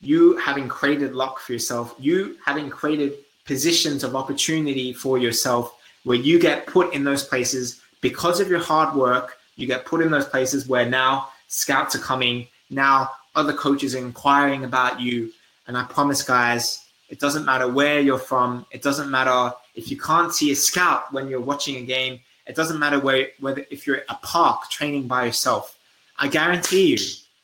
you 0.00 0.36
having 0.36 0.68
created 0.68 1.14
luck 1.14 1.40
for 1.40 1.52
yourself, 1.52 1.94
you 1.98 2.36
having 2.44 2.70
created 2.70 3.14
positions 3.44 4.04
of 4.04 4.14
opportunity 4.14 4.92
for 4.92 5.18
yourself 5.18 5.74
where 6.04 6.16
you 6.16 6.38
get 6.38 6.66
put 6.66 6.94
in 6.94 7.02
those 7.02 7.24
places 7.24 7.80
because 8.00 8.40
of 8.40 8.48
your 8.48 8.60
hard 8.60 8.94
work. 8.94 9.38
You 9.56 9.66
get 9.66 9.84
put 9.84 10.00
in 10.00 10.10
those 10.10 10.26
places 10.26 10.68
where 10.68 10.88
now 10.88 11.28
scouts 11.48 11.96
are 11.96 12.00
coming, 12.00 12.46
now 12.70 13.10
other 13.34 13.52
coaches 13.52 13.94
are 13.94 13.98
inquiring 13.98 14.64
about 14.64 15.00
you. 15.00 15.32
And 15.66 15.76
I 15.76 15.84
promise, 15.84 16.22
guys, 16.22 16.84
it 17.08 17.18
doesn't 17.18 17.44
matter 17.44 17.68
where 17.68 18.00
you're 18.00 18.18
from. 18.18 18.66
It 18.70 18.82
doesn't 18.82 19.10
matter 19.10 19.52
if 19.74 19.90
you 19.90 19.98
can't 19.98 20.32
see 20.32 20.52
a 20.52 20.56
scout 20.56 21.12
when 21.12 21.28
you're 21.28 21.40
watching 21.40 21.76
a 21.76 21.82
game. 21.82 22.20
It 22.46 22.54
doesn't 22.54 22.78
matter 22.78 23.00
where, 23.00 23.28
whether 23.40 23.64
if 23.70 23.86
you're 23.86 23.98
at 23.98 24.04
a 24.08 24.18
park 24.22 24.70
training 24.70 25.08
by 25.08 25.26
yourself 25.26 25.77
I 26.18 26.28
guarantee 26.28 26.94
you, 26.94 26.98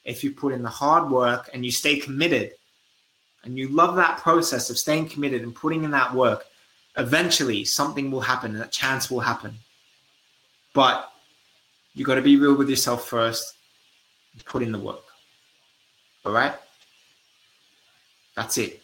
if 0.05 0.23
you 0.23 0.33
put 0.33 0.53
in 0.53 0.63
the 0.63 0.69
hard 0.69 1.11
work 1.11 1.49
and 1.55 1.65
you 1.65 1.71
stay 1.71 1.97
committed 1.97 2.53
and 3.45 3.57
you 3.57 3.69
love 3.69 3.97
that 3.97 4.19
process 4.19 4.69
of 4.69 4.79
staying 4.79 5.09
committed 5.09 5.43
and 5.43 5.55
putting 5.55 5.85
in 5.85 5.91
that 5.93 6.13
work, 6.13 6.45
eventually 6.97 7.65
something 7.65 8.11
will 8.11 8.21
happen, 8.21 8.57
a 8.57 8.67
chance 8.67 9.11
will 9.11 9.21
happen. 9.21 9.55
But 10.75 11.11
you 11.95 12.05
got 12.05 12.17
to 12.17 12.23
be 12.23 12.37
real 12.37 12.57
with 12.57 12.69
yourself 12.69 13.09
first, 13.09 13.55
put 14.45 14.63
in 14.63 14.73
the 14.73 14.79
work. 14.79 15.05
All 16.25 16.33
right? 16.33 16.55
That's 18.37 18.59
it. 18.59 18.83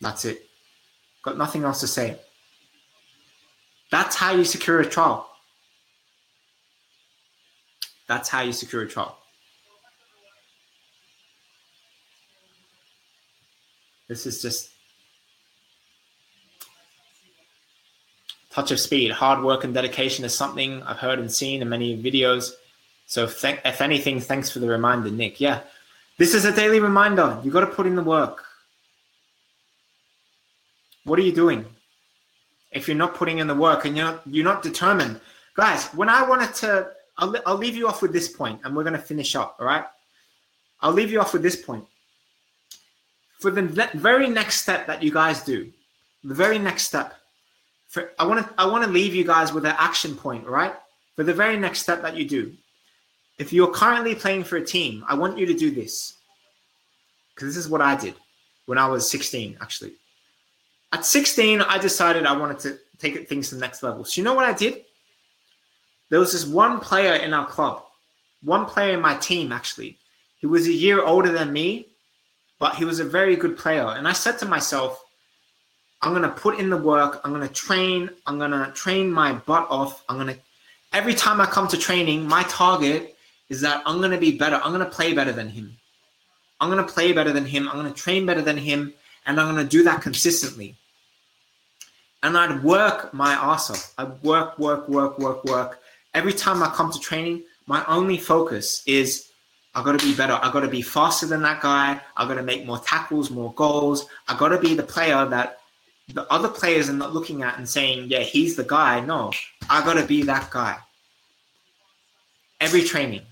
That's 0.00 0.24
it. 0.24 0.46
Got 1.22 1.38
nothing 1.38 1.64
else 1.64 1.80
to 1.80 1.86
say. 1.86 2.18
That's 3.90 4.14
how 4.16 4.32
you 4.32 4.44
secure 4.44 4.80
a 4.80 4.86
trial. 4.86 5.33
That's 8.06 8.28
how 8.28 8.42
you 8.42 8.52
secure 8.52 8.82
a 8.82 8.88
trial. 8.88 9.18
This 14.08 14.26
is 14.26 14.42
just 14.42 14.70
touch 18.50 18.70
of 18.70 18.78
speed. 18.78 19.10
Hard 19.10 19.42
work 19.42 19.64
and 19.64 19.72
dedication 19.72 20.24
is 20.24 20.34
something 20.34 20.82
I've 20.82 20.98
heard 20.98 21.18
and 21.18 21.32
seen 21.32 21.62
in 21.62 21.68
many 21.68 22.00
videos. 22.00 22.52
So, 23.06 23.24
if, 23.24 23.40
th- 23.40 23.60
if 23.64 23.80
anything, 23.80 24.20
thanks 24.20 24.50
for 24.50 24.58
the 24.60 24.68
reminder, 24.68 25.10
Nick. 25.10 25.40
Yeah, 25.40 25.60
this 26.18 26.34
is 26.34 26.44
a 26.44 26.54
daily 26.54 26.80
reminder. 26.80 27.40
You 27.42 27.50
got 27.50 27.60
to 27.60 27.66
put 27.66 27.86
in 27.86 27.96
the 27.96 28.02
work. 28.02 28.44
What 31.04 31.18
are 31.18 31.22
you 31.22 31.32
doing? 31.32 31.64
If 32.70 32.88
you're 32.88 32.96
not 32.96 33.14
putting 33.14 33.38
in 33.38 33.46
the 33.46 33.54
work 33.54 33.84
and 33.84 33.96
you're 33.96 34.06
not, 34.06 34.22
you're 34.26 34.44
not 34.44 34.62
determined, 34.62 35.20
guys. 35.54 35.86
When 35.88 36.08
I 36.08 36.28
wanted 36.28 36.54
to 36.56 36.90
I'll, 37.18 37.34
I'll 37.46 37.56
leave 37.56 37.76
you 37.76 37.88
off 37.88 38.02
with 38.02 38.12
this 38.12 38.28
point 38.28 38.60
and 38.64 38.74
we're 38.74 38.82
going 38.82 38.94
to 38.94 39.02
finish 39.02 39.36
up. 39.36 39.56
All 39.60 39.66
right. 39.66 39.84
I'll 40.80 40.92
leave 40.92 41.10
you 41.10 41.20
off 41.20 41.32
with 41.32 41.42
this 41.42 41.56
point. 41.56 41.84
For 43.40 43.50
the 43.50 43.62
ne- 43.62 43.90
very 43.94 44.28
next 44.28 44.62
step 44.62 44.86
that 44.86 45.02
you 45.02 45.12
guys 45.12 45.42
do, 45.42 45.70
the 46.22 46.34
very 46.34 46.58
next 46.58 46.84
step, 46.84 47.14
for, 47.88 48.12
I 48.18 48.26
want 48.26 48.46
to 48.46 48.54
I 48.58 48.66
want 48.66 48.84
to 48.84 48.90
leave 48.90 49.14
you 49.14 49.24
guys 49.24 49.52
with 49.52 49.64
an 49.64 49.74
action 49.78 50.16
point, 50.16 50.46
right? 50.46 50.74
For 51.14 51.22
the 51.22 51.34
very 51.34 51.58
next 51.58 51.80
step 51.80 52.02
that 52.02 52.16
you 52.16 52.28
do, 52.28 52.52
if 53.38 53.52
you're 53.52 53.70
currently 53.70 54.14
playing 54.14 54.44
for 54.44 54.56
a 54.56 54.64
team, 54.64 55.04
I 55.06 55.14
want 55.14 55.38
you 55.38 55.46
to 55.46 55.54
do 55.54 55.70
this 55.70 56.14
because 57.34 57.54
this 57.54 57.64
is 57.64 57.70
what 57.70 57.80
I 57.80 57.96
did 57.96 58.14
when 58.66 58.78
I 58.78 58.86
was 58.86 59.08
16, 59.10 59.58
actually. 59.60 59.92
At 60.92 61.04
16, 61.04 61.60
I 61.60 61.78
decided 61.78 62.24
I 62.24 62.36
wanted 62.36 62.58
to 62.60 62.78
take 62.98 63.28
things 63.28 63.48
to 63.48 63.56
the 63.56 63.60
next 63.60 63.82
level. 63.82 64.04
So 64.04 64.20
you 64.20 64.24
know 64.24 64.34
what 64.34 64.44
I 64.44 64.52
did? 64.52 64.84
There 66.14 66.20
was 66.20 66.30
this 66.30 66.46
one 66.46 66.78
player 66.78 67.14
in 67.14 67.34
our 67.34 67.44
club, 67.44 67.82
one 68.40 68.66
player 68.66 68.94
in 68.94 69.00
my 69.00 69.16
team 69.16 69.50
actually. 69.50 69.98
He 70.36 70.46
was 70.46 70.68
a 70.68 70.72
year 70.72 71.02
older 71.02 71.32
than 71.32 71.52
me, 71.52 71.88
but 72.60 72.76
he 72.76 72.84
was 72.84 73.00
a 73.00 73.04
very 73.04 73.34
good 73.34 73.58
player. 73.58 73.88
And 73.88 74.06
I 74.06 74.12
said 74.12 74.38
to 74.38 74.46
myself, 74.46 75.02
I'm 76.02 76.12
gonna 76.12 76.28
put 76.30 76.60
in 76.60 76.70
the 76.70 76.76
work. 76.76 77.20
I'm 77.24 77.32
gonna 77.32 77.48
train. 77.48 78.10
I'm 78.28 78.38
gonna 78.38 78.70
train 78.76 79.10
my 79.10 79.32
butt 79.32 79.66
off. 79.68 80.04
I'm 80.08 80.16
gonna 80.16 80.36
every 80.92 81.14
time 81.14 81.40
I 81.40 81.46
come 81.46 81.66
to 81.66 81.76
training, 81.76 82.28
my 82.28 82.44
target 82.44 83.16
is 83.48 83.60
that 83.62 83.82
I'm 83.84 84.00
gonna 84.00 84.16
be 84.16 84.38
better. 84.38 84.60
I'm 84.62 84.70
gonna 84.70 84.86
play 84.86 85.14
better 85.14 85.32
than 85.32 85.48
him. 85.48 85.76
I'm 86.60 86.70
gonna 86.70 86.86
play 86.86 87.12
better 87.12 87.32
than 87.32 87.44
him. 87.44 87.68
I'm 87.68 87.74
gonna 87.74 87.90
train 87.90 88.24
better 88.24 88.42
than 88.42 88.58
him, 88.58 88.94
and 89.26 89.40
I'm 89.40 89.52
gonna 89.52 89.68
do 89.68 89.82
that 89.82 90.00
consistently. 90.00 90.76
And 92.22 92.38
I'd 92.38 92.62
work 92.62 93.12
my 93.12 93.32
ass 93.32 93.68
off. 93.68 93.92
I'd 93.98 94.22
work, 94.22 94.60
work, 94.60 94.88
work, 94.88 95.18
work, 95.18 95.44
work. 95.44 95.80
Every 96.14 96.32
time 96.32 96.62
I 96.62 96.68
come 96.68 96.92
to 96.92 96.98
training, 96.98 97.42
my 97.66 97.84
only 97.86 98.16
focus 98.16 98.82
is 98.86 99.28
I 99.74 99.82
got 99.82 99.98
to 99.98 100.06
be 100.06 100.14
better. 100.14 100.38
I 100.40 100.52
got 100.52 100.60
to 100.60 100.68
be 100.68 100.82
faster 100.82 101.26
than 101.26 101.42
that 101.42 101.60
guy. 101.60 102.00
I 102.16 102.28
got 102.28 102.34
to 102.34 102.42
make 102.42 102.64
more 102.64 102.78
tackles, 102.78 103.30
more 103.30 103.52
goals. 103.54 104.06
I 104.28 104.36
got 104.36 104.48
to 104.48 104.58
be 104.58 104.74
the 104.74 104.84
player 104.84 105.26
that 105.26 105.58
the 106.12 106.30
other 106.32 106.48
players 106.48 106.88
are 106.88 106.94
not 106.94 107.14
looking 107.14 107.42
at 107.42 107.58
and 107.58 107.68
saying, 107.68 108.08
yeah, 108.08 108.20
he's 108.20 108.54
the 108.54 108.64
guy. 108.64 109.00
No, 109.00 109.32
I 109.68 109.84
got 109.84 109.94
to 109.94 110.06
be 110.06 110.22
that 110.22 110.50
guy. 110.50 110.76
Every 112.60 112.82
training. 112.82 113.22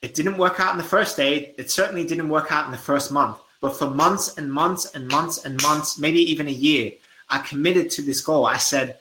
It 0.00 0.14
didn't 0.14 0.38
work 0.38 0.58
out 0.58 0.72
in 0.72 0.78
the 0.78 0.84
first 0.84 1.16
day. 1.16 1.54
It 1.58 1.70
certainly 1.70 2.04
didn't 2.04 2.28
work 2.28 2.50
out 2.50 2.64
in 2.64 2.72
the 2.72 2.78
first 2.78 3.12
month. 3.12 3.36
But 3.60 3.76
for 3.76 3.88
months 3.88 4.36
and 4.38 4.52
months 4.52 4.92
and 4.94 5.06
months 5.06 5.44
and 5.44 5.60
months, 5.62 5.98
maybe 5.98 6.18
even 6.18 6.48
a 6.48 6.52
year, 6.52 6.92
I 7.28 7.38
committed 7.38 7.90
to 7.90 8.02
this 8.02 8.20
goal. 8.20 8.46
I 8.46 8.56
said, 8.56 8.98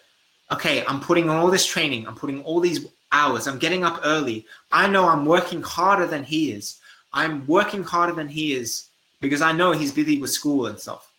okay, 0.51 0.83
I'm 0.85 0.99
putting 0.99 1.29
on 1.29 1.37
all 1.37 1.49
this 1.49 1.65
training. 1.65 2.07
I'm 2.07 2.15
putting 2.15 2.43
all 2.43 2.59
these 2.59 2.85
hours. 3.11 3.47
I'm 3.47 3.59
getting 3.59 3.83
up 3.83 4.01
early. 4.03 4.45
I 4.71 4.87
know 4.87 5.07
I'm 5.07 5.25
working 5.25 5.61
harder 5.61 6.07
than 6.07 6.23
he 6.23 6.51
is. 6.51 6.79
I'm 7.13 7.45
working 7.47 7.83
harder 7.83 8.13
than 8.13 8.27
he 8.27 8.53
is 8.53 8.87
because 9.19 9.41
I 9.41 9.51
know 9.51 9.71
he's 9.71 9.91
busy 9.91 10.19
with 10.19 10.31
school 10.31 10.67
and 10.67 10.79
stuff. 10.79 11.11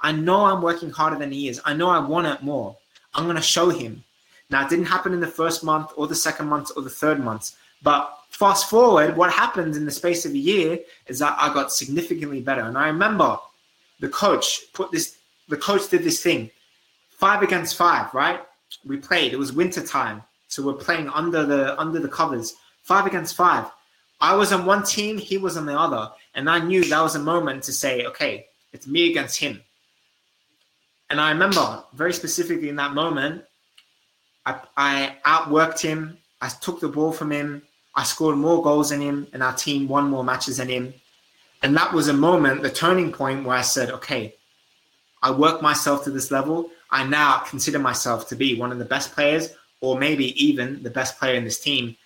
I 0.00 0.12
know 0.12 0.44
I'm 0.44 0.62
working 0.62 0.90
harder 0.90 1.16
than 1.16 1.32
he 1.32 1.48
is. 1.48 1.60
I 1.64 1.72
know 1.72 1.88
I 1.88 1.98
want 1.98 2.26
it 2.26 2.42
more. 2.42 2.76
I'm 3.14 3.24
going 3.24 3.36
to 3.36 3.42
show 3.42 3.70
him. 3.70 4.04
Now, 4.50 4.64
it 4.64 4.70
didn't 4.70 4.84
happen 4.86 5.12
in 5.12 5.20
the 5.20 5.26
first 5.26 5.64
month 5.64 5.90
or 5.96 6.06
the 6.06 6.14
second 6.14 6.48
month 6.48 6.70
or 6.76 6.82
the 6.82 6.90
third 6.90 7.18
month. 7.18 7.52
But 7.82 8.12
fast 8.30 8.68
forward, 8.68 9.16
what 9.16 9.32
happened 9.32 9.74
in 9.74 9.84
the 9.84 9.90
space 9.90 10.24
of 10.24 10.32
a 10.32 10.38
year 10.38 10.78
is 11.06 11.18
that 11.20 11.36
I 11.40 11.52
got 11.52 11.72
significantly 11.72 12.40
better. 12.40 12.62
And 12.62 12.76
I 12.76 12.88
remember 12.88 13.38
the 14.00 14.08
coach 14.08 14.60
put 14.72 14.92
this, 14.92 15.16
the 15.48 15.56
coach 15.56 15.88
did 15.88 16.04
this 16.04 16.22
thing 16.22 16.50
five 17.10 17.42
against 17.42 17.76
five, 17.76 18.12
right? 18.12 18.40
We 18.86 18.96
played, 18.96 19.32
it 19.32 19.38
was 19.38 19.52
winter 19.52 19.84
time. 19.84 20.22
So 20.48 20.62
we're 20.62 20.74
playing 20.74 21.08
under 21.08 21.44
the 21.44 21.78
under 21.80 21.98
the 21.98 22.08
covers, 22.08 22.54
five 22.82 23.06
against 23.06 23.34
five. 23.34 23.66
I 24.20 24.34
was 24.34 24.52
on 24.52 24.64
one 24.64 24.84
team, 24.84 25.18
he 25.18 25.36
was 25.38 25.56
on 25.56 25.66
the 25.66 25.78
other, 25.78 26.10
and 26.34 26.48
I 26.48 26.60
knew 26.60 26.84
that 26.84 27.02
was 27.02 27.16
a 27.16 27.20
moment 27.20 27.64
to 27.64 27.72
say, 27.72 28.06
okay, 28.06 28.46
it's 28.72 28.86
me 28.86 29.10
against 29.10 29.38
him. 29.38 29.60
And 31.10 31.20
I 31.20 31.30
remember 31.30 31.84
very 31.94 32.12
specifically 32.12 32.68
in 32.68 32.76
that 32.76 32.94
moment, 32.94 33.44
I, 34.44 34.60
I 34.76 35.16
outworked 35.24 35.80
him. 35.80 36.18
I 36.40 36.48
took 36.48 36.80
the 36.80 36.88
ball 36.88 37.12
from 37.12 37.30
him. 37.30 37.62
I 37.94 38.04
scored 38.04 38.36
more 38.36 38.62
goals 38.62 38.90
than 38.90 39.00
him, 39.00 39.26
and 39.32 39.42
our 39.42 39.54
team 39.54 39.88
won 39.88 40.10
more 40.10 40.24
matches 40.24 40.58
than 40.58 40.68
him. 40.68 40.94
And 41.62 41.76
that 41.76 41.92
was 41.92 42.08
a 42.08 42.12
moment, 42.12 42.62
the 42.62 42.70
turning 42.70 43.12
point 43.12 43.44
where 43.44 43.56
I 43.56 43.62
said, 43.62 43.90
okay, 43.90 44.34
I 45.22 45.30
work 45.30 45.62
myself 45.62 46.04
to 46.04 46.10
this 46.10 46.30
level. 46.30 46.70
I 46.90 47.04
now 47.04 47.38
consider 47.38 47.78
myself 47.78 48.28
to 48.28 48.36
be 48.36 48.58
one 48.58 48.72
of 48.72 48.78
the 48.78 48.84
best 48.84 49.12
players, 49.12 49.50
or 49.80 49.98
maybe 49.98 50.40
even 50.42 50.82
the 50.82 50.90
best 50.90 51.18
player 51.18 51.34
in 51.34 51.44
this 51.44 51.60
team. 51.60 51.96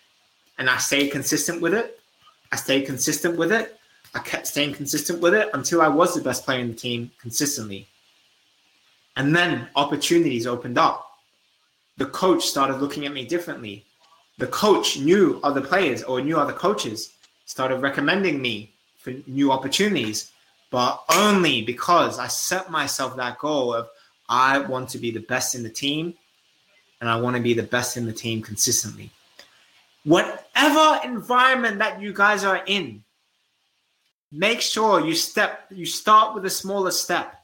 And 0.58 0.68
I 0.68 0.78
stayed 0.78 1.12
consistent 1.12 1.60
with 1.60 1.74
it. 1.74 1.98
I 2.52 2.56
stayed 2.56 2.86
consistent 2.86 3.38
with 3.38 3.52
it. 3.52 3.78
I 4.14 4.18
kept 4.18 4.46
staying 4.46 4.74
consistent 4.74 5.20
with 5.20 5.34
it 5.34 5.50
until 5.54 5.82
I 5.82 5.88
was 5.88 6.14
the 6.14 6.22
best 6.22 6.44
player 6.44 6.60
in 6.60 6.68
the 6.68 6.74
team 6.74 7.10
consistently. 7.20 7.86
And 9.16 9.34
then 9.34 9.68
opportunities 9.76 10.46
opened 10.46 10.78
up. 10.78 11.06
The 11.96 12.06
coach 12.06 12.46
started 12.46 12.78
looking 12.78 13.06
at 13.06 13.12
me 13.12 13.24
differently. 13.26 13.84
The 14.38 14.46
coach 14.46 14.98
knew 14.98 15.38
other 15.42 15.60
players 15.60 16.02
or 16.02 16.20
knew 16.20 16.38
other 16.38 16.52
coaches, 16.52 17.12
started 17.44 17.82
recommending 17.82 18.40
me 18.40 18.72
for 18.96 19.12
new 19.26 19.52
opportunities, 19.52 20.32
but 20.70 21.02
only 21.14 21.62
because 21.62 22.18
I 22.18 22.28
set 22.28 22.70
myself 22.70 23.16
that 23.16 23.38
goal 23.38 23.74
of 23.74 23.88
I 24.30 24.60
want 24.60 24.88
to 24.90 24.98
be 24.98 25.10
the 25.10 25.20
best 25.20 25.56
in 25.56 25.64
the 25.64 25.68
team 25.68 26.14
and 27.00 27.10
I 27.10 27.20
want 27.20 27.36
to 27.36 27.42
be 27.42 27.52
the 27.52 27.64
best 27.64 27.96
in 27.96 28.06
the 28.06 28.12
team 28.12 28.40
consistently. 28.40 29.10
Whatever 30.04 31.00
environment 31.04 31.78
that 31.80 32.00
you 32.00 32.12
guys 32.12 32.44
are 32.44 32.62
in, 32.66 33.02
make 34.30 34.60
sure 34.60 35.04
you 35.04 35.14
step 35.14 35.66
you 35.70 35.84
start 35.84 36.34
with 36.34 36.46
a 36.46 36.50
smaller 36.50 36.92
step. 36.92 37.34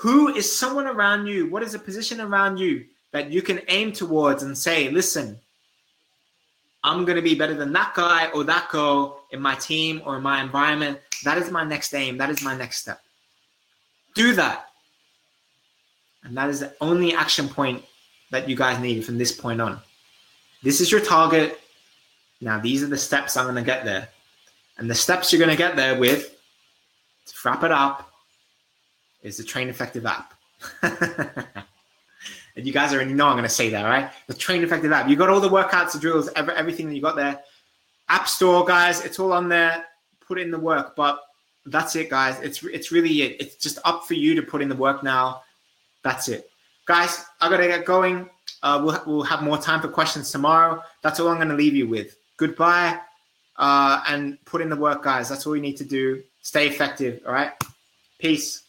Who 0.00 0.34
is 0.34 0.50
someone 0.50 0.86
around 0.86 1.26
you? 1.26 1.48
What 1.48 1.62
is 1.62 1.74
a 1.74 1.78
position 1.78 2.20
around 2.20 2.58
you 2.58 2.84
that 3.12 3.30
you 3.30 3.40
can 3.40 3.60
aim 3.68 3.92
towards 3.92 4.42
and 4.42 4.56
say, 4.56 4.90
listen, 4.90 5.38
I'm 6.84 7.04
going 7.04 7.16
to 7.16 7.22
be 7.22 7.34
better 7.34 7.54
than 7.54 7.72
that 7.72 7.94
guy 7.94 8.28
or 8.30 8.44
that 8.44 8.68
girl 8.70 9.24
in 9.32 9.40
my 9.40 9.54
team 9.54 10.02
or 10.04 10.16
in 10.16 10.22
my 10.22 10.42
environment. 10.42 11.00
That 11.24 11.38
is 11.38 11.50
my 11.50 11.64
next 11.64 11.94
aim. 11.94 12.18
That 12.18 12.30
is 12.30 12.42
my 12.42 12.56
next 12.56 12.78
step. 12.78 13.00
Do 14.14 14.34
that. 14.34 14.66
And 16.28 16.36
that 16.36 16.50
is 16.50 16.60
the 16.60 16.74
only 16.82 17.14
action 17.14 17.48
point 17.48 17.82
that 18.30 18.48
you 18.48 18.54
guys 18.54 18.78
need 18.80 19.04
from 19.04 19.16
this 19.16 19.32
point 19.32 19.62
on. 19.62 19.80
This 20.62 20.80
is 20.80 20.92
your 20.92 21.00
target. 21.00 21.58
Now, 22.42 22.60
these 22.60 22.82
are 22.82 22.86
the 22.86 22.98
steps 22.98 23.36
I'm 23.36 23.46
going 23.46 23.56
to 23.56 23.62
get 23.62 23.84
there. 23.84 24.08
And 24.76 24.90
the 24.90 24.94
steps 24.94 25.32
you're 25.32 25.38
going 25.38 25.50
to 25.50 25.56
get 25.56 25.74
there 25.74 25.98
with, 25.98 26.36
to 27.26 27.34
wrap 27.44 27.64
it 27.64 27.72
up, 27.72 28.12
is 29.22 29.38
the 29.38 29.42
Train 29.42 29.70
Effective 29.70 30.04
app. 30.04 30.34
and 30.82 31.46
you 32.56 32.72
guys 32.72 32.92
already 32.92 33.14
know 33.14 33.26
I'm 33.26 33.32
going 33.32 33.44
to 33.44 33.48
say 33.48 33.70
that, 33.70 33.84
right? 33.84 34.12
The 34.26 34.34
Train 34.34 34.62
Effective 34.62 34.92
app. 34.92 35.08
You 35.08 35.16
got 35.16 35.30
all 35.30 35.40
the 35.40 35.48
workouts, 35.48 35.92
the 35.92 35.98
drills, 35.98 36.28
everything 36.36 36.88
that 36.88 36.94
you 36.94 37.00
got 37.00 37.16
there. 37.16 37.40
App 38.10 38.28
Store, 38.28 38.66
guys, 38.66 39.02
it's 39.04 39.18
all 39.18 39.32
on 39.32 39.48
there. 39.48 39.86
Put 40.20 40.38
in 40.38 40.50
the 40.50 40.58
work, 40.58 40.94
but 40.94 41.22
that's 41.64 41.96
it, 41.96 42.10
guys. 42.10 42.38
It's 42.40 42.62
it's 42.62 42.92
really 42.92 43.22
it. 43.22 43.40
It's 43.40 43.56
just 43.56 43.78
up 43.84 44.06
for 44.06 44.14
you 44.14 44.34
to 44.34 44.42
put 44.42 44.60
in 44.60 44.68
the 44.68 44.76
work 44.76 45.02
now. 45.02 45.42
That's 46.02 46.28
it 46.28 46.48
guys, 46.88 47.26
I 47.40 47.50
gotta 47.50 47.68
get 47.68 47.84
going. 47.84 48.28
Uh, 48.62 48.80
we'll, 48.82 49.02
we'll 49.06 49.22
have 49.22 49.42
more 49.42 49.58
time 49.58 49.80
for 49.80 49.88
questions 49.88 50.32
tomorrow. 50.32 50.82
That's 51.02 51.20
all 51.20 51.28
I'm 51.28 51.36
to 51.50 51.54
leave 51.54 51.76
you 51.76 51.86
with. 51.86 52.16
Goodbye 52.38 52.98
uh, 53.56 54.02
and 54.08 54.42
put 54.46 54.62
in 54.62 54.70
the 54.70 54.76
work, 54.76 55.04
guys. 55.04 55.28
That's 55.28 55.46
all 55.46 55.54
you 55.54 55.62
need 55.62 55.76
to 55.76 55.84
do. 55.84 56.22
Stay 56.40 56.66
effective. 56.66 57.20
All 57.26 57.32
right. 57.32 57.52
Peace. 58.18 58.64